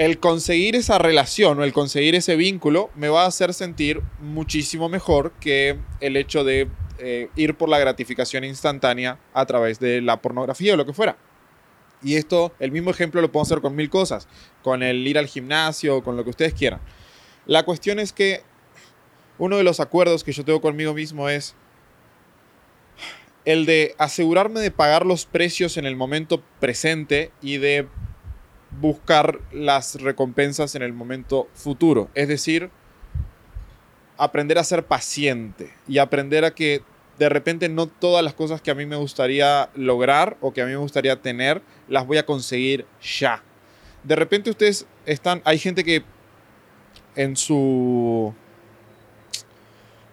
el 0.00 0.18
conseguir 0.18 0.76
esa 0.76 0.96
relación 0.96 1.58
o 1.58 1.62
el 1.62 1.74
conseguir 1.74 2.14
ese 2.14 2.34
vínculo 2.34 2.88
me 2.94 3.10
va 3.10 3.24
a 3.24 3.26
hacer 3.26 3.52
sentir 3.52 4.00
muchísimo 4.18 4.88
mejor 4.88 5.32
que 5.32 5.78
el 6.00 6.16
hecho 6.16 6.42
de 6.42 6.68
eh, 6.96 7.28
ir 7.36 7.54
por 7.54 7.68
la 7.68 7.78
gratificación 7.78 8.44
instantánea 8.44 9.18
a 9.34 9.44
través 9.44 9.78
de 9.78 10.00
la 10.00 10.22
pornografía 10.22 10.72
o 10.72 10.78
lo 10.78 10.86
que 10.86 10.94
fuera. 10.94 11.18
Y 12.02 12.16
esto, 12.16 12.54
el 12.60 12.72
mismo 12.72 12.90
ejemplo 12.90 13.20
lo 13.20 13.30
puedo 13.30 13.42
hacer 13.42 13.60
con 13.60 13.76
mil 13.76 13.90
cosas, 13.90 14.26
con 14.62 14.82
el 14.82 15.06
ir 15.06 15.18
al 15.18 15.26
gimnasio, 15.26 16.02
con 16.02 16.16
lo 16.16 16.24
que 16.24 16.30
ustedes 16.30 16.54
quieran. 16.54 16.80
La 17.44 17.64
cuestión 17.64 17.98
es 17.98 18.14
que 18.14 18.40
uno 19.36 19.58
de 19.58 19.64
los 19.64 19.80
acuerdos 19.80 20.24
que 20.24 20.32
yo 20.32 20.46
tengo 20.46 20.62
conmigo 20.62 20.94
mismo 20.94 21.28
es 21.28 21.54
el 23.44 23.66
de 23.66 23.94
asegurarme 23.98 24.60
de 24.60 24.70
pagar 24.70 25.04
los 25.04 25.26
precios 25.26 25.76
en 25.76 25.84
el 25.84 25.94
momento 25.94 26.42
presente 26.58 27.32
y 27.42 27.58
de 27.58 27.86
buscar 28.80 29.40
las 29.52 30.00
recompensas 30.00 30.74
en 30.74 30.82
el 30.82 30.92
momento 30.92 31.48
futuro. 31.54 32.08
Es 32.14 32.28
decir, 32.28 32.70
aprender 34.16 34.58
a 34.58 34.64
ser 34.64 34.84
paciente 34.84 35.70
y 35.88 35.98
aprender 35.98 36.44
a 36.44 36.54
que 36.54 36.82
de 37.18 37.28
repente 37.28 37.68
no 37.68 37.86
todas 37.86 38.24
las 38.24 38.34
cosas 38.34 38.62
que 38.62 38.70
a 38.70 38.74
mí 38.74 38.86
me 38.86 38.96
gustaría 38.96 39.70
lograr 39.74 40.36
o 40.40 40.52
que 40.52 40.62
a 40.62 40.66
mí 40.66 40.72
me 40.72 40.78
gustaría 40.78 41.20
tener 41.20 41.62
las 41.88 42.06
voy 42.06 42.18
a 42.18 42.26
conseguir 42.26 42.86
ya. 43.02 43.42
De 44.04 44.16
repente 44.16 44.50
ustedes 44.50 44.86
están, 45.04 45.42
hay 45.44 45.58
gente 45.58 45.84
que 45.84 46.02
en 47.16 47.36
su, 47.36 48.32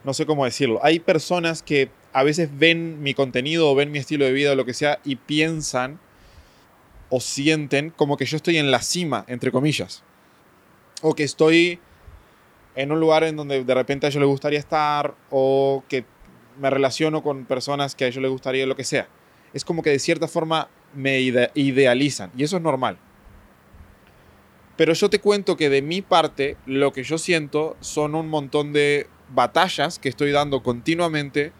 no 0.04 0.14
sé 0.14 0.26
cómo 0.26 0.44
decirlo, 0.44 0.80
hay 0.84 1.00
personas 1.00 1.62
que 1.62 1.90
a 2.12 2.24
veces 2.24 2.50
ven 2.58 3.02
mi 3.02 3.14
contenido 3.14 3.70
o 3.70 3.76
ven 3.76 3.92
mi 3.92 4.00
estilo 4.00 4.26
de 4.26 4.32
vida 4.32 4.52
o 4.52 4.56
lo 4.56 4.66
que 4.66 4.74
sea 4.74 5.00
y 5.06 5.16
piensan 5.16 6.00
o 7.10 7.20
sienten 7.20 7.90
como 7.92 8.18
que 8.18 8.26
yo 8.26 8.38
estoy 8.38 8.58
en 8.58 8.72
la 8.72 8.82
cima, 8.82 9.26
entre 9.28 9.52
comillas. 9.52 10.04
O 11.02 11.14
que 11.14 11.24
estoy 11.24 11.80
en 12.76 12.92
un 12.92 13.00
lugar 13.00 13.24
en 13.24 13.36
donde 13.36 13.64
de 13.64 13.74
repente 13.74 14.06
a 14.06 14.10
ellos 14.10 14.22
les 14.22 14.30
gustaría 14.30 14.60
estar 14.60 15.16
o 15.30 15.84
que 15.88 16.06
me 16.60 16.70
relaciono 16.70 17.24
con 17.24 17.46
personas 17.46 17.96
que 17.96 18.06
a 18.06 18.08
ellos 18.08 18.22
les 18.22 18.32
gustaría 18.32 18.66
lo 18.66 18.76
que 18.76 18.84
sea. 18.84 19.08
Es 19.54 19.64
como 19.64 19.82
que 19.82 19.90
de 19.90 20.00
cierta 20.00 20.28
forma 20.28 20.70
me 20.94 21.20
idealizan 21.20 22.32
y 22.36 22.44
eso 22.44 22.58
es 22.58 22.64
normal. 22.64 22.98
Pero 24.76 24.94
yo 24.94 25.10
te 25.10 25.20
cuento 25.20 25.58
que 25.58 25.70
de 25.70 25.82
mi 25.82 26.02
parte 26.02 26.56
lo 26.66 26.94
que 26.94 27.04
yo 27.04 27.18
siento 27.18 27.76
son 27.80 28.14
un 28.14 28.30
montón 28.30 28.74
de 28.74 29.08
batallas 29.34 29.98
que 29.98 30.10
estoy 30.10 30.32
dando 30.32 30.62
continuamente 30.62 31.52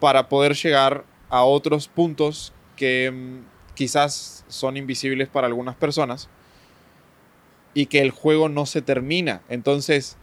para 0.00 0.28
poder 0.28 0.54
llegar 0.54 1.04
a 1.28 1.42
otros 1.44 1.88
puntos 1.88 2.54
que 2.74 3.10
mm, 3.10 3.57
quizás 3.78 4.44
son 4.48 4.76
invisibles 4.76 5.28
para 5.28 5.46
algunas 5.46 5.76
personas 5.76 6.28
y 7.74 7.86
que 7.86 8.00
el 8.00 8.10
juego 8.10 8.48
no 8.48 8.66
se 8.66 8.82
termina. 8.82 9.40
Entonces, 9.48 10.16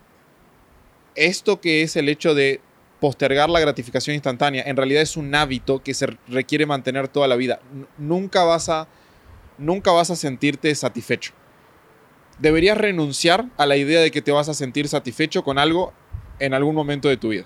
esto 1.15 1.62
que 1.62 1.82
es 1.82 1.96
el 1.96 2.10
hecho 2.10 2.36
de 2.36 2.60
postergar 3.00 3.50
la 3.50 3.62
gratificación 3.62 4.13
instantánea, 4.13 4.65
en 4.68 4.76
realidad 4.76 5.02
es 5.02 5.15
un 5.15 5.34
hábito 5.34 5.82
que 5.82 5.94
se 5.94 6.08
requiere 6.28 6.65
mantener 6.65 7.08
toda 7.08 7.30
la 7.30 7.38
vida. 7.38 7.62
nunca 7.98 8.44
vas 8.44 8.68
a, 8.68 8.89
nunca 9.58 9.91
vas 9.91 10.12
a 10.12 10.18
sentirte 10.18 10.76
satisfecho. 10.76 11.32
Deberías 12.39 12.78
renunciar 12.78 13.46
a 13.56 13.65
la 13.65 13.78
idea 13.78 14.02
de 14.02 14.12
que 14.12 14.22
te 14.22 14.34
vas 14.34 14.50
a 14.50 14.54
sentir 14.54 14.89
satisfecho 14.89 15.46
con 15.46 15.60
algo 15.60 15.94
en 16.39 16.54
algún 16.54 16.76
momento 16.76 17.08
de 17.08 17.15
tu 17.15 17.30
vida. 17.30 17.46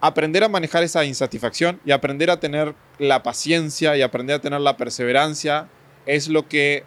Aprender 0.00 0.44
a 0.44 0.48
manejar 0.48 0.84
esa 0.84 1.04
insatisfacción 1.04 1.80
y 1.84 1.90
aprender 1.90 2.30
a 2.30 2.38
tener 2.38 2.74
la 2.98 3.24
paciencia 3.24 3.96
y 3.96 4.02
aprender 4.02 4.36
a 4.36 4.40
tener 4.40 4.60
la 4.60 4.76
perseverancia 4.76 5.68
es 6.06 6.28
lo 6.28 6.48
que 6.48 6.84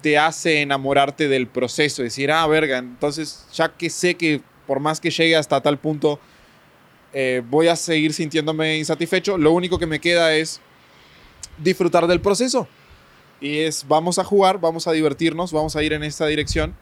te 0.00 0.16
hace 0.16 0.62
enamorarte 0.62 1.28
del 1.28 1.48
proceso. 1.48 2.02
Decir, 2.02 2.30
ah, 2.30 2.46
verga, 2.46 2.78
entonces 2.78 3.46
ya 3.52 3.68
que 3.76 3.90
sé 3.90 4.14
que 4.14 4.42
por 4.66 4.78
más 4.78 5.00
que 5.00 5.10
llegue 5.10 5.34
hasta 5.34 5.60
tal 5.60 5.78
punto, 5.78 6.20
eh, 7.12 7.42
voy 7.50 7.66
a 7.66 7.74
seguir 7.74 8.12
sintiéndome 8.12 8.78
insatisfecho. 8.78 9.36
Lo 9.36 9.50
único 9.50 9.80
que 9.80 9.86
me 9.86 9.98
queda 9.98 10.32
es 10.36 10.60
disfrutar 11.58 12.06
del 12.06 12.20
proceso. 12.20 12.68
Y 13.40 13.58
es, 13.58 13.86
vamos 13.88 14.20
a 14.20 14.24
jugar, 14.24 14.60
vamos 14.60 14.86
a 14.86 14.92
divertirnos, 14.92 15.52
vamos 15.52 15.74
a 15.74 15.82
ir 15.82 15.92
en 15.92 16.04
esta 16.04 16.26
dirección 16.26 16.76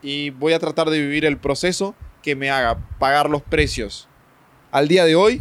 y 0.00 0.30
voy 0.30 0.54
a 0.54 0.58
tratar 0.58 0.88
de 0.88 0.98
vivir 0.98 1.26
el 1.26 1.36
proceso 1.36 1.94
que 2.22 2.34
me 2.36 2.50
haga 2.50 2.78
pagar 2.98 3.28
los 3.28 3.42
precios 3.42 4.08
al 4.74 4.88
día 4.88 5.04
de 5.04 5.14
hoy 5.14 5.40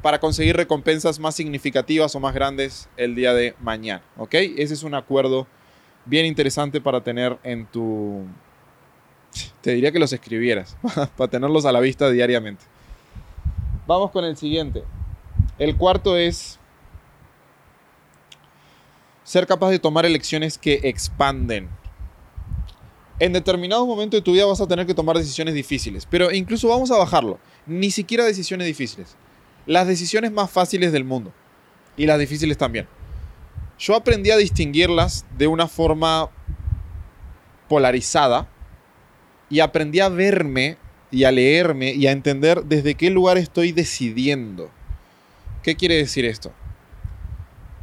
para 0.00 0.20
conseguir 0.20 0.56
recompensas 0.56 1.18
más 1.18 1.34
significativas 1.34 2.14
o 2.14 2.20
más 2.20 2.32
grandes 2.32 2.88
el 2.96 3.14
día 3.14 3.34
de 3.34 3.54
mañana. 3.60 4.02
¿Ok? 4.16 4.32
Ese 4.32 4.72
es 4.72 4.82
un 4.82 4.94
acuerdo 4.94 5.46
bien 6.06 6.24
interesante 6.24 6.80
para 6.80 7.04
tener 7.04 7.36
en 7.42 7.66
tu, 7.66 8.24
te 9.60 9.72
diría 9.72 9.92
que 9.92 9.98
los 9.98 10.14
escribieras 10.14 10.78
para 11.18 11.30
tenerlos 11.30 11.66
a 11.66 11.72
la 11.72 11.80
vista 11.80 12.08
diariamente. 12.08 12.64
Vamos 13.86 14.10
con 14.12 14.24
el 14.24 14.38
siguiente. 14.38 14.82
El 15.58 15.76
cuarto 15.76 16.16
es 16.16 16.58
ser 19.24 19.46
capaz 19.46 19.68
de 19.68 19.78
tomar 19.78 20.06
elecciones 20.06 20.56
que 20.56 20.80
expanden. 20.84 21.68
En 23.20 23.32
determinado 23.32 23.84
momento 23.84 24.16
de 24.16 24.22
tu 24.22 24.32
vida 24.32 24.46
vas 24.46 24.60
a 24.60 24.68
tener 24.68 24.86
que 24.86 24.94
tomar 24.94 25.16
decisiones 25.16 25.54
difíciles, 25.54 26.06
pero 26.06 26.30
incluso 26.30 26.68
vamos 26.68 26.90
a 26.90 26.96
bajarlo. 26.96 27.38
Ni 27.66 27.90
siquiera 27.90 28.24
decisiones 28.24 28.66
difíciles. 28.66 29.16
Las 29.66 29.86
decisiones 29.86 30.30
más 30.30 30.50
fáciles 30.50 30.92
del 30.92 31.04
mundo. 31.04 31.32
Y 31.96 32.06
las 32.06 32.18
difíciles 32.18 32.56
también. 32.56 32.86
Yo 33.78 33.96
aprendí 33.96 34.30
a 34.30 34.36
distinguirlas 34.36 35.24
de 35.36 35.46
una 35.48 35.66
forma 35.66 36.30
polarizada 37.68 38.48
y 39.50 39.60
aprendí 39.60 40.00
a 40.00 40.08
verme 40.08 40.78
y 41.10 41.24
a 41.24 41.32
leerme 41.32 41.92
y 41.92 42.06
a 42.06 42.12
entender 42.12 42.64
desde 42.64 42.94
qué 42.94 43.10
lugar 43.10 43.38
estoy 43.38 43.72
decidiendo. 43.72 44.70
¿Qué 45.62 45.76
quiere 45.76 45.96
decir 45.96 46.24
esto? 46.24 46.52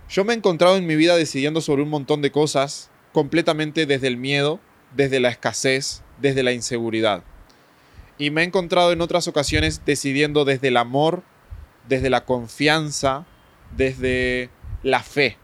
Yo 0.10 0.24
me 0.24 0.34
he 0.34 0.38
encontrado 0.38 0.78
en 0.78 0.86
mi 0.86 0.95
vida 0.95 1.15
decidiendo 1.15 1.62
sobre 1.62 1.84
un 1.84 1.89
montón 1.89 2.21
de 2.21 2.32
cosas 2.32 2.89
completamente 3.12 3.86
desde 3.86 4.08
el 4.08 4.17
miedo, 4.17 4.60
desde 4.96 5.20
la 5.20 5.30
escasez, 5.30 6.04
desde 6.20 6.44
la 6.44 6.52
inseguridad. 6.52 7.24
Y 8.18 8.32
me 8.32 8.42
he 8.42 8.46
encontrado 8.46 8.92
en 8.92 9.02
otras 9.02 9.28
ocasiones 9.28 9.82
decidiendo 9.86 10.46
desde 10.46 10.70
el 10.70 10.78
amor, 10.78 11.24
desde 11.88 12.10
la 12.10 12.26
confianza, 12.26 13.26
desde 13.76 14.50
la 14.84 15.04
fe. 15.04 15.38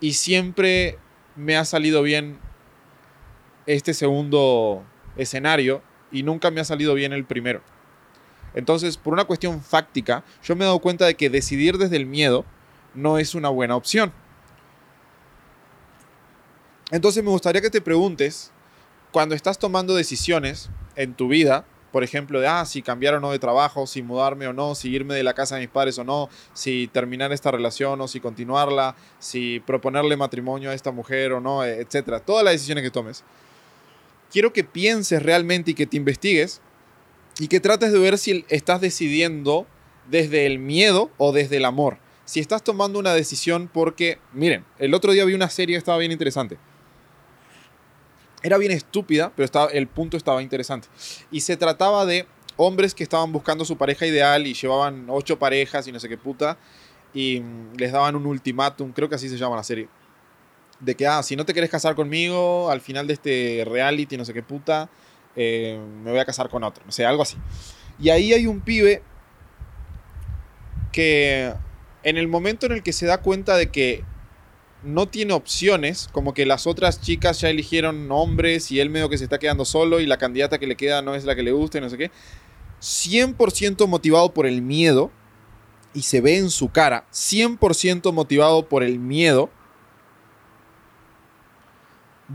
Y 0.00 0.14
siempre 0.14 0.98
me 1.36 1.56
ha 1.56 1.64
salido 1.64 2.02
bien 2.02 2.38
este 3.66 3.94
segundo 3.94 4.84
escenario 5.16 5.82
y 6.10 6.24
nunca 6.24 6.50
me 6.50 6.60
ha 6.60 6.64
salido 6.64 6.94
bien 6.94 7.12
el 7.12 7.24
primero. 7.24 7.62
Entonces, 8.54 8.96
por 8.96 9.14
una 9.14 9.24
cuestión 9.24 9.62
fáctica, 9.62 10.24
yo 10.42 10.56
me 10.56 10.64
he 10.64 10.66
dado 10.66 10.80
cuenta 10.80 11.06
de 11.06 11.14
que 11.14 11.30
decidir 11.30 11.78
desde 11.78 11.96
el 11.96 12.06
miedo 12.06 12.44
no 12.94 13.18
es 13.18 13.34
una 13.34 13.48
buena 13.48 13.76
opción. 13.76 14.12
Entonces 16.92 17.24
me 17.24 17.30
gustaría 17.30 17.62
que 17.62 17.70
te 17.70 17.80
preguntes, 17.80 18.52
cuando 19.12 19.34
estás 19.34 19.58
tomando 19.58 19.94
decisiones 19.94 20.68
en 20.94 21.14
tu 21.14 21.26
vida, 21.26 21.64
por 21.90 22.04
ejemplo, 22.04 22.38
de, 22.38 22.46
ah, 22.46 22.66
si 22.66 22.82
cambiar 22.82 23.14
o 23.14 23.20
no 23.20 23.32
de 23.32 23.38
trabajo, 23.38 23.86
si 23.86 24.02
mudarme 24.02 24.46
o 24.46 24.52
no, 24.52 24.74
si 24.74 24.90
irme 24.90 25.14
de 25.14 25.22
la 25.22 25.32
casa 25.32 25.54
de 25.54 25.62
mis 25.62 25.70
padres 25.70 25.98
o 25.98 26.04
no, 26.04 26.28
si 26.52 26.88
terminar 26.92 27.32
esta 27.32 27.50
relación 27.50 27.98
o 28.02 28.08
si 28.08 28.20
continuarla, 28.20 28.94
si 29.18 29.60
proponerle 29.60 30.18
matrimonio 30.18 30.70
a 30.70 30.74
esta 30.74 30.90
mujer 30.92 31.32
o 31.32 31.40
no, 31.40 31.64
etcétera. 31.64 32.20
Todas 32.20 32.44
las 32.44 32.52
decisiones 32.52 32.84
que 32.84 32.90
tomes 32.90 33.24
quiero 34.30 34.52
que 34.52 34.64
pienses 34.64 35.22
realmente 35.22 35.70
y 35.70 35.74
que 35.74 35.86
te 35.86 35.96
investigues 35.96 36.60
y 37.38 37.48
que 37.48 37.60
trates 37.60 37.92
de 37.92 37.98
ver 37.98 38.18
si 38.18 38.44
estás 38.50 38.82
decidiendo 38.82 39.66
desde 40.10 40.44
el 40.44 40.58
miedo 40.58 41.10
o 41.16 41.32
desde 41.32 41.56
el 41.56 41.64
amor. 41.64 41.96
Si 42.26 42.40
estás 42.40 42.62
tomando 42.62 42.98
una 42.98 43.14
decisión 43.14 43.70
porque, 43.72 44.18
miren, 44.34 44.64
el 44.78 44.92
otro 44.92 45.12
día 45.12 45.24
vi 45.24 45.32
una 45.32 45.48
serie 45.48 45.74
que 45.74 45.78
estaba 45.78 45.98
bien 45.98 46.12
interesante. 46.12 46.58
Era 48.42 48.58
bien 48.58 48.72
estúpida, 48.72 49.32
pero 49.36 49.44
estaba, 49.44 49.70
el 49.70 49.86
punto 49.86 50.16
estaba 50.16 50.42
interesante. 50.42 50.88
Y 51.30 51.40
se 51.40 51.56
trataba 51.56 52.04
de 52.06 52.26
hombres 52.56 52.94
que 52.94 53.02
estaban 53.02 53.32
buscando 53.32 53.64
su 53.64 53.76
pareja 53.76 54.06
ideal 54.06 54.46
y 54.46 54.54
llevaban 54.54 55.06
ocho 55.08 55.38
parejas 55.38 55.86
y 55.86 55.92
no 55.92 56.00
sé 56.00 56.08
qué 56.08 56.18
puta. 56.18 56.58
Y 57.14 57.40
mm, 57.40 57.76
les 57.76 57.92
daban 57.92 58.16
un 58.16 58.26
ultimátum, 58.26 58.92
creo 58.92 59.08
que 59.08 59.14
así 59.14 59.28
se 59.28 59.36
llama 59.36 59.56
la 59.56 59.64
serie 59.64 59.88
de 60.82 60.96
que, 60.96 61.06
ah, 61.06 61.22
si 61.22 61.36
no 61.36 61.46
te 61.46 61.52
quieres 61.52 61.70
casar 61.70 61.94
conmigo, 61.94 62.68
al 62.68 62.80
final 62.80 63.06
de 63.06 63.14
este 63.14 63.64
reality, 63.66 64.16
no 64.16 64.24
sé 64.24 64.34
qué 64.34 64.42
puta, 64.42 64.90
eh, 65.36 65.80
me 66.02 66.10
voy 66.10 66.18
a 66.18 66.24
casar 66.24 66.48
con 66.48 66.64
otro, 66.64 66.84
no 66.84 66.92
sé, 66.92 67.06
algo 67.06 67.22
así. 67.22 67.36
Y 68.00 68.10
ahí 68.10 68.32
hay 68.32 68.46
un 68.46 68.60
pibe 68.60 69.02
que 70.90 71.54
en 72.02 72.16
el 72.16 72.26
momento 72.26 72.66
en 72.66 72.72
el 72.72 72.82
que 72.82 72.92
se 72.92 73.06
da 73.06 73.18
cuenta 73.18 73.56
de 73.56 73.70
que 73.70 74.04
no 74.82 75.06
tiene 75.08 75.32
opciones, 75.32 76.08
como 76.12 76.34
que 76.34 76.46
las 76.46 76.66
otras 76.66 77.00
chicas 77.00 77.40
ya 77.40 77.48
eligieron 77.48 78.10
hombres 78.10 78.70
y 78.70 78.80
él 78.80 78.90
medio 78.90 79.08
que 79.08 79.18
se 79.18 79.24
está 79.24 79.38
quedando 79.38 79.64
solo 79.64 80.00
y 80.00 80.06
la 80.06 80.18
candidata 80.18 80.58
que 80.58 80.66
le 80.66 80.76
queda 80.76 81.02
no 81.02 81.14
es 81.14 81.24
la 81.24 81.34
que 81.34 81.42
le 81.42 81.52
gusta 81.52 81.78
y 81.78 81.80
no 81.80 81.90
sé 81.90 81.98
qué, 81.98 82.10
100% 82.80 83.86
motivado 83.86 84.34
por 84.34 84.46
el 84.46 84.60
miedo, 84.60 85.10
y 85.94 86.02
se 86.02 86.20
ve 86.20 86.38
en 86.38 86.50
su 86.50 86.70
cara, 86.70 87.06
100% 87.12 88.12
motivado 88.12 88.68
por 88.68 88.82
el 88.82 88.98
miedo, 88.98 89.50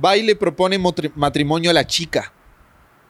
va 0.04 0.16
y 0.18 0.24
le 0.24 0.36
propone 0.36 0.80
matrimonio 1.16 1.72
a 1.72 1.74
la 1.74 1.88
chica. 1.88 2.34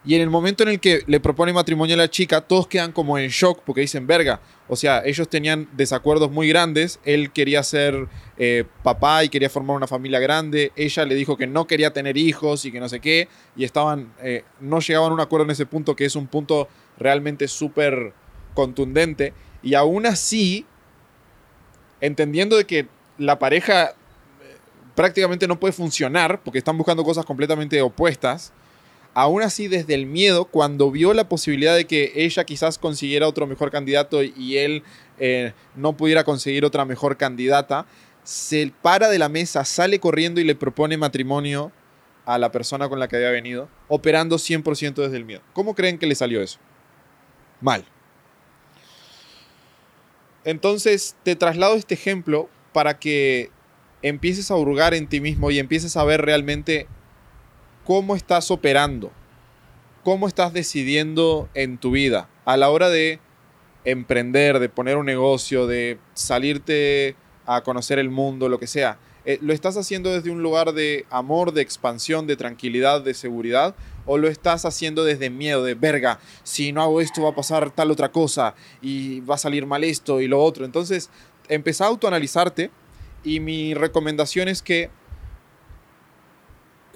Y 0.06 0.16
en 0.16 0.22
el 0.22 0.30
momento 0.30 0.64
en 0.64 0.70
el 0.70 0.80
que 0.80 1.02
le 1.06 1.20
propone 1.20 1.52
matrimonio 1.52 1.96
a 1.96 1.98
la 1.98 2.10
chica, 2.10 2.42
todos 2.42 2.68
quedan 2.68 2.92
como 2.92 3.18
en 3.18 3.30
shock 3.30 3.62
porque 3.66 3.82
dicen, 3.82 4.08
verga, 4.08 4.40
o 4.70 4.76
sea, 4.76 5.02
ellos 5.06 5.28
tenían 5.28 5.68
desacuerdos 5.74 6.32
muy 6.32 6.48
grandes, 6.48 7.00
él 7.04 7.32
quería 7.32 7.62
ser 7.64 8.08
eh, 8.38 8.64
papá 8.84 9.24
y 9.26 9.30
quería 9.30 9.50
formar 9.50 9.76
una 9.76 9.88
familia 9.88 10.20
grande, 10.20 10.72
ella 10.76 11.04
le 11.04 11.16
dijo 11.16 11.36
que 11.36 11.48
no 11.48 11.68
quería 11.68 11.92
tener 11.92 12.16
hijos 12.16 12.64
y 12.64 12.72
que 12.72 12.80
no 12.80 12.88
sé 12.88 13.02
qué, 13.02 13.28
y 13.58 13.66
estaban, 13.66 14.14
eh, 14.22 14.44
no 14.62 14.80
llegaban 14.80 15.12
a 15.12 15.14
un 15.14 15.20
acuerdo 15.20 15.46
en 15.46 15.52
ese 15.52 15.66
punto 15.66 15.96
que 15.96 16.06
es 16.06 16.16
un 16.16 16.28
punto 16.28 16.70
realmente 16.98 17.48
súper 17.48 18.14
contundente, 18.54 19.34
y 19.62 19.74
aún 19.74 20.06
así, 20.06 20.66
entendiendo 22.00 22.56
de 22.56 22.66
que 22.66 22.88
la 23.18 23.40
pareja 23.40 23.94
prácticamente 24.98 25.48
no 25.48 25.60
puede 25.60 25.74
funcionar 25.74 26.42
porque 26.44 26.58
están 26.58 26.76
buscando 26.76 27.04
cosas 27.04 27.24
completamente 27.24 27.80
opuestas, 27.82 28.52
aún 29.18 29.42
así 29.42 29.68
desde 29.68 29.96
el 29.96 30.06
miedo, 30.06 30.46
cuando 30.46 30.92
vio 30.92 31.12
la 31.12 31.28
posibilidad 31.28 31.76
de 31.76 31.86
que 31.86 32.12
ella 32.14 32.44
quizás 32.44 32.78
consiguiera 32.78 33.28
otro 33.28 33.48
mejor 33.48 33.72
candidato 33.72 34.22
y 34.22 34.58
él 34.58 34.84
eh, 35.18 35.54
no 35.76 35.98
pudiera 35.98 36.24
conseguir 36.24 36.64
otra 36.64 36.86
mejor 36.86 37.18
candidata, 37.18 37.88
se 38.24 38.72
para 38.84 39.10
de 39.10 39.18
la 39.18 39.28
mesa, 39.28 39.66
sale 39.66 40.00
corriendo 40.00 40.40
y 40.40 40.44
le 40.44 40.54
propone 40.54 40.98
matrimonio 40.98 41.72
a 42.28 42.38
la 42.38 42.52
persona 42.52 42.90
con 42.90 43.00
la 43.00 43.08
que 43.08 43.16
había 43.16 43.32
venido, 43.32 43.70
operando 43.88 44.36
100% 44.36 44.94
desde 44.94 45.18
el 45.18 45.26
miedo. 45.26 45.42
¿Cómo 45.54 45.74
creen 45.74 45.98
que 45.98 46.06
le 46.06 46.14
salió 46.14 46.40
eso? 46.40 46.60
Mal. 47.60 47.86
Entonces, 50.44 51.16
te 51.24 51.36
traslado 51.36 51.74
este 51.74 51.96
ejemplo 51.96 52.50
para 52.72 53.00
que 53.00 53.50
empieces 54.04 54.52
a 54.52 54.58
hurgar 54.58 54.94
en 54.94 55.08
ti 55.08 55.22
mismo 55.22 55.50
y 55.50 55.58
empieces 55.58 55.98
a 55.98 56.04
ver 56.04 56.22
realmente 56.22 56.86
cómo 57.88 58.18
estás 58.18 58.52
operando, 58.52 59.14
cómo 60.04 60.28
estás 60.28 60.52
decidiendo 60.52 61.48
en 61.54 61.78
tu 61.78 61.92
vida 61.92 62.28
a 62.44 62.58
la 62.58 62.70
hora 62.70 62.90
de 62.90 63.22
emprender, 63.86 64.60
de 64.60 64.68
poner 64.68 64.98
un 64.98 65.06
negocio, 65.06 65.68
de 65.68 65.98
salirte 66.14 67.16
a 67.46 67.62
conocer 67.62 67.98
el 67.98 68.10
mundo, 68.10 68.50
lo 68.50 68.60
que 68.60 68.68
sea. 68.68 69.00
Eh, 69.24 69.40
¿Lo 69.42 69.54
estás 69.54 69.78
haciendo 69.78 70.12
desde 70.12 70.32
un 70.32 70.44
lugar 70.44 70.74
de 70.74 71.06
amor, 71.10 71.54
de 71.54 71.62
expansión, 71.62 72.28
de 72.28 72.36
tranquilidad, 72.36 73.02
de 73.02 73.14
seguridad? 73.14 73.74
¿O 74.06 74.18
lo 74.18 74.28
estás 74.28 74.66
haciendo 74.66 75.06
desde 75.06 75.30
miedo, 75.30 75.64
de 75.64 75.74
verga, 75.74 76.20
si 76.44 76.74
no 76.74 76.82
hago 76.82 77.00
esto 77.00 77.22
va 77.24 77.30
a 77.30 77.36
pasar 77.36 77.72
tal 77.72 77.90
otra 77.90 78.12
cosa 78.12 78.54
y 78.82 79.22
va 79.22 79.36
a 79.36 79.38
salir 79.38 79.66
mal 79.66 79.86
esto 79.86 80.20
y 80.20 80.28
lo 80.28 80.44
otro? 80.44 80.66
Entonces, 80.66 81.10
empezá 81.48 81.86
a 81.86 81.88
autoanalizarte 81.88 82.70
y 83.24 83.40
mi 83.40 83.74
recomendación 83.74 84.50
es 84.50 84.62
que 84.62 84.90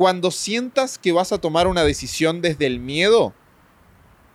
cuando 0.02 0.32
sientas 0.32 0.98
que 0.98 1.12
vas 1.12 1.32
a 1.32 1.38
tomar 1.38 1.68
una 1.68 1.84
decisión 1.84 2.42
desde 2.42 2.66
el 2.66 2.80
miedo, 2.80 3.36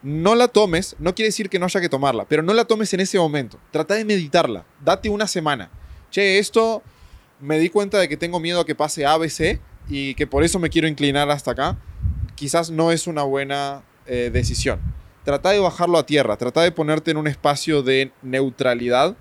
no 0.01 0.37
la 0.37 0.47
tomes, 0.47 0.95
no 1.01 1.13
quiere 1.13 1.31
decir 1.31 1.51
que 1.51 1.59
no 1.59 1.65
haya 1.65 1.81
que 1.81 1.89
tomarla, 1.89 2.25
pero 2.29 2.45
no 2.45 2.55
la 2.55 2.67
tomes 2.67 2.95
en 2.95 3.01
ese 3.01 3.19
momento. 3.19 3.59
Trata 3.73 3.95
de 3.95 4.05
meditarla, 4.05 4.65
date 4.85 5.09
una 5.09 5.27
semana. 5.27 5.69
Che, 6.13 6.39
esto 6.39 6.85
me 7.41 7.59
di 7.59 7.69
cuenta 7.69 7.99
de 7.99 8.09
que 8.09 8.17
tengo 8.17 8.39
miedo 8.39 8.61
a 8.61 8.65
que 8.65 8.77
pase 8.77 9.07
ABC 9.07 9.59
y 9.89 10.15
que 10.15 10.29
por 10.29 10.45
eso 10.45 10.61
me 10.61 10.71
quiero 10.71 10.87
inclinar 10.87 11.29
hasta 11.33 11.51
acá. 11.51 11.77
Quizás 12.37 12.71
no 12.71 12.93
es 12.93 13.09
una 13.09 13.25
buena 13.25 13.83
eh, 14.07 14.31
decisión. 14.33 14.79
Trata 15.25 15.51
de 15.51 15.59
bajarlo 15.59 15.99
a 15.99 16.07
tierra, 16.07 16.37
trata 16.37 16.63
de 16.63 16.71
ponerte 16.71 17.11
en 17.11 17.17
un 17.17 17.27
espacio 17.27 17.83
de 17.83 18.13
neutralidad 18.23 19.17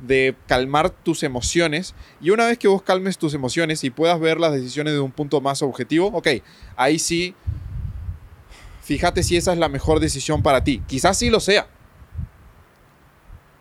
de 0.00 0.36
calmar 0.46 0.90
tus 0.90 1.22
emociones 1.22 1.94
y 2.20 2.30
una 2.30 2.46
vez 2.46 2.58
que 2.58 2.68
vos 2.68 2.82
calmes 2.82 3.18
tus 3.18 3.34
emociones 3.34 3.82
y 3.84 3.90
puedas 3.90 4.18
ver 4.20 4.38
las 4.38 4.52
decisiones 4.52 4.92
de 4.94 5.00
un 5.00 5.12
punto 5.12 5.40
más 5.40 5.62
objetivo, 5.62 6.08
ok, 6.08 6.28
ahí 6.76 6.98
sí, 6.98 7.34
fíjate 8.82 9.22
si 9.22 9.36
esa 9.36 9.52
es 9.52 9.58
la 9.58 9.68
mejor 9.68 10.00
decisión 10.00 10.42
para 10.42 10.64
ti. 10.64 10.82
Quizás 10.86 11.18
sí 11.18 11.30
lo 11.30 11.40
sea. 11.40 11.68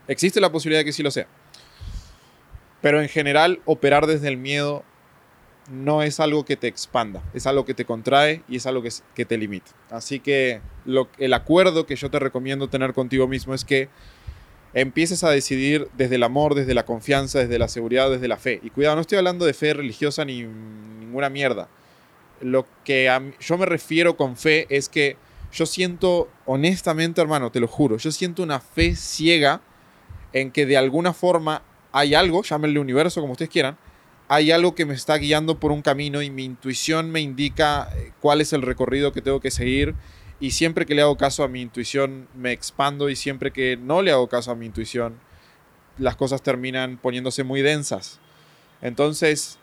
Existe 0.07 0.39
la 0.39 0.51
posibilidad 0.51 0.81
de 0.81 0.85
que 0.85 0.93
sí 0.93 1.03
lo 1.03 1.11
sea. 1.11 1.27
Pero 2.81 3.01
en 3.01 3.09
general, 3.09 3.59
operar 3.65 4.07
desde 4.07 4.27
el 4.27 4.37
miedo 4.37 4.83
no 5.69 6.01
es 6.01 6.19
algo 6.19 6.45
que 6.45 6.55
te 6.55 6.67
expanda, 6.67 7.21
es 7.33 7.45
algo 7.45 7.65
que 7.65 7.73
te 7.73 7.85
contrae 7.85 8.41
y 8.47 8.57
es 8.57 8.65
algo 8.65 8.81
que, 8.81 9.25
te 9.25 9.37
limita. 9.37 9.71
Así 9.89 10.19
que 10.19 10.61
el 11.17 11.33
acuerdo 11.33 11.85
que 11.85 11.95
yo 11.95 12.09
te 12.09 12.19
recomiendo 12.19 12.69
tener 12.69 12.93
contigo 12.93 13.27
mismo 13.27 13.53
es 13.53 13.65
que 13.65 13.89
empieces 14.73 15.23
a 15.23 15.29
decidir 15.29 15.87
desde 15.97 16.15
el 16.15 16.23
amor, 16.23 16.55
desde 16.55 16.73
la 16.73 16.85
confianza, 16.85 17.39
desde 17.39 17.59
la 17.59 17.67
seguridad, 17.67 18.09
desde 18.09 18.27
la 18.27 18.37
fe. 18.37 18.59
Y 18.63 18.69
cuidado, 18.69 18.95
no 18.95 19.01
estoy 19.01 19.17
hablando 19.17 19.45
de 19.45 19.53
fe 19.53 19.73
religiosa 19.73 20.25
ni 20.25 20.43
ninguna 20.43 21.29
mierda. 21.29 21.69
Lo 22.41 22.67
que 22.83 23.09
yo 23.39 23.57
me 23.57 23.65
refiero 23.65 24.15
con 24.17 24.37
fe 24.37 24.67
es 24.69 24.89
que 24.89 25.17
yo 25.51 25.65
siento, 25.65 26.29
honestamente 26.45 27.21
hermano, 27.21 27.51
te 27.51 27.59
lo 27.59 27.67
juro, 27.67 27.97
yo 27.97 28.11
siento 28.11 28.43
una 28.43 28.59
fe 28.59 28.95
ciega 28.95 29.61
en 30.33 30.51
que 30.51 30.65
de 30.65 30.77
alguna 30.77 31.13
forma 31.13 31.63
hay 31.91 32.13
algo, 32.13 32.43
llámenle 32.43 32.79
universo 32.79 33.21
como 33.21 33.33
ustedes 33.33 33.49
quieran, 33.49 33.77
hay 34.27 34.51
algo 34.51 34.75
que 34.75 34.85
me 34.85 34.93
está 34.93 35.17
guiando 35.17 35.59
por 35.59 35.71
un 35.71 35.81
camino 35.81 36.21
y 36.21 36.29
mi 36.29 36.43
intuición 36.43 37.09
me 37.11 37.21
indica 37.21 37.89
eh, 37.95 38.11
cuál 38.19 38.41
es 38.41 38.51
el 38.53 38.61
recorrido 38.61 39.13
que 39.13 39.21
tengo 39.21 39.39
que 39.39 39.51
seguir 39.51 39.95
y 40.39 40.51
siempre 40.51 40.85
que 40.85 40.95
le 40.95 41.01
hago 41.01 41.17
caso 41.17 41.43
a 41.43 41.47
mi 41.47 41.61
intuición 41.61 42.27
me 42.35 42.51
expando 42.51 43.09
y 43.09 43.15
siempre 43.15 43.51
que 43.51 43.77
no 43.77 44.01
le 44.01 44.11
hago 44.11 44.27
caso 44.27 44.51
a 44.51 44.55
mi 44.55 44.65
intuición 44.65 45.15
las 45.97 46.15
cosas 46.15 46.43
terminan 46.43 46.97
poniéndose 46.97 47.43
muy 47.43 47.63
densas. 47.63 48.19
Entonces 48.81 49.57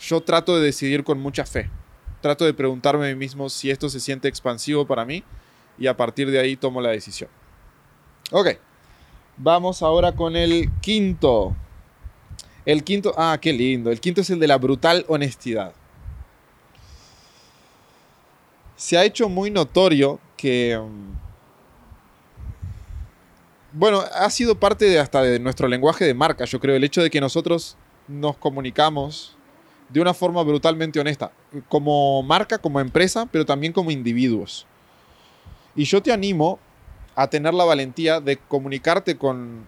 yo 0.00 0.20
trato 0.20 0.56
de 0.56 0.64
decidir 0.64 1.02
con 1.02 1.18
mucha 1.18 1.44
fe. 1.44 1.68
Trato 2.20 2.44
de 2.44 2.54
preguntarme 2.54 3.06
a 3.06 3.08
mí 3.08 3.16
mismo 3.16 3.48
si 3.48 3.70
esto 3.70 3.88
se 3.88 3.98
siente 3.98 4.28
expansivo 4.28 4.86
para 4.86 5.04
mí 5.04 5.24
y 5.76 5.88
a 5.88 5.96
partir 5.96 6.30
de 6.30 6.38
ahí 6.38 6.56
tomo 6.56 6.80
la 6.80 6.90
decisión. 6.90 7.30
Ok, 8.30 8.50
vamos 9.36 9.82
ahora 9.82 10.12
con 10.12 10.36
el 10.36 10.70
quinto. 10.80 11.56
El 12.64 12.84
quinto, 12.84 13.12
ah, 13.16 13.38
qué 13.40 13.52
lindo. 13.52 13.90
El 13.90 14.00
quinto 14.00 14.20
es 14.20 14.30
el 14.30 14.38
de 14.38 14.46
la 14.46 14.58
brutal 14.58 15.04
honestidad 15.08 15.74
se 18.76 18.96
ha 18.96 19.04
hecho 19.04 19.28
muy 19.28 19.50
notorio 19.50 20.20
que... 20.36 20.78
Mm, 20.78 21.16
bueno, 23.72 24.02
ha 24.14 24.30
sido 24.30 24.58
parte 24.58 24.86
de 24.86 24.98
hasta 24.98 25.22
de 25.22 25.38
nuestro 25.38 25.68
lenguaje 25.68 26.04
de 26.04 26.14
marca, 26.14 26.44
yo 26.46 26.60
creo, 26.60 26.76
el 26.76 26.84
hecho 26.84 27.02
de 27.02 27.10
que 27.10 27.20
nosotros 27.20 27.76
nos 28.08 28.36
comunicamos 28.38 29.36
de 29.88 30.00
una 30.00 30.14
forma 30.14 30.42
brutalmente 30.42 30.98
honesta, 30.98 31.30
como 31.68 32.22
marca, 32.22 32.58
como 32.58 32.80
empresa, 32.80 33.26
pero 33.30 33.44
también 33.44 33.72
como 33.72 33.90
individuos. 33.90 34.66
Y 35.74 35.84
yo 35.84 36.02
te 36.02 36.12
animo 36.12 36.58
a 37.14 37.28
tener 37.28 37.54
la 37.54 37.64
valentía 37.64 38.20
de 38.20 38.36
comunicarte 38.36 39.16
con 39.16 39.66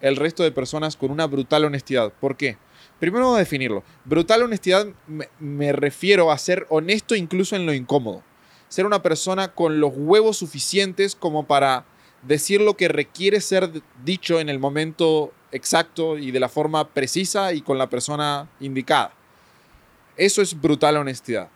el 0.00 0.16
resto 0.16 0.42
de 0.42 0.52
personas 0.52 0.96
con 0.96 1.10
una 1.10 1.26
brutal 1.26 1.64
honestidad. 1.64 2.12
¿Por 2.20 2.36
qué? 2.36 2.58
Primero 3.02 3.24
vamos 3.24 3.38
a 3.38 3.40
definirlo. 3.40 3.82
Brutal 4.04 4.44
honestidad 4.44 4.86
me, 5.40 5.72
refiero 5.72 6.30
a 6.30 6.38
ser 6.38 6.68
honesto 6.68 7.16
incluso 7.16 7.56
en 7.56 7.66
lo 7.66 7.74
incómodo. 7.74 8.22
Ser 8.68 8.86
una 8.86 9.02
persona 9.02 9.48
con 9.48 9.80
los 9.80 9.92
huevos 9.96 10.36
suficientes 10.36 11.16
como 11.16 11.44
para 11.44 11.84
decir 12.22 12.60
lo 12.60 12.76
que 12.76 12.86
requiere 12.86 13.40
ser 13.40 13.72
dicho 14.04 14.38
en 14.38 14.48
el 14.48 14.60
momento 14.60 15.32
exacto 15.50 16.16
y 16.16 16.30
de 16.30 16.38
la 16.38 16.48
forma 16.48 16.90
precisa 16.90 17.52
y 17.52 17.62
con 17.62 17.76
la 17.76 17.90
persona 17.90 18.48
indicada. 18.60 19.12
Eso 20.16 20.40
es 20.40 20.60
brutal 20.60 20.96
honestidad. 20.96 21.48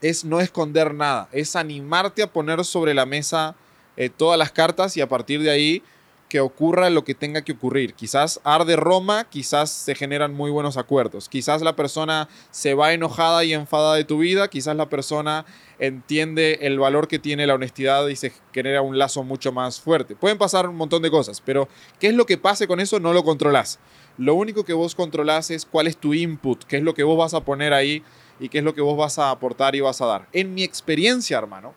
Es 0.00 0.24
no 0.24 0.40
esconder 0.40 0.94
nada, 0.94 1.28
es 1.30 1.54
animarte 1.54 2.24
a 2.24 2.32
poner 2.32 2.64
sobre 2.64 2.92
la 2.92 3.06
mesa 3.06 3.54
eh, 3.96 4.10
todas 4.10 4.36
las 4.36 4.50
cartas 4.50 4.96
y 4.96 5.00
a 5.00 5.08
partir 5.08 5.42
de 5.42 5.50
ahí 5.50 5.84
que 6.30 6.40
ocurra 6.40 6.88
lo 6.90 7.04
que 7.04 7.14
tenga 7.14 7.42
que 7.42 7.52
ocurrir. 7.52 7.92
Quizás 7.92 8.40
arde 8.44 8.76
Roma, 8.76 9.28
quizás 9.28 9.68
se 9.70 9.96
generan 9.96 10.32
muy 10.32 10.50
buenos 10.50 10.76
acuerdos. 10.76 11.28
Quizás 11.28 11.60
la 11.60 11.74
persona 11.74 12.28
se 12.52 12.72
va 12.72 12.94
enojada 12.94 13.44
y 13.44 13.52
enfadada 13.52 13.96
de 13.96 14.04
tu 14.04 14.18
vida, 14.18 14.48
quizás 14.48 14.76
la 14.76 14.88
persona 14.88 15.44
entiende 15.80 16.60
el 16.62 16.78
valor 16.78 17.08
que 17.08 17.18
tiene 17.18 17.48
la 17.48 17.54
honestidad 17.54 18.06
y 18.06 18.14
se 18.14 18.32
genera 18.54 18.80
un 18.80 18.96
lazo 18.96 19.24
mucho 19.24 19.50
más 19.50 19.80
fuerte. 19.80 20.14
Pueden 20.14 20.38
pasar 20.38 20.68
un 20.68 20.76
montón 20.76 21.02
de 21.02 21.10
cosas, 21.10 21.42
pero 21.44 21.68
¿qué 21.98 22.06
es 22.06 22.14
lo 22.14 22.26
que 22.26 22.38
pase 22.38 22.68
con 22.68 22.78
eso? 22.78 23.00
No 23.00 23.12
lo 23.12 23.24
controlas. 23.24 23.80
Lo 24.16 24.34
único 24.34 24.64
que 24.64 24.72
vos 24.72 24.94
controlás 24.94 25.50
es 25.50 25.66
cuál 25.66 25.88
es 25.88 25.96
tu 25.96 26.14
input, 26.14 26.62
qué 26.64 26.76
es 26.76 26.82
lo 26.84 26.94
que 26.94 27.02
vos 27.02 27.18
vas 27.18 27.34
a 27.34 27.44
poner 27.44 27.72
ahí 27.72 28.04
y 28.38 28.48
qué 28.48 28.58
es 28.58 28.64
lo 28.64 28.74
que 28.74 28.82
vos 28.82 28.96
vas 28.96 29.18
a 29.18 29.30
aportar 29.30 29.74
y 29.74 29.80
vas 29.80 30.00
a 30.00 30.06
dar. 30.06 30.28
En 30.32 30.54
mi 30.54 30.62
experiencia, 30.62 31.38
hermano, 31.38 31.74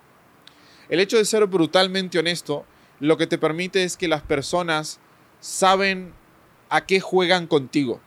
el 0.89 0.99
hecho 0.99 1.17
de 1.17 1.25
ser 1.25 1.47
brutalmente 1.47 2.19
honesto 2.19 2.65
lo 3.03 3.17
que 3.17 3.27
te 3.27 3.37
permite 3.37 3.83
es 3.83 3.97
que 3.97 4.07
las 4.07 4.21
personas 4.21 5.01
saben 5.41 6.13
a 6.69 6.85
qué 6.85 7.01
juegan 7.01 7.47
contigo. 7.47 7.99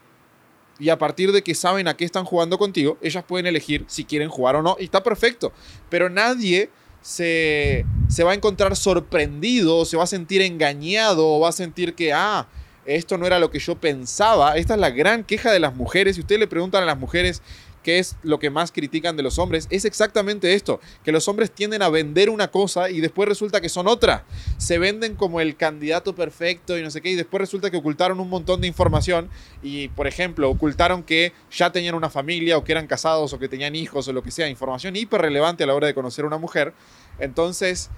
Y 0.79 0.89
a 0.89 0.97
partir 0.97 1.31
de 1.31 1.43
que 1.43 1.53
saben 1.53 1.87
a 1.87 1.95
qué 1.95 2.03
están 2.03 2.25
jugando 2.25 2.57
contigo, 2.57 2.97
ellas 3.03 3.23
pueden 3.23 3.45
elegir 3.45 3.85
si 3.87 4.05
quieren 4.05 4.29
jugar 4.29 4.55
o 4.55 4.63
no. 4.63 4.75
Y 4.79 4.85
está 4.85 5.03
perfecto. 5.03 5.53
Pero 5.89 6.09
nadie 6.09 6.71
se, 7.01 7.85
se 8.09 8.23
va 8.23 8.31
a 8.31 8.33
encontrar 8.33 8.75
sorprendido, 8.75 9.85
se 9.85 9.97
va 9.97 10.05
a 10.05 10.07
sentir 10.07 10.41
engañado, 10.41 11.31
o 11.31 11.41
va 11.41 11.49
a 11.49 11.51
sentir 11.51 11.93
que, 11.93 12.11
ah, 12.11 12.47
esto 12.87 13.19
no 13.19 13.27
era 13.27 13.37
lo 13.37 13.51
que 13.51 13.59
yo 13.59 13.75
pensaba. 13.75 14.57
Esta 14.57 14.73
es 14.73 14.79
la 14.79 14.89
gran 14.89 15.23
queja 15.23 15.51
de 15.51 15.59
las 15.59 15.75
mujeres. 15.75 16.15
Si 16.15 16.21
ustedes 16.21 16.39
le 16.39 16.47
preguntan 16.47 16.81
a 16.81 16.87
las 16.87 16.97
mujeres 16.97 17.43
qué 17.87 17.99
es 17.99 18.17
lo 18.21 18.37
que 18.37 18.49
más 18.49 18.73
critican 18.73 19.15
de 19.15 19.23
los 19.23 19.39
hombres, 19.39 19.65
es 19.69 19.85
exactamente 19.85 20.53
esto, 20.53 20.81
que 21.05 21.13
los 21.13 21.29
hombres 21.29 21.51
tienden 21.51 21.81
a 21.81 21.87
vender 21.87 22.29
una 22.29 22.49
cosa 22.49 22.89
y 22.89 22.99
después 22.99 23.29
resulta 23.29 23.61
que 23.61 23.69
son 23.69 23.87
otra. 23.87 24.25
Se 24.57 24.77
venden 24.77 25.15
como 25.15 25.39
el 25.39 25.55
candidato 25.55 26.13
perfecto 26.13 26.77
y 26.77 26.83
no 26.83 26.91
sé 26.91 26.99
qué, 26.99 27.11
y 27.11 27.15
después 27.15 27.39
resulta 27.39 27.71
que 27.71 27.77
ocultaron 27.77 28.19
un 28.19 28.29
montón 28.29 28.59
de 28.59 28.67
información 28.67 29.29
y, 29.63 29.87
por 29.87 30.05
ejemplo, 30.05 30.49
ocultaron 30.49 31.01
que 31.01 31.31
ya 31.49 31.71
tenían 31.71 31.95
una 31.95 32.09
familia 32.09 32.57
o 32.57 32.65
que 32.65 32.73
eran 32.73 32.87
casados 32.87 33.31
o 33.31 33.39
que 33.39 33.47
tenían 33.47 33.73
hijos 33.73 34.05
o 34.09 34.11
lo 34.11 34.21
que 34.21 34.31
sea, 34.31 34.49
información 34.49 34.97
hiper 34.97 35.21
relevante 35.21 35.63
a 35.63 35.67
la 35.67 35.73
hora 35.73 35.87
de 35.87 35.93
conocer 35.93 36.25
a 36.25 36.27
una 36.27 36.37
mujer. 36.37 36.73
Entonces, 37.19 37.89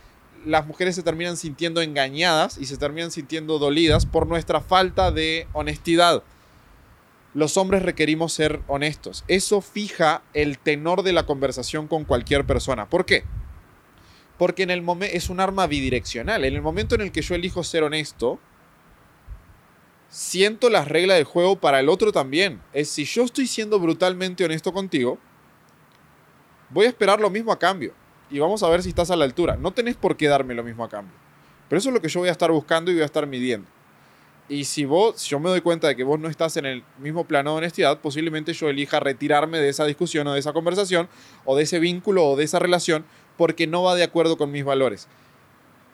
las 0.45 0.67
mujeres 0.67 0.93
se 0.93 1.01
terminan 1.01 1.35
sintiendo 1.35 1.81
engañadas 1.81 2.59
y 2.59 2.67
se 2.67 2.77
terminan 2.77 3.09
sintiendo 3.09 3.57
dolidas 3.57 4.05
por 4.05 4.27
nuestra 4.27 4.61
falta 4.61 5.09
de 5.09 5.47
honestidad 5.53 6.21
los 7.39 7.55
hombres 7.57 7.81
requerimos 7.81 8.33
ser 8.33 8.59
honestos. 8.67 9.23
Eso 9.27 9.61
fija 9.61 10.21
el 10.33 10.59
tenor 10.59 11.03
de 11.03 11.13
la 11.13 11.25
conversación 11.25 11.87
con 11.87 12.03
cualquier 12.03 12.45
persona. 12.45 12.89
¿Por 12.89 13.05
qué? 13.05 13.23
Porque 14.37 14.63
en 14.63 14.69
el 14.69 14.81
momento 14.81 15.15
es 15.15 15.29
un 15.29 15.39
arma 15.39 15.65
bidireccional. 15.65 16.43
En 16.43 16.53
el 16.53 16.61
momento 16.61 16.95
en 16.95 17.01
el 17.01 17.11
que 17.13 17.21
yo 17.21 17.35
elijo 17.35 17.63
ser 17.63 17.83
honesto, 17.83 18.39
siento 20.09 20.69
las 20.69 20.89
reglas 20.89 21.15
del 21.15 21.23
juego 21.23 21.55
para 21.55 21.79
el 21.79 21.87
otro 21.87 22.11
también. 22.11 22.61
Es 22.73 22.89
si 22.89 23.05
yo 23.05 23.23
estoy 23.23 23.47
siendo 23.47 23.79
brutalmente 23.79 24.43
honesto 24.43 24.73
contigo, 24.73 25.17
voy 26.69 26.87
a 26.87 26.89
esperar 26.89 27.21
lo 27.21 27.29
mismo 27.29 27.53
a 27.53 27.59
cambio. 27.59 27.93
Y 28.29 28.39
vamos 28.39 28.63
a 28.63 28.69
ver 28.69 28.83
si 28.83 28.89
estás 28.89 29.11
a 29.11 29.15
la 29.15 29.23
altura. 29.23 29.55
No 29.55 29.71
tenés 29.71 29.95
por 29.95 30.17
qué 30.17 30.27
darme 30.27 30.53
lo 30.53 30.63
mismo 30.63 30.83
a 30.83 30.89
cambio. 30.89 31.15
Pero 31.69 31.79
eso 31.79 31.89
es 31.89 31.95
lo 31.95 32.01
que 32.01 32.09
yo 32.09 32.19
voy 32.19 32.29
a 32.29 32.33
estar 32.33 32.51
buscando 32.51 32.91
y 32.91 32.95
voy 32.95 33.03
a 33.03 33.05
estar 33.05 33.25
midiendo. 33.25 33.78
Y 34.49 34.65
si 34.65 34.83
vos, 34.83 35.21
si 35.21 35.29
yo 35.29 35.39
me 35.39 35.49
doy 35.49 35.61
cuenta 35.61 35.87
de 35.87 35.95
que 35.95 36.03
vos 36.03 36.19
no 36.19 36.27
estás 36.27 36.57
en 36.57 36.65
el 36.65 36.83
mismo 36.97 37.25
plano 37.25 37.51
de 37.51 37.57
honestidad, 37.59 37.99
posiblemente 38.01 38.53
yo 38.53 38.67
elija 38.67 38.99
retirarme 38.99 39.59
de 39.59 39.69
esa 39.69 39.85
discusión 39.85 40.25
o 40.25 40.33
de 40.33 40.39
esa 40.39 40.53
conversación 40.53 41.07
o 41.45 41.55
de 41.55 41.63
ese 41.63 41.77
vínculo 41.77 42.25
o 42.25 42.35
de 42.35 42.45
esa 42.45 42.57
relación 42.57 43.05
porque 43.37 43.67
no 43.67 43.83
va 43.83 43.93
de 43.93 44.03
acuerdo 44.03 44.37
con 44.37 44.51
mis 44.51 44.65
valores. 44.65 45.07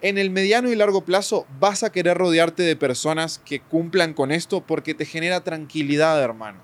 En 0.00 0.16
el 0.16 0.30
mediano 0.30 0.70
y 0.70 0.74
largo 0.74 1.04
plazo 1.04 1.46
vas 1.60 1.82
a 1.82 1.92
querer 1.92 2.16
rodearte 2.16 2.62
de 2.62 2.76
personas 2.76 3.42
que 3.44 3.60
cumplan 3.60 4.14
con 4.14 4.32
esto 4.32 4.62
porque 4.62 4.94
te 4.94 5.04
genera 5.04 5.44
tranquilidad, 5.44 6.22
hermano. 6.22 6.58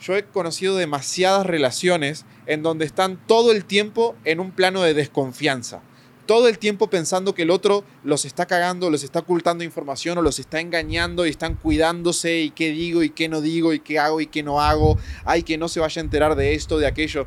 Yo 0.00 0.16
he 0.16 0.24
conocido 0.24 0.76
demasiadas 0.76 1.46
relaciones 1.46 2.26
en 2.46 2.62
donde 2.62 2.84
están 2.84 3.18
todo 3.26 3.52
el 3.52 3.64
tiempo 3.64 4.16
en 4.24 4.38
un 4.38 4.50
plano 4.50 4.82
de 4.82 4.92
desconfianza 4.92 5.80
todo 6.30 6.46
el 6.46 6.60
tiempo 6.60 6.88
pensando 6.88 7.34
que 7.34 7.42
el 7.42 7.50
otro 7.50 7.82
los 8.04 8.24
está 8.24 8.46
cagando, 8.46 8.88
los 8.88 9.02
está 9.02 9.18
ocultando 9.18 9.64
información 9.64 10.16
o 10.16 10.22
los 10.22 10.38
está 10.38 10.60
engañando 10.60 11.26
y 11.26 11.30
están 11.30 11.56
cuidándose 11.56 12.38
y 12.38 12.50
qué 12.52 12.70
digo 12.70 13.02
y 13.02 13.10
qué 13.10 13.28
no 13.28 13.40
digo 13.40 13.72
y 13.72 13.80
qué 13.80 13.98
hago 13.98 14.20
y 14.20 14.28
qué 14.28 14.44
no 14.44 14.60
hago, 14.60 14.96
ay, 15.24 15.42
que 15.42 15.58
no 15.58 15.66
se 15.66 15.80
vaya 15.80 16.00
a 16.00 16.04
enterar 16.04 16.36
de 16.36 16.54
esto, 16.54 16.78
de 16.78 16.86
aquello. 16.86 17.26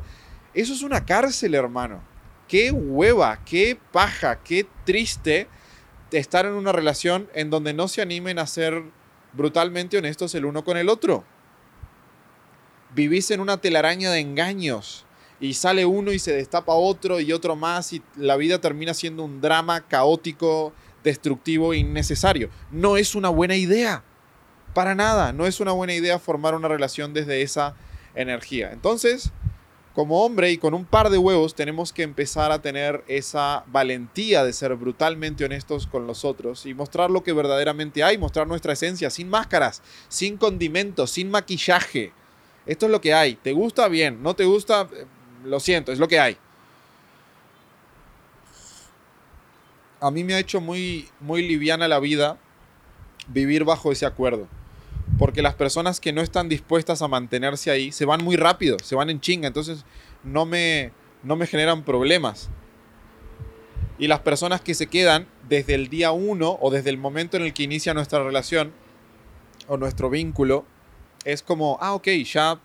Eso 0.54 0.72
es 0.72 0.80
una 0.80 1.04
cárcel, 1.04 1.54
hermano. 1.54 2.02
Qué 2.48 2.70
hueva, 2.72 3.44
qué 3.44 3.78
paja, 3.92 4.42
qué 4.42 4.66
triste 4.86 5.48
estar 6.10 6.46
en 6.46 6.54
una 6.54 6.72
relación 6.72 7.28
en 7.34 7.50
donde 7.50 7.74
no 7.74 7.88
se 7.88 8.00
animen 8.00 8.38
a 8.38 8.46
ser 8.46 8.84
brutalmente 9.34 9.98
honestos 9.98 10.34
el 10.34 10.46
uno 10.46 10.64
con 10.64 10.78
el 10.78 10.88
otro. 10.88 11.24
Vivís 12.94 13.30
en 13.30 13.40
una 13.40 13.58
telaraña 13.58 14.10
de 14.10 14.20
engaños 14.20 15.03
y 15.40 15.54
sale 15.54 15.84
uno 15.84 16.12
y 16.12 16.18
se 16.18 16.32
destapa 16.32 16.74
otro 16.74 17.20
y 17.20 17.32
otro 17.32 17.56
más 17.56 17.92
y 17.92 18.02
la 18.16 18.36
vida 18.36 18.60
termina 18.60 18.94
siendo 18.94 19.24
un 19.24 19.40
drama 19.40 19.80
caótico, 19.82 20.72
destructivo, 21.02 21.74
innecesario. 21.74 22.50
No 22.70 22.96
es 22.96 23.14
una 23.14 23.28
buena 23.28 23.56
idea. 23.56 24.02
Para 24.72 24.94
nada, 24.94 25.32
no 25.32 25.46
es 25.46 25.60
una 25.60 25.72
buena 25.72 25.94
idea 25.94 26.18
formar 26.18 26.54
una 26.54 26.68
relación 26.68 27.14
desde 27.14 27.42
esa 27.42 27.74
energía. 28.14 28.72
Entonces, 28.72 29.32
como 29.94 30.24
hombre 30.24 30.50
y 30.50 30.58
con 30.58 30.74
un 30.74 30.84
par 30.84 31.08
de 31.08 31.18
huevos 31.18 31.54
tenemos 31.54 31.92
que 31.92 32.02
empezar 32.02 32.50
a 32.50 32.60
tener 32.60 33.04
esa 33.06 33.62
valentía 33.68 34.44
de 34.44 34.52
ser 34.52 34.74
brutalmente 34.74 35.44
honestos 35.44 35.86
con 35.86 36.08
los 36.08 36.24
otros 36.24 36.66
y 36.66 36.74
mostrar 36.74 37.10
lo 37.10 37.22
que 37.22 37.32
verdaderamente 37.32 38.02
hay, 38.02 38.18
mostrar 38.18 38.48
nuestra 38.48 38.72
esencia 38.72 39.08
sin 39.10 39.28
máscaras, 39.28 39.82
sin 40.08 40.36
condimentos, 40.36 41.12
sin 41.12 41.30
maquillaje. 41.30 42.12
Esto 42.66 42.86
es 42.86 42.92
lo 42.92 43.00
que 43.00 43.14
hay. 43.14 43.36
¿Te 43.36 43.52
gusta? 43.52 43.86
Bien. 43.86 44.20
¿No 44.20 44.34
te 44.34 44.44
gusta? 44.44 44.88
Lo 45.44 45.60
siento, 45.60 45.92
es 45.92 45.98
lo 45.98 46.08
que 46.08 46.18
hay. 46.18 46.36
A 50.00 50.10
mí 50.10 50.24
me 50.24 50.34
ha 50.34 50.38
hecho 50.38 50.60
muy, 50.60 51.08
muy 51.20 51.46
liviana 51.46 51.86
la 51.88 51.98
vida 51.98 52.38
vivir 53.28 53.64
bajo 53.64 53.92
ese 53.92 54.06
acuerdo. 54.06 54.48
Porque 55.18 55.42
las 55.42 55.54
personas 55.54 56.00
que 56.00 56.12
no 56.12 56.22
están 56.22 56.48
dispuestas 56.48 57.02
a 57.02 57.08
mantenerse 57.08 57.70
ahí 57.70 57.92
se 57.92 58.04
van 58.04 58.24
muy 58.24 58.36
rápido, 58.36 58.78
se 58.82 58.94
van 58.94 59.10
en 59.10 59.20
chinga, 59.20 59.46
entonces 59.46 59.84
no 60.22 60.44
me, 60.46 60.92
no 61.22 61.36
me 61.36 61.46
generan 61.46 61.84
problemas. 61.84 62.48
Y 63.98 64.08
las 64.08 64.20
personas 64.20 64.60
que 64.60 64.74
se 64.74 64.88
quedan 64.88 65.26
desde 65.48 65.74
el 65.74 65.88
día 65.88 66.10
uno 66.10 66.58
o 66.60 66.70
desde 66.70 66.90
el 66.90 66.98
momento 66.98 67.36
en 67.36 67.44
el 67.44 67.52
que 67.52 67.62
inicia 67.62 67.94
nuestra 67.94 68.24
relación 68.24 68.72
o 69.68 69.76
nuestro 69.76 70.10
vínculo, 70.10 70.64
es 71.24 71.42
como, 71.42 71.78
ah, 71.80 71.94
ok, 71.94 72.08
ya 72.24 72.60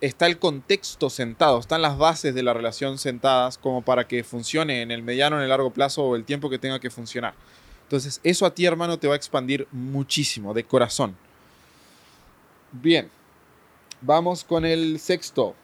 está 0.00 0.26
el 0.26 0.38
contexto 0.38 1.10
sentado, 1.10 1.58
están 1.58 1.82
las 1.82 1.96
bases 1.96 2.34
de 2.34 2.42
la 2.42 2.52
relación 2.52 2.98
sentadas 2.98 3.58
como 3.58 3.82
para 3.82 4.06
que 4.06 4.24
funcione 4.24 4.82
en 4.82 4.90
el 4.90 5.02
mediano, 5.02 5.36
en 5.36 5.42
el 5.42 5.48
largo 5.48 5.72
plazo 5.72 6.04
o 6.04 6.16
el 6.16 6.24
tiempo 6.24 6.50
que 6.50 6.58
tenga 6.58 6.80
que 6.80 6.90
funcionar. 6.90 7.34
Entonces, 7.82 8.20
eso 8.22 8.46
a 8.46 8.54
ti, 8.54 8.66
hermano, 8.66 8.98
te 8.98 9.06
va 9.06 9.14
a 9.14 9.16
expandir 9.16 9.68
muchísimo, 9.70 10.54
de 10.54 10.64
corazón. 10.64 11.16
Bien, 12.72 13.10
vamos 14.00 14.44
con 14.44 14.64
el 14.64 14.98
sexto. 14.98 15.54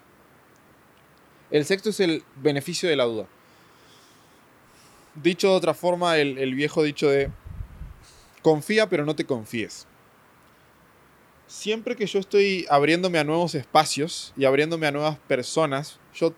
El 1.51 1.64
sexto 1.64 1.90
es 1.90 2.01
el 2.01 2.23
beneficio 2.37 2.88
de 2.88 2.97
la 2.97 3.05
duda. 3.05 3.27
Dicho 5.14 5.49
de 5.49 5.55
otra 5.55 5.75
forma, 5.75 6.19
el, 6.19 6.38
el 6.38 6.55
viejo 6.55 6.83
dicho 6.83 7.09
de 7.09 7.31
confía 8.43 8.88
pero 8.88 9.05
no 9.05 9.14
te 9.14 9.27
confíes 9.27 9.87
siempre 11.51 11.97
que 11.97 12.07
yo 12.07 12.21
estoy 12.21 12.65
abriéndome 12.71 13.19
a 13.19 13.25
nuevos 13.25 13.57
espacios 13.57 14.33
y 14.37 14.45
abriéndome 14.45 14.87
a 14.87 14.93
nuevas 14.93 15.19
personas, 15.27 15.99
yo 16.15 16.33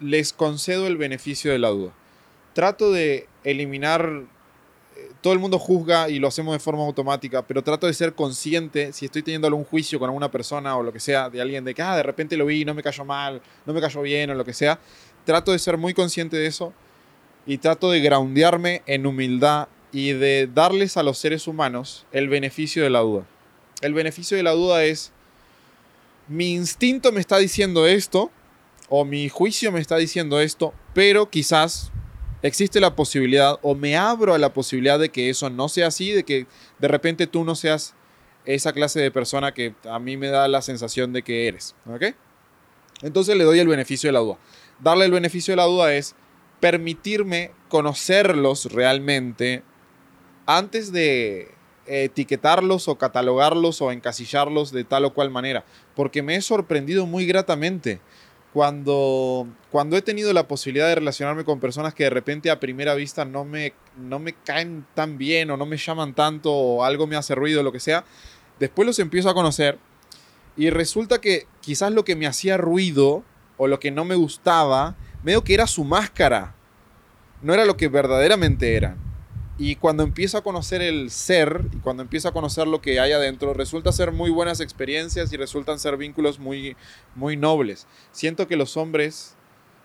les 0.00 0.32
concedo 0.32 0.86
el 0.86 0.96
beneficio 0.96 1.52
de 1.52 1.58
la 1.58 1.68
duda. 1.68 1.92
Trato 2.54 2.90
de 2.90 3.28
eliminar, 3.44 4.22
eh, 4.96 5.10
todo 5.20 5.34
el 5.34 5.38
mundo 5.38 5.58
juzga 5.58 6.08
y 6.08 6.18
lo 6.18 6.28
hacemos 6.28 6.54
de 6.54 6.60
forma 6.60 6.82
automática, 6.82 7.46
pero 7.46 7.62
trato 7.62 7.86
de 7.86 7.92
ser 7.92 8.14
consciente 8.14 8.94
si 8.94 9.04
estoy 9.04 9.22
teniendo 9.22 9.46
algún 9.48 9.64
juicio 9.64 9.98
con 9.98 10.08
alguna 10.08 10.30
persona 10.30 10.78
o 10.78 10.82
lo 10.82 10.94
que 10.94 11.00
sea, 11.00 11.28
de 11.28 11.42
alguien 11.42 11.62
de 11.62 11.74
que, 11.74 11.82
ah, 11.82 11.94
de 11.94 12.02
repente 12.02 12.34
lo 12.38 12.46
vi, 12.46 12.64
no 12.64 12.72
me 12.72 12.82
cayó 12.82 13.04
mal, 13.04 13.42
no 13.66 13.74
me 13.74 13.82
cayó 13.82 14.00
bien 14.00 14.30
o 14.30 14.34
lo 14.34 14.46
que 14.46 14.54
sea. 14.54 14.80
Trato 15.26 15.52
de 15.52 15.58
ser 15.58 15.76
muy 15.76 15.92
consciente 15.92 16.38
de 16.38 16.46
eso 16.46 16.72
y 17.44 17.58
trato 17.58 17.90
de 17.90 18.00
groundearme 18.00 18.80
en 18.86 19.04
humildad 19.04 19.68
y 19.92 20.12
de 20.12 20.48
darles 20.52 20.96
a 20.96 21.02
los 21.02 21.18
seres 21.18 21.46
humanos 21.46 22.06
el 22.12 22.28
beneficio 22.30 22.82
de 22.82 22.90
la 22.90 23.00
duda 23.00 23.26
el 23.80 23.94
beneficio 23.94 24.36
de 24.36 24.42
la 24.42 24.52
duda 24.52 24.84
es, 24.84 25.12
mi 26.28 26.52
instinto 26.52 27.12
me 27.12 27.20
está 27.20 27.38
diciendo 27.38 27.86
esto, 27.86 28.30
o 28.88 29.04
mi 29.04 29.28
juicio 29.28 29.70
me 29.72 29.80
está 29.80 29.96
diciendo 29.96 30.40
esto, 30.40 30.72
pero 30.94 31.30
quizás 31.30 31.92
existe 32.42 32.80
la 32.80 32.94
posibilidad, 32.96 33.58
o 33.62 33.74
me 33.74 33.96
abro 33.96 34.34
a 34.34 34.38
la 34.38 34.52
posibilidad 34.52 34.98
de 34.98 35.10
que 35.10 35.30
eso 35.30 35.50
no 35.50 35.68
sea 35.68 35.88
así, 35.88 36.12
de 36.12 36.24
que 36.24 36.46
de 36.78 36.88
repente 36.88 37.26
tú 37.26 37.44
no 37.44 37.54
seas 37.54 37.94
esa 38.44 38.72
clase 38.72 39.00
de 39.00 39.10
persona 39.10 39.52
que 39.52 39.74
a 39.88 39.98
mí 39.98 40.16
me 40.16 40.28
da 40.28 40.48
la 40.48 40.62
sensación 40.62 41.12
de 41.12 41.22
que 41.22 41.48
eres. 41.48 41.74
¿Ok? 41.86 42.14
Entonces 43.02 43.36
le 43.36 43.44
doy 43.44 43.58
el 43.58 43.68
beneficio 43.68 44.08
de 44.08 44.12
la 44.12 44.20
duda. 44.20 44.38
Darle 44.80 45.04
el 45.04 45.12
beneficio 45.12 45.52
de 45.52 45.56
la 45.56 45.64
duda 45.64 45.94
es 45.94 46.14
permitirme 46.60 47.52
conocerlos 47.68 48.72
realmente 48.72 49.62
antes 50.46 50.92
de 50.92 51.54
etiquetarlos 51.88 52.88
o 52.88 52.96
catalogarlos 52.96 53.80
o 53.82 53.92
encasillarlos 53.92 54.72
de 54.72 54.84
tal 54.84 55.04
o 55.04 55.14
cual 55.14 55.30
manera, 55.30 55.64
porque 55.96 56.22
me 56.22 56.36
he 56.36 56.40
sorprendido 56.40 57.06
muy 57.06 57.26
gratamente 57.26 58.00
cuando, 58.52 59.46
cuando 59.70 59.96
he 59.96 60.02
tenido 60.02 60.32
la 60.32 60.48
posibilidad 60.48 60.88
de 60.88 60.96
relacionarme 60.96 61.44
con 61.44 61.60
personas 61.60 61.94
que 61.94 62.04
de 62.04 62.10
repente 62.10 62.50
a 62.50 62.60
primera 62.60 62.94
vista 62.94 63.24
no 63.24 63.44
me, 63.44 63.72
no 63.96 64.18
me 64.18 64.32
caen 64.32 64.86
tan 64.94 65.18
bien 65.18 65.50
o 65.50 65.56
no 65.56 65.66
me 65.66 65.76
llaman 65.76 66.14
tanto 66.14 66.52
o 66.52 66.84
algo 66.84 67.06
me 67.06 67.16
hace 67.16 67.34
ruido, 67.34 67.62
lo 67.62 67.72
que 67.72 67.80
sea, 67.80 68.04
después 68.58 68.86
los 68.86 68.98
empiezo 68.98 69.28
a 69.30 69.34
conocer 69.34 69.78
y 70.56 70.70
resulta 70.70 71.20
que 71.20 71.46
quizás 71.60 71.92
lo 71.92 72.04
que 72.04 72.16
me 72.16 72.26
hacía 72.26 72.56
ruido 72.56 73.22
o 73.58 73.68
lo 73.68 73.78
que 73.78 73.90
no 73.90 74.04
me 74.04 74.14
gustaba, 74.14 74.96
veo 75.22 75.44
que 75.44 75.54
era 75.54 75.66
su 75.66 75.84
máscara, 75.84 76.54
no 77.42 77.54
era 77.54 77.64
lo 77.64 77.76
que 77.76 77.88
verdaderamente 77.88 78.74
eran. 78.74 79.07
Y 79.58 79.74
cuando 79.74 80.04
empiezo 80.04 80.38
a 80.38 80.42
conocer 80.42 80.82
el 80.82 81.10
ser 81.10 81.62
y 81.72 81.78
cuando 81.78 82.04
empiezo 82.04 82.28
a 82.28 82.32
conocer 82.32 82.68
lo 82.68 82.80
que 82.80 83.00
hay 83.00 83.10
adentro, 83.10 83.54
resulta 83.54 83.90
ser 83.90 84.12
muy 84.12 84.30
buenas 84.30 84.60
experiencias 84.60 85.32
y 85.32 85.36
resultan 85.36 85.80
ser 85.80 85.96
vínculos 85.96 86.38
muy, 86.38 86.76
muy 87.16 87.36
nobles. 87.36 87.88
Siento 88.12 88.46
que 88.46 88.56
los 88.56 88.76
hombres, 88.76 89.34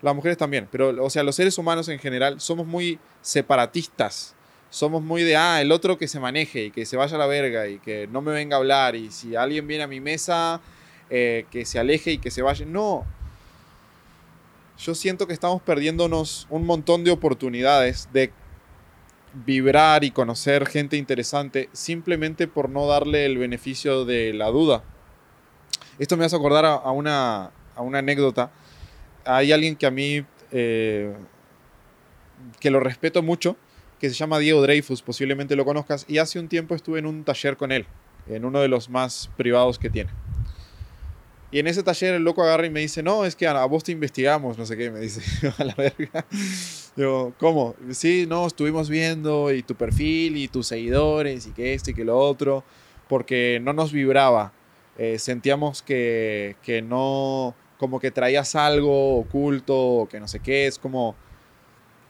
las 0.04 0.14
mujeres 0.14 0.38
también, 0.38 0.68
pero 0.72 1.04
o 1.04 1.10
sea, 1.10 1.24
los 1.24 1.36
seres 1.36 1.58
humanos 1.58 1.90
en 1.90 1.98
general 1.98 2.40
somos 2.40 2.68
muy 2.68 3.00
separatistas. 3.24 4.36
Somos 4.70 5.02
muy 5.04 5.24
de, 5.24 5.36
ah, 5.36 5.62
el 5.62 5.72
otro 5.72 5.98
que 5.98 6.08
se 6.08 6.20
maneje 6.20 6.66
y 6.66 6.72
que 6.72 6.86
se 6.86 6.98
vaya 6.98 7.16
a 7.16 7.20
la 7.20 7.28
verga 7.28 7.68
y 7.68 7.80
que 7.80 8.08
no 8.08 8.22
me 8.22 8.32
venga 8.32 8.56
a 8.56 8.60
hablar. 8.60 8.96
Y 8.96 9.12
si 9.12 9.36
alguien 9.36 9.68
viene 9.68 9.84
a 9.84 9.88
mi 9.88 10.00
mesa, 10.00 10.62
eh, 11.10 11.46
que 11.52 11.66
se 11.66 11.80
aleje 11.80 12.12
y 12.12 12.18
que 12.18 12.32
se 12.32 12.42
vaya. 12.42 12.66
No, 12.66 13.06
yo 14.78 14.96
siento 14.96 15.28
que 15.28 15.34
estamos 15.34 15.62
perdiéndonos 15.62 16.48
un 16.50 16.66
montón 16.66 17.04
de 17.04 17.12
oportunidades 17.12 18.10
de 18.14 18.32
vibrar 19.34 20.04
y 20.04 20.12
conocer 20.12 20.66
gente 20.66 20.98
interesante 20.98 21.70
simplemente 21.74 22.48
por 22.48 22.70
no 22.70 22.88
darle 22.88 23.26
el 23.26 23.38
beneficio 23.38 24.06
de 24.06 24.34
la 24.34 24.48
duda. 24.48 24.84
Esto 26.00 26.18
me 26.18 26.26
hace 26.26 26.36
acordar 26.36 26.66
a, 26.66 26.92
una, 26.92 27.52
a 27.76 27.82
una, 27.82 28.00
anécdota. 28.00 28.52
Hay 29.26 29.52
alguien 29.52 29.76
que 29.76 29.86
a 29.86 29.92
mí, 29.92 30.26
eh, 30.52 31.14
que 32.60 32.72
lo 32.72 32.80
respeto 32.80 33.22
mucho, 33.22 33.58
que 34.00 34.10
se 34.10 34.16
llama 34.16 34.40
Diego 34.40 34.62
Dreyfus, 34.62 35.02
posiblemente 35.02 35.56
lo 35.56 35.66
conozcas, 35.66 36.06
y 36.08 36.18
hace 36.18 36.40
un 36.40 36.48
tiempo 36.48 36.76
estuve 36.76 37.00
en 37.00 37.06
un 37.06 37.24
taller 37.24 37.58
con 37.58 37.72
él, 37.72 37.86
en 38.28 38.44
uno 38.44 38.60
de 38.60 38.68
los 38.68 38.90
más 38.90 39.30
privados 39.38 39.80
que 39.80 39.90
tiene. 39.90 40.10
Y 41.52 41.60
en 41.60 41.68
ese 41.68 41.84
taller 41.84 42.16
el 42.16 42.24
loco 42.24 42.42
agarra 42.44 42.66
y 42.66 42.72
me 42.72 42.80
dice, 42.80 43.04
no, 43.04 43.26
es 43.26 43.36
que 43.36 43.48
a 43.48 43.64
vos 43.66 43.84
te 43.84 43.92
investigamos, 43.92 44.58
no 44.58 44.66
sé 44.66 44.76
qué, 44.76 44.90
me 44.90 45.00
dice, 45.00 45.22
a 45.58 45.64
la 45.64 45.76
verga. 45.76 46.26
Digo, 46.96 47.34
¿cómo? 47.40 47.76
Sí, 47.92 48.26
no, 48.28 48.46
estuvimos 48.46 48.88
viendo 48.88 49.52
y 49.52 49.64
tu 49.64 49.74
perfil 49.74 50.38
y 50.38 50.48
tus 50.48 50.68
seguidores 50.68 51.48
y 51.48 51.52
que 51.52 51.74
esto 51.74 51.90
y 51.90 51.94
que 51.96 52.06
lo 52.06 52.18
otro, 52.18 52.64
porque 53.10 53.60
no 53.64 53.74
nos 53.74 53.92
vibraba. 53.92 54.54
Eh, 55.00 55.18
sentíamos 55.18 55.82
que, 55.82 56.56
que 56.62 56.84
no, 56.84 57.56
como 57.80 58.00
que 58.00 58.12
traías 58.12 58.56
algo 58.56 59.18
oculto 59.18 59.76
o 59.76 60.08
que 60.08 60.20
no 60.20 60.28
sé 60.28 60.40
qué, 60.40 60.68
es 60.68 60.78
como, 60.78 61.16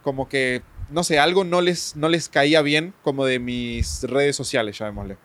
como 0.01 0.27
que, 0.27 0.61
no 0.89 1.03
sé, 1.05 1.17
algo 1.17 1.45
no 1.45 1.61
les, 1.61 1.95
no 1.95 2.09
les 2.09 2.27
caía 2.27 2.61
bien 2.61 2.93
como 3.03 3.25
de 3.25 3.39
mis 3.39 4.03
redes 4.03 4.35
sociales, 4.35 4.77
llamémosle. 4.77 5.15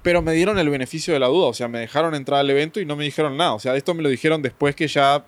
Pero 0.00 0.22
me 0.22 0.32
dieron 0.32 0.58
el 0.58 0.70
beneficio 0.70 1.12
de 1.12 1.20
la 1.20 1.26
duda, 1.26 1.48
o 1.48 1.54
sea, 1.54 1.68
me 1.68 1.80
dejaron 1.80 2.14
entrar 2.14 2.40
al 2.40 2.48
evento 2.48 2.80
y 2.80 2.86
no 2.86 2.96
me 2.96 3.04
dijeron 3.04 3.36
nada, 3.36 3.52
o 3.52 3.58
sea, 3.58 3.76
esto 3.76 3.92
me 3.92 4.02
lo 4.02 4.08
dijeron 4.08 4.40
después 4.40 4.74
que 4.74 4.88
ya 4.88 5.26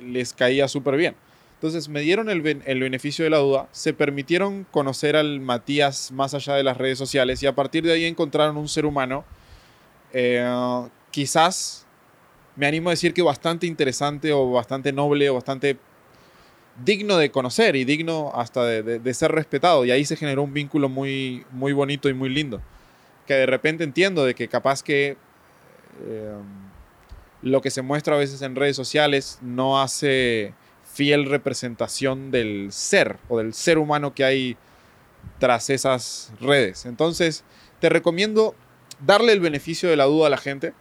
les 0.00 0.32
caía 0.32 0.66
súper 0.66 0.96
bien. 0.96 1.14
Entonces 1.60 1.90
me 1.90 2.00
dieron 2.00 2.30
el, 2.30 2.62
el, 2.64 2.80
beneficio 2.80 3.22
de 3.22 3.28
la 3.28 3.36
duda, 3.36 3.68
se 3.70 3.92
permitieron 3.92 4.64
conocer 4.70 5.14
al 5.14 5.40
Matías 5.40 6.10
más 6.10 6.32
allá 6.32 6.54
de 6.54 6.62
las 6.62 6.78
redes 6.78 6.96
sociales 6.96 7.42
y 7.42 7.46
a 7.46 7.54
partir 7.54 7.84
de 7.84 7.92
ahí 7.92 8.06
encontraron 8.06 8.56
un 8.56 8.66
ser 8.66 8.86
humano, 8.86 9.26
eh, 10.14 10.42
quizás 11.10 11.86
me 12.56 12.66
animo 12.66 12.88
a 12.88 12.92
decir 12.92 13.12
que 13.12 13.20
bastante 13.20 13.66
interesante 13.66 14.32
o 14.32 14.52
bastante 14.52 14.90
noble 14.90 15.28
o 15.28 15.34
bastante 15.34 15.76
digno 16.82 17.18
de 17.18 17.30
conocer 17.30 17.76
y 17.76 17.84
digno 17.84 18.32
hasta 18.34 18.64
de, 18.64 19.12
ser 19.14 19.30
respetado. 19.30 19.84
Y 19.84 19.90
ahí 19.90 20.06
se 20.06 20.16
generó 20.16 20.42
un 20.42 20.54
vínculo 20.54 20.88
muy, 20.88 21.44
muy 21.50 21.74
bonito 21.74 22.08
y 22.08 22.14
muy 22.14 22.30
lindo. 22.30 22.62
Que 23.26 23.34
de 23.34 23.44
repente 23.44 23.84
entiendo 23.84 24.24
de 24.24 24.34
que 24.34 24.48
capaz 24.48 24.82
que 24.82 25.18
eh, 26.06 26.34
lo 27.42 27.60
que 27.60 27.70
se 27.70 27.82
muestra 27.82 28.14
a 28.14 28.18
veces 28.18 28.40
en 28.40 28.56
redes 28.56 28.76
sociales 28.76 29.38
no 29.42 29.82
hace 29.82 30.54
fiel 31.00 31.24
representación 31.24 32.30
del 32.30 32.72
ser 32.72 33.16
o 33.30 33.38
del 33.38 33.54
ser 33.54 33.78
humano 33.78 34.14
que 34.14 34.22
hay 34.22 34.58
tras 35.38 35.70
esas 35.70 36.30
redes. 36.42 36.84
Entonces, 36.84 37.42
te 37.80 37.88
recomiendo 37.88 38.54
darle 39.06 39.32
el 39.32 39.40
beneficio 39.40 39.88
de 39.88 39.96
la 39.96 40.04
duda 40.04 40.26
a 40.26 40.30
la 40.30 40.36
gente 40.36 40.74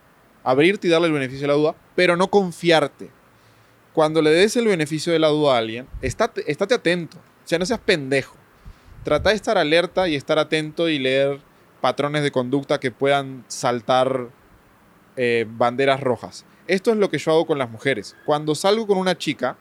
abrirte 0.43 0.88
y 0.88 0.91
darle 0.91 1.07
el 1.07 1.13
beneficio 1.13 1.43
de 1.43 1.47
la 1.47 1.53
duda, 1.53 1.76
pero 1.95 2.17
no 2.17 2.30
confiarte. 2.30 3.09
Cuando 3.93 4.22
le 4.22 4.32
des 4.32 4.57
el 4.57 4.67
beneficio 4.67 5.13
de 5.13 5.20
la 5.20 5.30
duda 5.30 5.55
a 5.55 5.59
alguien, 5.59 5.88
estate, 6.01 6.43
atento, 6.74 7.17
o 7.17 7.47
sea, 7.47 7.57
no 7.57 7.65
seas 7.65 7.80
pendejo. 7.80 8.36
Trata 9.05 9.30
de 9.30 9.38
estar 9.38 9.57
alerta 9.57 10.09
y 10.09 10.15
estar 10.15 10.38
atento 10.38 10.89
y 10.89 10.99
leer 10.99 11.39
patrones 11.80 12.24
de 12.24 12.32
conducta 12.32 12.82
que 12.82 12.91
puedan 12.91 13.45
saltar 13.47 14.28
eh, 15.15 15.45
banderas 15.47 16.01
rojas. 16.01 16.43
Esto 16.67 16.91
es 16.91 16.97
lo 16.97 17.09
que 17.09 17.20
yo 17.20 17.32
hago 17.32 17.47
con 17.47 17.57
las 17.57 17.70
mujeres. 17.70 18.17
Cuando 18.26 18.53
salgo 18.53 18.86
con 18.86 18.97
una 18.97 19.17
chica, 19.17 19.55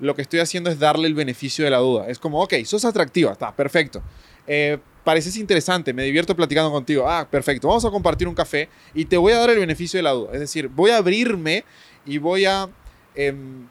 lo 0.00 0.14
que 0.14 0.22
estoy 0.22 0.40
haciendo 0.40 0.70
es 0.70 0.78
darle 0.78 1.08
el 1.08 1.14
beneficio 1.14 1.64
de 1.64 1.70
la 1.70 1.78
duda. 1.78 2.08
Es 2.08 2.18
como, 2.18 2.42
ok, 2.42 2.54
sos 2.64 2.84
atractiva, 2.84 3.32
está, 3.32 3.54
perfecto. 3.54 4.02
Eh, 4.46 4.78
pareces 5.04 5.36
interesante, 5.36 5.92
me 5.92 6.04
divierto 6.04 6.36
platicando 6.36 6.70
contigo. 6.70 7.08
Ah, 7.08 7.26
perfecto, 7.30 7.68
vamos 7.68 7.84
a 7.84 7.90
compartir 7.90 8.28
un 8.28 8.34
café 8.34 8.68
y 8.94 9.04
te 9.04 9.16
voy 9.16 9.32
a 9.32 9.38
dar 9.38 9.50
el 9.50 9.58
beneficio 9.58 9.98
de 9.98 10.02
la 10.02 10.12
duda. 10.12 10.30
Es 10.34 10.40
decir, 10.40 10.68
voy 10.68 10.90
a 10.90 10.98
abrirme 10.98 11.64
y 12.04 12.18
voy 12.18 12.44
a 12.44 12.68
em, 13.14 13.66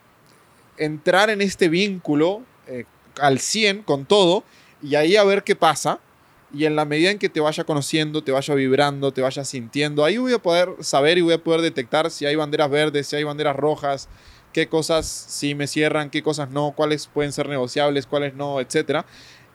entrar 0.78 1.30
en 1.30 1.42
este 1.42 1.70
vínculo 1.70 2.42
eh, 2.68 2.86
al 3.20 3.40
100 3.40 3.84
con 3.84 4.06
todo 4.06 4.44
y 4.82 4.96
ahí 4.96 5.16
a 5.16 5.24
ver 5.24 5.44
qué 5.44 5.56
pasa. 5.56 6.00
Y 6.54 6.64
en 6.64 6.78
la 6.78 6.86
medida 6.86 7.12
en 7.12 7.20
que 7.20 7.28
te 7.28 7.42
vaya 7.42 7.66
conociendo, 7.66 8.24
te 8.24 8.32
vaya 8.32 8.56
vibrando, 8.56 9.12
te 9.12 9.22
vaya 9.22 9.44
sintiendo, 9.44 10.06
ahí 10.06 10.18
voy 10.18 10.32
a 10.32 10.40
poder 10.40 10.70
saber 10.80 11.18
y 11.18 11.22
voy 11.22 11.34
a 11.34 11.44
poder 11.44 11.60
detectar 11.60 12.10
si 12.10 12.26
hay 12.26 12.38
banderas 12.38 12.70
verdes, 12.70 13.06
si 13.06 13.18
hay 13.18 13.26
banderas 13.26 13.56
rojas, 13.56 14.08
qué 14.58 14.68
cosas 14.68 15.06
sí 15.06 15.54
me 15.54 15.68
cierran, 15.68 16.10
qué 16.10 16.24
cosas 16.24 16.50
no, 16.50 16.74
cuáles 16.76 17.06
pueden 17.06 17.32
ser 17.32 17.48
negociables, 17.48 18.08
cuáles 18.08 18.34
no, 18.34 18.60
etcétera 18.60 19.06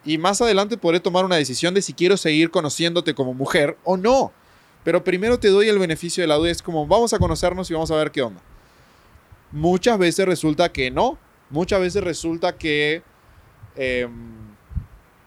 y 0.05 0.19
más 0.19 0.41
adelante 0.41 0.77
podré 0.77 1.01
tomar 1.01 1.25
una 1.25 1.37
decisión 1.37 1.75
de 1.75 1.83
si 1.83 1.93
quiero 1.93 2.17
seguir 2.17 2.51
conociéndote 2.51 3.15
como 3.15 3.35
mujer 3.35 3.77
o 3.85 3.97
no. 3.97 4.33
Pero 4.85 5.05
primero 5.05 5.39
te 5.39 5.49
doy 5.49 5.69
el 5.69 5.79
beneficio 5.79 6.23
de 6.23 6.27
la 6.27 6.37
duda, 6.37 6.51
es 6.51 6.63
como 6.63 6.87
vamos 6.87 7.13
a 7.13 7.19
conocernos 7.19 7.71
y 7.71 7.75
vamos 7.75 7.91
a 7.91 7.97
ver 7.97 8.11
qué 8.11 8.23
onda. 8.23 8.41
Muchas 9.53 9.99
veces 9.99 10.27
resulta 10.27 10.73
que 10.73 10.91
no, 10.91 11.19
muchas 11.51 11.81
veces 11.81 12.03
resulta 12.03 12.57
que 12.57 13.03
em, 13.77 14.11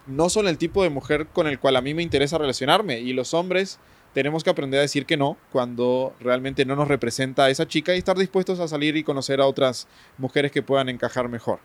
no 0.07 0.29
son 0.29 0.47
el 0.47 0.57
tipo 0.57 0.83
de 0.83 0.89
mujer 0.89 1.27
con 1.27 1.47
el 1.47 1.59
cual 1.59 1.77
a 1.77 1.81
mí 1.81 1.93
me 1.93 2.03
interesa 2.03 2.37
relacionarme 2.37 2.99
y 2.99 3.13
los 3.13 3.33
hombres 3.33 3.79
tenemos 4.15 4.43
que 4.43 4.49
aprender 4.49 4.79
a 4.79 4.81
decir 4.81 5.05
que 5.05 5.15
no 5.15 5.37
cuando 5.51 6.15
realmente 6.19 6.65
no 6.65 6.75
nos 6.75 6.87
representa 6.87 7.43
a 7.43 7.49
esa 7.51 7.67
chica 7.67 7.93
y 7.93 7.99
estar 7.99 8.17
dispuestos 8.17 8.59
a 8.59 8.67
salir 8.67 8.97
y 8.97 9.03
conocer 9.03 9.39
a 9.39 9.45
otras 9.45 9.87
mujeres 10.17 10.51
que 10.51 10.63
puedan 10.63 10.89
encajar 10.89 11.29
mejor 11.29 11.59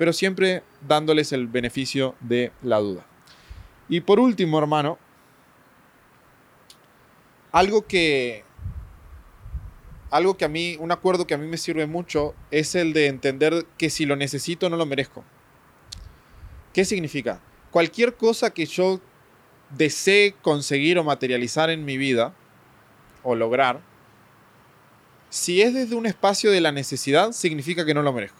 pero 0.00 0.14
siempre 0.14 0.62
dándoles 0.88 1.30
el 1.32 1.46
beneficio 1.46 2.14
de 2.20 2.52
la 2.62 2.78
duda. 2.78 3.04
Y 3.86 4.00
por 4.00 4.18
último, 4.18 4.58
hermano, 4.58 4.96
algo 7.52 7.86
que 7.86 8.44
algo 10.10 10.38
que 10.38 10.46
a 10.46 10.48
mí, 10.48 10.78
un 10.80 10.90
acuerdo 10.90 11.26
que 11.26 11.34
a 11.34 11.36
mí 11.36 11.46
me 11.46 11.58
sirve 11.58 11.86
mucho 11.86 12.34
es 12.50 12.74
el 12.74 12.94
de 12.94 13.08
entender 13.08 13.66
que 13.76 13.90
si 13.90 14.06
lo 14.06 14.16
necesito 14.16 14.70
no 14.70 14.78
lo 14.78 14.86
merezco. 14.86 15.22
¿Qué 16.72 16.86
significa? 16.86 17.42
Cualquier 17.70 18.14
cosa 18.14 18.54
que 18.54 18.64
yo 18.64 19.02
desee 19.76 20.34
conseguir 20.42 20.98
o 20.98 21.04
materializar 21.04 21.70
en 21.70 21.84
mi 21.84 21.96
vida 21.96 22.34
o 23.22 23.34
lograr, 23.34 23.80
si 25.28 25.62
es 25.62 25.72
desde 25.72 25.94
un 25.94 26.06
espacio 26.06 26.50
de 26.50 26.60
la 26.60 26.72
necesidad, 26.72 27.32
significa 27.32 27.86
que 27.86 27.94
no 27.94 28.02
lo 28.02 28.12
merezco. 28.12 28.38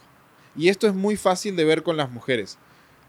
Y 0.57 0.67
esto 0.67 0.87
es 0.87 0.93
muy 0.93 1.15
fácil 1.15 1.55
de 1.55 1.63
ver 1.63 1.83
con 1.83 1.95
las 1.95 2.11
mujeres. 2.11 2.57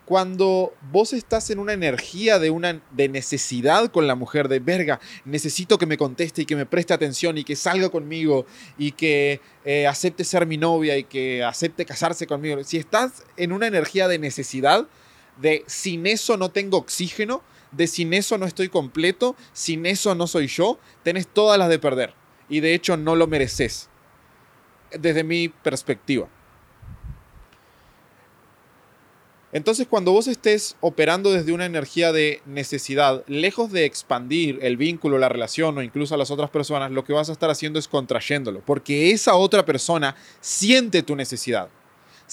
Cuando 0.05 0.75
vos 0.91 1.12
estás 1.12 1.51
en 1.51 1.59
una 1.59 1.73
energía 1.73 2.39
de, 2.39 2.51
una, 2.51 2.81
de 2.91 3.09
necesidad 3.09 3.91
con 3.91 4.07
la 4.07 4.14
mujer, 4.14 4.49
de 4.49 4.61
verga, 4.61 5.01
necesito 5.25 5.79
que 5.79 5.87
me 5.87 5.97
conteste 5.97 6.43
y 6.43 6.45
que 6.45 6.57
me 6.57 6.66
preste 6.66 6.93
atención 6.93 7.39
y 7.39 7.45
que 7.45 7.57
salga 7.57 7.89
conmigo 7.89 8.47
y 8.79 8.93
que 8.93 9.41
eh, 9.64 9.87
acepte 9.87 10.25
ser 10.25 10.47
mi 10.47 10.59
novia 10.59 10.97
y 10.97 11.05
que 11.05 11.43
acepte 11.43 11.85
casarse 11.85 12.27
conmigo. 12.27 12.62
Si 12.64 12.79
estás 12.79 13.25
en 13.37 13.53
una 13.53 13.66
energía 13.68 14.07
de 14.07 14.18
necesidad, 14.18 14.87
de 15.41 15.64
sin 15.66 16.07
eso 16.07 16.37
no 16.37 16.51
tengo 16.51 16.79
oxígeno, 16.79 17.43
de 17.73 17.87
sin 17.87 18.14
eso 18.14 18.39
no 18.39 18.47
estoy 18.47 18.68
completo, 18.68 19.37
sin 19.53 19.87
eso 19.87 20.14
no 20.14 20.27
soy 20.27 20.47
yo, 20.47 20.79
tenés 21.03 21.27
todas 21.27 21.59
las 21.59 21.68
de 21.68 21.79
perder. 21.79 22.14
Y 22.49 22.61
de 22.61 22.75
hecho 22.75 22.97
no 22.97 23.16
lo 23.16 23.27
mereces, 23.27 23.89
desde 24.91 25.25
mi 25.25 25.49
perspectiva. 25.49 26.29
Entonces, 29.53 29.87
cuando 29.87 30.12
vos 30.12 30.29
estés 30.29 30.77
operando 30.81 31.31
desde 31.31 31.53
una 31.53 31.66
energía 31.66 32.11
de 32.11 32.41
necesidad, 32.47 33.23
lejos 33.27 33.70
de 33.70 33.85
expandir 33.85 34.59
el 34.62 34.79
vínculo, 34.79 35.18
la 35.18 35.29
relación 35.29 35.77
o 35.77 35.83
incluso 35.83 36.14
a 36.14 36.18
las 36.18 36.31
otras 36.31 36.49
personas, 36.49 36.91
lo 36.91 37.05
que 37.05 37.12
vas 37.12 37.29
a 37.29 37.33
estar 37.33 37.51
haciendo 37.51 37.79
es 37.79 37.87
contrayéndolo, 37.87 38.62
porque 38.64 39.11
esa 39.11 39.35
otra 39.35 39.66
persona 39.66 40.16
siente 40.41 41.03
tu 41.03 41.16
necesidad. 41.16 41.68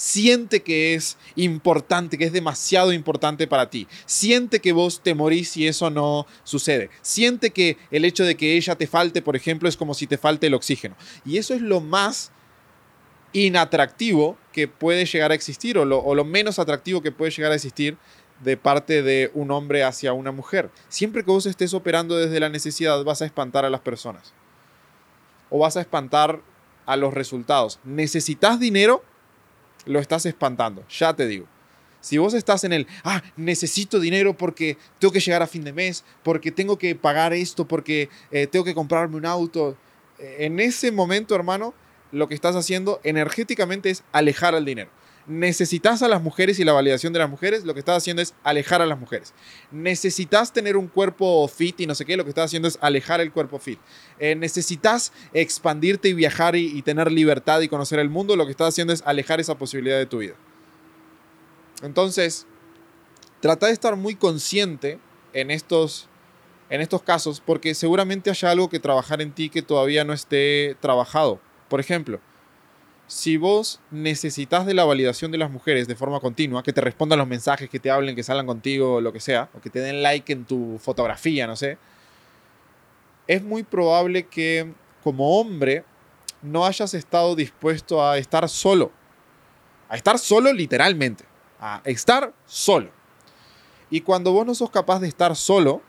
Siente 0.00 0.62
que 0.62 0.94
es 0.94 1.18
importante, 1.36 2.16
que 2.16 2.24
es 2.24 2.32
demasiado 2.32 2.90
importante 2.90 3.46
para 3.46 3.68
ti. 3.68 3.86
Siente 4.06 4.60
que 4.60 4.72
vos 4.72 5.02
te 5.02 5.14
morís 5.14 5.50
si 5.50 5.66
eso 5.66 5.90
no 5.90 6.26
sucede. 6.42 6.88
Siente 7.02 7.50
que 7.50 7.76
el 7.90 8.06
hecho 8.06 8.24
de 8.24 8.34
que 8.34 8.56
ella 8.56 8.76
te 8.76 8.86
falte, 8.86 9.20
por 9.20 9.36
ejemplo, 9.36 9.68
es 9.68 9.76
como 9.76 9.92
si 9.92 10.06
te 10.06 10.16
falte 10.16 10.46
el 10.46 10.54
oxígeno. 10.54 10.96
Y 11.26 11.36
eso 11.36 11.52
es 11.52 11.60
lo 11.60 11.82
más 11.82 12.32
inatractivo 13.34 14.38
que 14.54 14.68
puede 14.68 15.04
llegar 15.04 15.32
a 15.32 15.34
existir 15.34 15.76
o 15.76 15.84
lo, 15.84 16.24
menos 16.24 16.58
atractivo 16.58 17.02
que 17.02 17.12
puede 17.12 17.32
llegar 17.32 17.52
a 17.52 17.56
existir 17.56 17.98
de 18.42 18.56
parte 18.56 19.02
de 19.02 19.30
un 19.34 19.50
hombre 19.50 19.84
hacia 19.84 20.14
una 20.14 20.32
mujer. 20.32 20.70
Siempre 20.88 21.24
que 21.24 21.30
vos 21.30 21.44
estés 21.44 21.74
operando 21.74 22.16
desde 22.16 22.40
la 22.40 22.48
necesidad 22.48 23.04
vas 23.04 23.20
a 23.20 23.26
espantar 23.26 23.66
a 23.66 23.70
las 23.70 23.82
personas 23.82 24.32
o 25.50 25.58
vas 25.58 25.76
a 25.76 25.82
espantar 25.82 26.40
a 26.86 26.96
los 26.96 27.12
resultados. 27.12 27.80
¿Necesitas 27.84 28.58
dinero? 28.58 29.04
Lo 29.86 29.98
estás 29.98 30.26
espantando, 30.26 30.84
ya 30.88 31.14
te 31.14 31.26
digo. 31.26 31.46
Si 32.00 32.16
vos 32.16 32.32
estás 32.32 32.64
en 32.64 32.72
el, 32.72 32.86
ah, 33.04 33.22
necesito 33.36 34.00
dinero 34.00 34.34
porque 34.34 34.78
tengo 34.98 35.12
que 35.12 35.20
llegar 35.20 35.42
a 35.42 35.46
fin 35.46 35.64
de 35.64 35.72
mes, 35.72 36.04
porque 36.22 36.50
tengo 36.50 36.78
que 36.78 36.94
pagar 36.94 37.32
esto, 37.32 37.68
porque 37.68 38.08
eh, 38.30 38.46
tengo 38.46 38.64
que 38.64 38.74
comprarme 38.74 39.16
un 39.16 39.26
auto, 39.26 39.76
eh, 40.18 40.36
en 40.40 40.60
ese 40.60 40.92
momento, 40.92 41.34
hermano, 41.34 41.74
lo 42.12 42.28
que 42.28 42.34
estás 42.34 42.56
haciendo 42.56 43.00
energéticamente 43.04 43.90
es 43.90 44.02
alejar 44.12 44.54
al 44.54 44.64
dinero. 44.64 44.90
Necesitas 45.26 46.02
a 46.02 46.08
las 46.08 46.22
mujeres 46.22 46.58
y 46.58 46.64
la 46.64 46.72
validación 46.72 47.12
de 47.12 47.18
las 47.18 47.30
mujeres, 47.30 47.64
lo 47.64 47.74
que 47.74 47.80
estás 47.80 47.98
haciendo 47.98 48.22
es 48.22 48.34
alejar 48.42 48.82
a 48.82 48.86
las 48.86 48.98
mujeres. 48.98 49.32
Necesitas 49.70 50.52
tener 50.52 50.76
un 50.76 50.88
cuerpo 50.88 51.46
fit 51.46 51.80
y 51.80 51.86
no 51.86 51.94
sé 51.94 52.04
qué, 52.04 52.16
lo 52.16 52.24
que 52.24 52.30
estás 52.30 52.46
haciendo 52.46 52.68
es 52.68 52.78
alejar 52.80 53.20
el 53.20 53.32
cuerpo 53.32 53.58
fit. 53.58 53.78
Eh, 54.18 54.34
necesitas 54.34 55.12
expandirte 55.32 56.08
y 56.08 56.14
viajar 56.14 56.56
y, 56.56 56.66
y 56.76 56.82
tener 56.82 57.12
libertad 57.12 57.60
y 57.60 57.68
conocer 57.68 57.98
el 57.98 58.10
mundo, 58.10 58.34
lo 58.36 58.46
que 58.46 58.52
estás 58.52 58.68
haciendo 58.68 58.92
es 58.92 59.02
alejar 59.04 59.40
esa 59.40 59.56
posibilidad 59.56 59.98
de 59.98 60.06
tu 60.06 60.18
vida. 60.18 60.34
Entonces, 61.82 62.46
trata 63.40 63.66
de 63.66 63.72
estar 63.72 63.96
muy 63.96 64.14
consciente 64.14 64.98
en 65.32 65.50
estos, 65.50 66.08
en 66.68 66.80
estos 66.80 67.02
casos, 67.02 67.40
porque 67.44 67.74
seguramente 67.74 68.30
haya 68.30 68.50
algo 68.50 68.68
que 68.68 68.80
trabajar 68.80 69.22
en 69.22 69.32
ti 69.32 69.48
que 69.48 69.62
todavía 69.62 70.04
no 70.04 70.12
esté 70.12 70.76
trabajado. 70.80 71.40
Por 71.68 71.80
ejemplo, 71.80 72.20
si 73.10 73.36
vos 73.36 73.80
necesitas 73.90 74.64
de 74.66 74.72
la 74.72 74.84
validación 74.84 75.32
de 75.32 75.38
las 75.38 75.50
mujeres 75.50 75.88
de 75.88 75.96
forma 75.96 76.20
continua, 76.20 76.62
que 76.62 76.72
te 76.72 76.80
respondan 76.80 77.18
los 77.18 77.26
mensajes, 77.26 77.68
que 77.68 77.80
te 77.80 77.90
hablen, 77.90 78.14
que 78.14 78.22
salgan 78.22 78.46
contigo, 78.46 79.00
lo 79.00 79.12
que 79.12 79.18
sea, 79.18 79.50
o 79.52 79.60
que 79.60 79.68
te 79.68 79.80
den 79.80 80.00
like 80.00 80.32
en 80.32 80.44
tu 80.44 80.78
fotografía, 80.78 81.48
no 81.48 81.56
sé, 81.56 81.76
es 83.26 83.42
muy 83.42 83.64
probable 83.64 84.28
que 84.28 84.72
como 85.02 85.40
hombre 85.40 85.82
no 86.40 86.64
hayas 86.64 86.94
estado 86.94 87.34
dispuesto 87.34 88.00
a 88.00 88.16
estar 88.16 88.48
solo. 88.48 88.92
A 89.88 89.96
estar 89.96 90.16
solo 90.16 90.52
literalmente. 90.52 91.24
A 91.58 91.82
estar 91.86 92.32
solo. 92.46 92.92
Y 93.90 94.02
cuando 94.02 94.30
vos 94.30 94.46
no 94.46 94.54
sos 94.54 94.70
capaz 94.70 95.00
de 95.00 95.08
estar 95.08 95.34
solo 95.34 95.82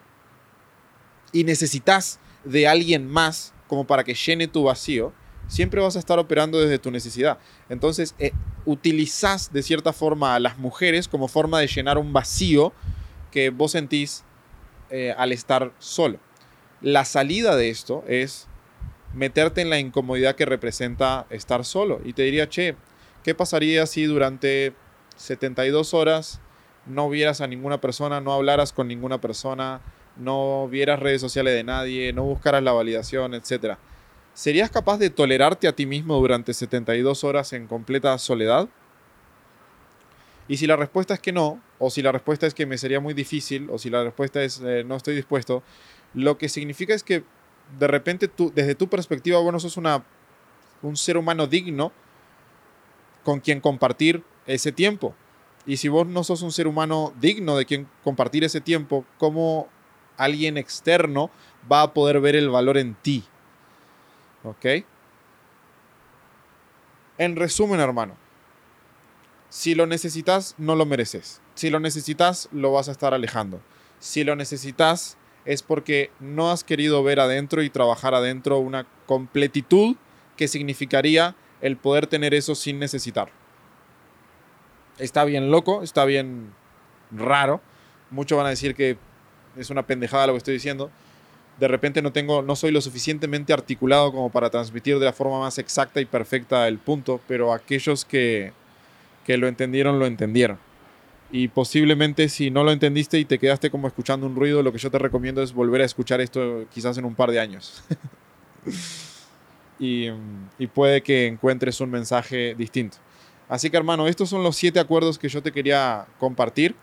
y 1.31 1.43
necesitas 1.43 2.19
de 2.43 2.67
alguien 2.67 3.07
más 3.07 3.53
como 3.67 3.85
para 3.85 4.03
que 4.03 4.15
llene 4.15 4.47
tu 4.47 4.63
vacío, 4.63 5.13
siempre 5.51 5.81
vas 5.81 5.97
a 5.97 5.99
estar 5.99 6.17
operando 6.17 6.61
desde 6.61 6.79
tu 6.79 6.91
necesidad. 6.91 7.37
Entonces, 7.67 8.15
eh, 8.19 8.31
utilizás 8.65 9.51
de 9.51 9.61
cierta 9.61 9.91
forma 9.91 10.33
a 10.33 10.39
las 10.39 10.57
mujeres 10.57 11.09
como 11.09 11.27
forma 11.27 11.59
de 11.59 11.67
llenar 11.67 11.97
un 11.97 12.13
vacío 12.13 12.71
que 13.31 13.49
vos 13.49 13.73
sentís 13.73 14.23
eh, 14.89 15.13
al 15.17 15.33
estar 15.33 15.73
solo. 15.77 16.19
La 16.79 17.03
salida 17.03 17.57
de 17.57 17.69
esto 17.69 18.05
es 18.07 18.47
meterte 19.13 19.59
en 19.59 19.69
la 19.69 19.77
incomodidad 19.77 20.35
que 20.35 20.45
representa 20.45 21.25
estar 21.29 21.65
solo. 21.65 21.99
Y 22.05 22.13
te 22.13 22.23
diría, 22.23 22.47
che, 22.47 22.75
¿qué 23.21 23.35
pasaría 23.35 23.85
si 23.87 24.05
durante 24.05 24.73
72 25.17 25.93
horas 25.93 26.39
no 26.85 27.09
vieras 27.09 27.41
a 27.41 27.47
ninguna 27.47 27.81
persona, 27.81 28.21
no 28.21 28.31
hablaras 28.31 28.71
con 28.71 28.87
ninguna 28.87 29.19
persona, 29.19 29.81
no 30.15 30.69
vieras 30.69 30.99
redes 31.01 31.19
sociales 31.19 31.53
de 31.55 31.65
nadie, 31.65 32.13
no 32.13 32.23
buscaras 32.23 32.63
la 32.63 32.71
validación, 32.71 33.33
etcétera? 33.33 33.79
¿Serías 34.33 34.71
capaz 34.71 34.97
de 34.97 35.09
tolerarte 35.09 35.67
a 35.67 35.75
ti 35.75 35.85
mismo 35.85 36.17
durante 36.17 36.53
72 36.53 37.23
horas 37.23 37.51
en 37.53 37.67
completa 37.67 38.17
soledad? 38.17 38.69
Y 40.47 40.57
si 40.57 40.67
la 40.67 40.75
respuesta 40.75 41.13
es 41.13 41.19
que 41.19 41.31
no, 41.31 41.61
o 41.79 41.89
si 41.89 42.01
la 42.01 42.11
respuesta 42.11 42.47
es 42.47 42.53
que 42.53 42.65
me 42.65 42.77
sería 42.77 42.99
muy 42.99 43.13
difícil, 43.13 43.69
o 43.69 43.77
si 43.77 43.89
la 43.89 44.03
respuesta 44.03 44.41
es 44.41 44.61
eh, 44.61 44.83
no 44.85 44.95
estoy 44.95 45.15
dispuesto, 45.15 45.63
lo 46.13 46.37
que 46.37 46.49
significa 46.49 46.93
es 46.93 47.03
que 47.03 47.23
de 47.77 47.87
repente 47.87 48.27
tú, 48.27 48.51
desde 48.53 48.75
tu 48.75 48.87
perspectiva, 48.87 49.39
bueno, 49.39 49.59
sos 49.59 49.77
una, 49.77 50.03
un 50.81 50.97
ser 50.97 51.17
humano 51.17 51.47
digno 51.47 51.91
con 53.23 53.39
quien 53.39 53.59
compartir 53.59 54.23
ese 54.45 54.71
tiempo. 54.71 55.13
Y 55.65 55.77
si 55.77 55.89
vos 55.89 56.07
no 56.07 56.23
sos 56.23 56.41
un 56.41 56.51
ser 56.51 56.67
humano 56.67 57.13
digno 57.19 57.55
de 57.55 57.65
quien 57.65 57.87
compartir 58.03 58.43
ese 58.43 58.61
tiempo, 58.61 59.05
¿cómo 59.17 59.67
alguien 60.17 60.57
externo 60.57 61.29
va 61.71 61.81
a 61.83 61.93
poder 61.93 62.19
ver 62.19 62.35
el 62.35 62.49
valor 62.49 62.77
en 62.77 62.95
ti? 62.95 63.23
En 67.17 67.35
resumen, 67.35 67.79
hermano, 67.79 68.15
si 69.49 69.75
lo 69.75 69.85
necesitas, 69.85 70.55
no 70.57 70.75
lo 70.75 70.85
mereces. 70.85 71.41
Si 71.55 71.69
lo 71.69 71.79
necesitas, 71.79 72.49
lo 72.51 72.71
vas 72.71 72.87
a 72.87 72.93
estar 72.93 73.13
alejando. 73.13 73.61
Si 73.99 74.23
lo 74.23 74.35
necesitas, 74.35 75.17
es 75.45 75.61
porque 75.61 76.11
no 76.19 76.51
has 76.51 76.63
querido 76.63 77.03
ver 77.03 77.19
adentro 77.19 77.61
y 77.61 77.69
trabajar 77.69 78.13
adentro 78.13 78.59
una 78.59 78.87
completitud 79.05 79.95
que 80.37 80.47
significaría 80.47 81.35
el 81.61 81.77
poder 81.77 82.07
tener 82.07 82.33
eso 82.33 82.55
sin 82.55 82.79
necesitar. 82.79 83.29
Está 84.97 85.23
bien 85.23 85.51
loco, 85.51 85.83
está 85.83 86.05
bien 86.05 86.53
raro. 87.11 87.61
Muchos 88.09 88.37
van 88.37 88.47
a 88.47 88.51
decir 88.51 88.75
que 88.75 88.97
es 89.57 89.69
una 89.69 89.85
pendejada 89.85 90.27
lo 90.27 90.33
que 90.33 90.37
estoy 90.37 90.53
diciendo, 90.53 90.91
de 91.61 91.67
repente 91.67 92.01
no 92.01 92.11
tengo, 92.11 92.41
no 92.41 92.55
soy 92.55 92.71
lo 92.71 92.81
suficientemente 92.81 93.53
articulado 93.53 94.11
como 94.11 94.31
para 94.31 94.49
transmitir 94.49 94.97
de 94.97 95.05
la 95.05 95.13
forma 95.13 95.39
más 95.39 95.59
exacta 95.59 96.01
y 96.01 96.05
perfecta 96.05 96.67
el 96.67 96.79
punto, 96.79 97.21
pero 97.27 97.53
aquellos 97.53 98.03
que, 98.03 98.51
que 99.27 99.37
lo 99.37 99.47
entendieron, 99.47 99.99
lo 99.99 100.07
entendieron. 100.07 100.57
Y 101.31 101.49
posiblemente 101.49 102.29
si 102.29 102.49
no 102.49 102.63
lo 102.63 102.71
entendiste 102.71 103.19
y 103.19 103.25
te 103.25 103.37
quedaste 103.37 103.69
como 103.69 103.87
escuchando 103.87 104.25
un 104.25 104.35
ruido, 104.35 104.63
lo 104.63 104.71
que 104.71 104.79
yo 104.79 104.89
te 104.89 104.97
recomiendo 104.97 105.43
es 105.43 105.53
volver 105.53 105.81
a 105.81 105.85
escuchar 105.85 106.19
esto 106.19 106.65
quizás 106.73 106.97
en 106.97 107.05
un 107.05 107.13
par 107.13 107.29
de 107.29 107.39
años. 107.39 107.83
y, 109.79 110.07
y 110.57 110.65
puede 110.65 111.03
que 111.03 111.27
encuentres 111.27 111.79
un 111.79 111.91
mensaje 111.91 112.55
distinto. 112.55 112.97
Así 113.47 113.69
que 113.69 113.77
hermano, 113.77 114.07
estos 114.07 114.29
son 114.29 114.41
los 114.41 114.55
siete 114.55 114.79
acuerdos 114.79 115.19
que 115.19 115.29
yo 115.29 115.43
te 115.43 115.51
quería 115.51 116.07
compartir 116.17 116.73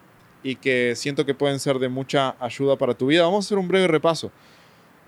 y 0.45 0.55
que 0.55 0.95
siento 0.95 1.27
que 1.27 1.35
pueden 1.35 1.59
ser 1.59 1.81
de 1.81 1.89
mucha 1.89 2.37
ayuda 2.39 2.77
para 2.77 2.95
tu 2.95 3.09
vida. 3.09 3.25
Vamos 3.25 3.45
a 3.45 3.47
hacer 3.49 3.59
un 3.59 3.67
breve 3.67 3.89
repaso. 3.89 4.31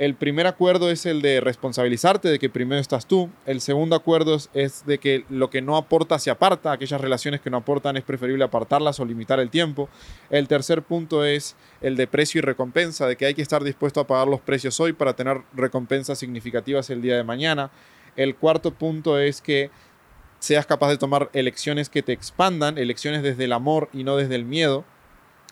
El 0.01 0.14
primer 0.14 0.46
acuerdo 0.46 0.90
es 0.90 1.05
el 1.05 1.20
de 1.20 1.42
responsabilizarte 1.42 2.30
de 2.30 2.38
que 2.38 2.48
primero 2.48 2.80
estás 2.80 3.05
tú. 3.05 3.28
El 3.44 3.61
segundo 3.61 3.94
acuerdo 3.94 4.38
es, 4.55 4.86
de 4.86 4.96
que 4.96 5.26
lo 5.28 5.51
que 5.51 5.61
no 5.61 5.76
aporta 5.76 6.18
se 6.18 6.30
aparta. 6.30 6.72
Aquellas 6.72 7.03
relaciones 7.03 7.42
que 7.42 7.51
no 7.51 7.59
aportan 7.59 7.98
es 7.98 8.03
preferible 8.03 8.42
apartarlas 8.42 8.98
o 8.98 9.05
limitar 9.05 9.40
el 9.40 9.51
tiempo. 9.51 9.90
El 10.30 10.48
tercer 10.48 10.80
punto 10.80 11.26
es 11.26 11.55
el 11.82 11.96
de 11.96 12.07
precio 12.07 12.38
y 12.38 12.40
recompensa, 12.40 13.07
de 13.07 13.16
que 13.16 13.26
hay 13.26 13.34
que 13.34 13.42
estar 13.42 13.62
dispuesto 13.62 14.01
a 14.01 14.07
pagar 14.07 14.26
los 14.26 14.40
precios 14.40 14.80
hoy 14.80 14.94
para 14.94 15.14
tener 15.14 15.42
recompensas 15.53 16.18
significativas 16.18 16.88
el 16.88 17.03
día 17.03 17.18
de 17.18 17.24
mañana. 17.24 17.70
El 18.16 18.36
cuarto 18.36 18.72
punto 18.72 19.18
es 19.18 19.42
que 19.42 19.70
seas 20.38 20.64
capaz 20.64 20.88
de 20.88 20.96
tomar 20.96 21.28
elecciones 21.34 21.90
que 21.90 22.03
te 22.03 22.14
expandan, 22.14 22.78
elecciones 22.78 23.22
desde 23.22 23.44
el 23.44 23.53
amor 23.53 23.90
y 23.92 24.05
no 24.05 24.16
desde 24.16 24.36
el 24.36 24.46
miedo. 24.46 24.86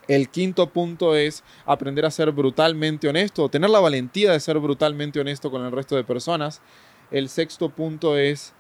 El 0.09 0.31
quinto 0.31 0.71
punto 0.71 1.15
es 1.15 1.45
aprender 1.67 2.07
a 2.07 2.11
ser 2.11 2.33
brutalmente 2.33 3.09
honesto, 3.11 3.51
tener 3.51 3.69
la 3.69 3.79
valentía 3.79 4.33
de 4.33 4.41
ser 4.41 4.59
brutalmente 4.59 5.21
honesto 5.21 5.51
con 5.51 5.63
el 5.67 5.71
resto 5.71 5.97
de 5.97 6.05
personas. 6.05 6.63
El 7.11 7.29
sexto 7.29 7.69
punto 7.69 8.17
es 8.17 8.55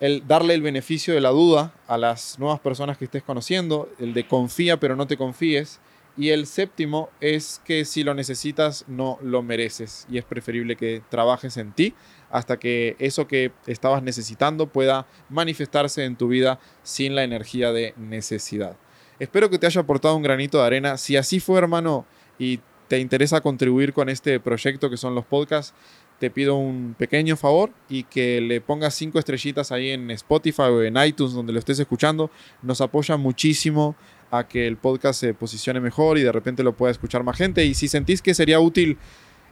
el 0.00 0.26
darle 0.26 0.54
el 0.54 0.62
beneficio 0.62 1.14
de 1.14 1.20
la 1.20 1.28
duda 1.28 1.72
a 1.86 1.96
las 1.96 2.40
nuevas 2.40 2.58
personas 2.58 2.98
que 2.98 3.04
estés 3.04 3.22
conociendo, 3.22 3.88
el 4.00 4.14
de 4.14 4.26
confía 4.26 4.80
pero 4.80 4.96
no 4.96 5.06
te 5.06 5.16
confíes. 5.16 5.80
Y 6.16 6.30
el 6.30 6.46
séptimo 6.46 7.08
es 7.20 7.62
que 7.64 7.84
si 7.84 8.02
lo 8.02 8.12
necesitas 8.12 8.84
no 8.88 9.18
lo 9.22 9.44
mereces 9.44 10.06
y 10.10 10.18
es 10.18 10.24
preferible 10.24 10.74
que 10.74 11.02
trabajes 11.08 11.56
en 11.56 11.72
ti 11.72 11.94
hasta 12.30 12.58
que 12.58 12.96
eso 12.98 13.28
que 13.28 13.52
estabas 13.66 14.02
necesitando 14.02 14.66
pueda 14.66 15.06
manifestarse 15.28 16.04
en 16.04 16.16
tu 16.16 16.26
vida 16.26 16.58
sin 16.82 17.14
la 17.14 17.22
energía 17.22 17.72
de 17.72 17.94
necesidad. 17.96 18.76
Espero 19.22 19.48
que 19.48 19.56
te 19.56 19.66
haya 19.66 19.80
aportado 19.80 20.16
un 20.16 20.24
granito 20.24 20.58
de 20.58 20.66
arena. 20.66 20.96
Si 20.96 21.16
así 21.16 21.38
fue, 21.38 21.56
hermano, 21.56 22.04
y 22.40 22.58
te 22.88 22.98
interesa 22.98 23.40
contribuir 23.40 23.92
con 23.92 24.08
este 24.08 24.40
proyecto 24.40 24.90
que 24.90 24.96
son 24.96 25.14
los 25.14 25.24
podcasts, 25.24 25.74
te 26.18 26.28
pido 26.28 26.56
un 26.56 26.96
pequeño 26.98 27.36
favor 27.36 27.70
y 27.88 28.02
que 28.02 28.40
le 28.40 28.60
pongas 28.60 28.96
cinco 28.96 29.20
estrellitas 29.20 29.70
ahí 29.70 29.90
en 29.90 30.10
Spotify 30.10 30.62
o 30.62 30.82
en 30.82 30.96
iTunes 30.96 31.34
donde 31.34 31.52
lo 31.52 31.60
estés 31.60 31.78
escuchando. 31.78 32.32
Nos 32.62 32.80
apoya 32.80 33.16
muchísimo 33.16 33.94
a 34.32 34.48
que 34.48 34.66
el 34.66 34.76
podcast 34.76 35.20
se 35.20 35.34
posicione 35.34 35.78
mejor 35.78 36.18
y 36.18 36.22
de 36.22 36.32
repente 36.32 36.64
lo 36.64 36.72
pueda 36.72 36.90
escuchar 36.90 37.22
más 37.22 37.36
gente. 37.36 37.64
Y 37.64 37.74
si 37.74 37.86
sentís 37.86 38.22
que 38.22 38.34
sería 38.34 38.58
útil 38.58 38.98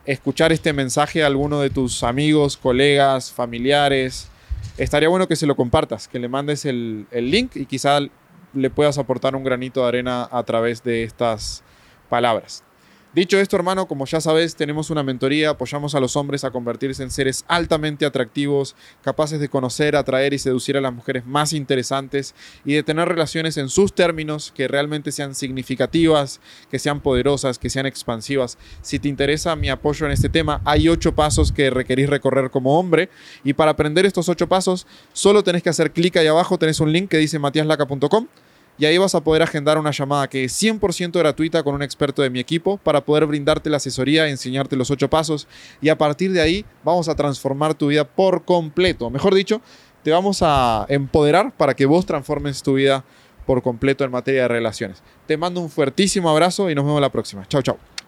escuchar 0.05 0.51
este 0.51 0.73
mensaje 0.73 1.23
a 1.23 1.29
alguno 1.29 1.61
de 1.61 1.71
tus 1.71 2.03
amigos, 2.03 2.57
colegas, 2.57 3.31
familiares, 3.31 4.31
estaría 4.79 5.09
bueno 5.09 5.29
que 5.29 5.37
se 5.37 5.47
lo 5.47 5.55
compartas, 5.55 6.09
que 6.09 6.19
le 6.19 6.27
mandes 6.27 6.65
el, 6.65 7.07
el 7.13 7.31
link 7.31 7.55
y 7.55 7.67
quizá 7.67 8.01
le 8.55 8.71
puedas 8.71 8.99
aportar 8.99 9.37
un 9.37 9.45
granito 9.45 9.83
de 9.83 9.89
arena 9.89 10.29
a 10.31 10.43
través 10.43 10.83
de 10.83 11.05
estas 11.05 11.63
palabras. 12.09 12.65
Dicho 13.13 13.41
esto, 13.41 13.57
hermano, 13.57 13.89
como 13.89 14.07
ya 14.07 14.21
sabes, 14.21 14.55
tenemos 14.55 14.89
una 14.89 15.03
mentoría, 15.03 15.51
apoyamos 15.51 15.97
a 15.97 16.01
los 16.01 16.15
hombres 16.15 16.45
a 16.45 16.53
convertirse 16.53 17.03
en 17.03 17.11
seres 17.11 17.45
altamente 17.49 18.07
atractivos, 18.07 18.77
capaces 19.03 19.41
de 19.41 19.49
conocer, 19.49 19.97
atraer 19.97 20.33
y 20.33 20.39
seducir 20.39 20.77
a 20.77 20.81
las 20.81 20.95
mujeres 20.95 21.27
más 21.27 21.53
interesantes 21.53 22.37
y 22.65 22.75
de 22.75 22.85
tener 22.85 23.09
relaciones 23.09 23.57
en 23.57 23.69
sus 23.69 23.93
términos 23.97 24.53
que 24.55 24.69
realmente 24.69 25.11
sean 25.11 25.35
significativas, 25.35 26.41
que 26.71 26.79
sean 26.79 27.01
poderosas, 27.01 27.59
que 27.59 27.69
sean 27.69 27.87
expansivas. 27.87 28.59
Si 28.81 29.01
te 29.01 29.09
interesa 29.09 29.57
mi 29.57 29.71
apoyo 29.71 30.07
en 30.07 30.13
este 30.13 30.29
tema, 30.29 30.61
hay 30.65 30.89
ocho 30.89 31.13
pasos 31.13 31.51
que 31.51 31.69
requerís 31.69 32.09
recorrer 32.09 32.53
como 32.53 32.79
hombre 32.79 33.11
y 33.43 33.55
para 33.55 33.73
aprender 33.73 34.07
estos 34.07 34.29
ocho 34.29 34.49
pasos, 34.49 34.87
solo 35.13 35.43
tenés 35.43 35.65
que 35.65 35.71
hacer 35.71 35.91
clic 35.91 36.17
ahí 36.17 36.29
abajo, 36.29 36.59
tenés 36.59 36.79
un 36.79 36.93
link 36.93 37.11
que 37.11 37.19
dice 37.19 37.41
matiaslaca.com 37.41 38.29
y 38.81 38.87
ahí 38.87 38.97
vas 38.97 39.15
a 39.15 39.21
poder 39.21 39.43
agendar 39.43 39.77
una 39.77 39.91
llamada 39.91 40.27
que 40.27 40.43
es 40.43 40.63
100% 40.63 41.13
gratuita 41.13 41.63
con 41.63 41.75
un 41.75 41.83
experto 41.83 42.23
de 42.23 42.31
mi 42.31 42.41
equipo 42.41 42.79
para 42.79 43.05
poder 43.05 43.27
brindarte 43.27 43.69
la 43.69 43.77
asesoría, 43.77 44.27
enseñarte 44.27 44.75
los 44.75 44.91
ocho 44.91 45.11
pasos 45.11 45.47
y 45.83 45.91
a 45.91 45.99
partir 45.99 46.33
de 46.33 46.41
ahí 46.41 46.65
vamos 46.83 47.11
a 47.11 47.15
transformar 47.15 47.75
tu 47.75 47.89
vida 47.89 48.05
por 48.05 48.47
completo. 48.47 49.11
Mejor 49.11 49.35
dicho, 49.35 49.61
te 50.03 50.11
vamos 50.13 50.39
a 50.41 50.87
empoderar 50.89 51.53
para 51.55 51.75
que 51.75 51.85
vos 51.85 52.07
transformes 52.07 52.63
tu 52.63 52.75
vida 52.75 53.05
por 53.45 53.63
completo 53.63 54.03
en 54.03 54.13
materia 54.13 54.43
de 54.43 54.49
relaciones. 54.49 55.03
Te 55.27 55.37
mando 55.37 55.61
un 55.61 55.69
fuertísimo 55.69 56.31
abrazo 56.31 56.71
y 56.71 56.75
nos 56.75 56.87
vemos 56.87 57.03
la 57.03 57.13
próxima. 57.13 57.47
Chao, 57.49 57.61
chao. 57.61 58.00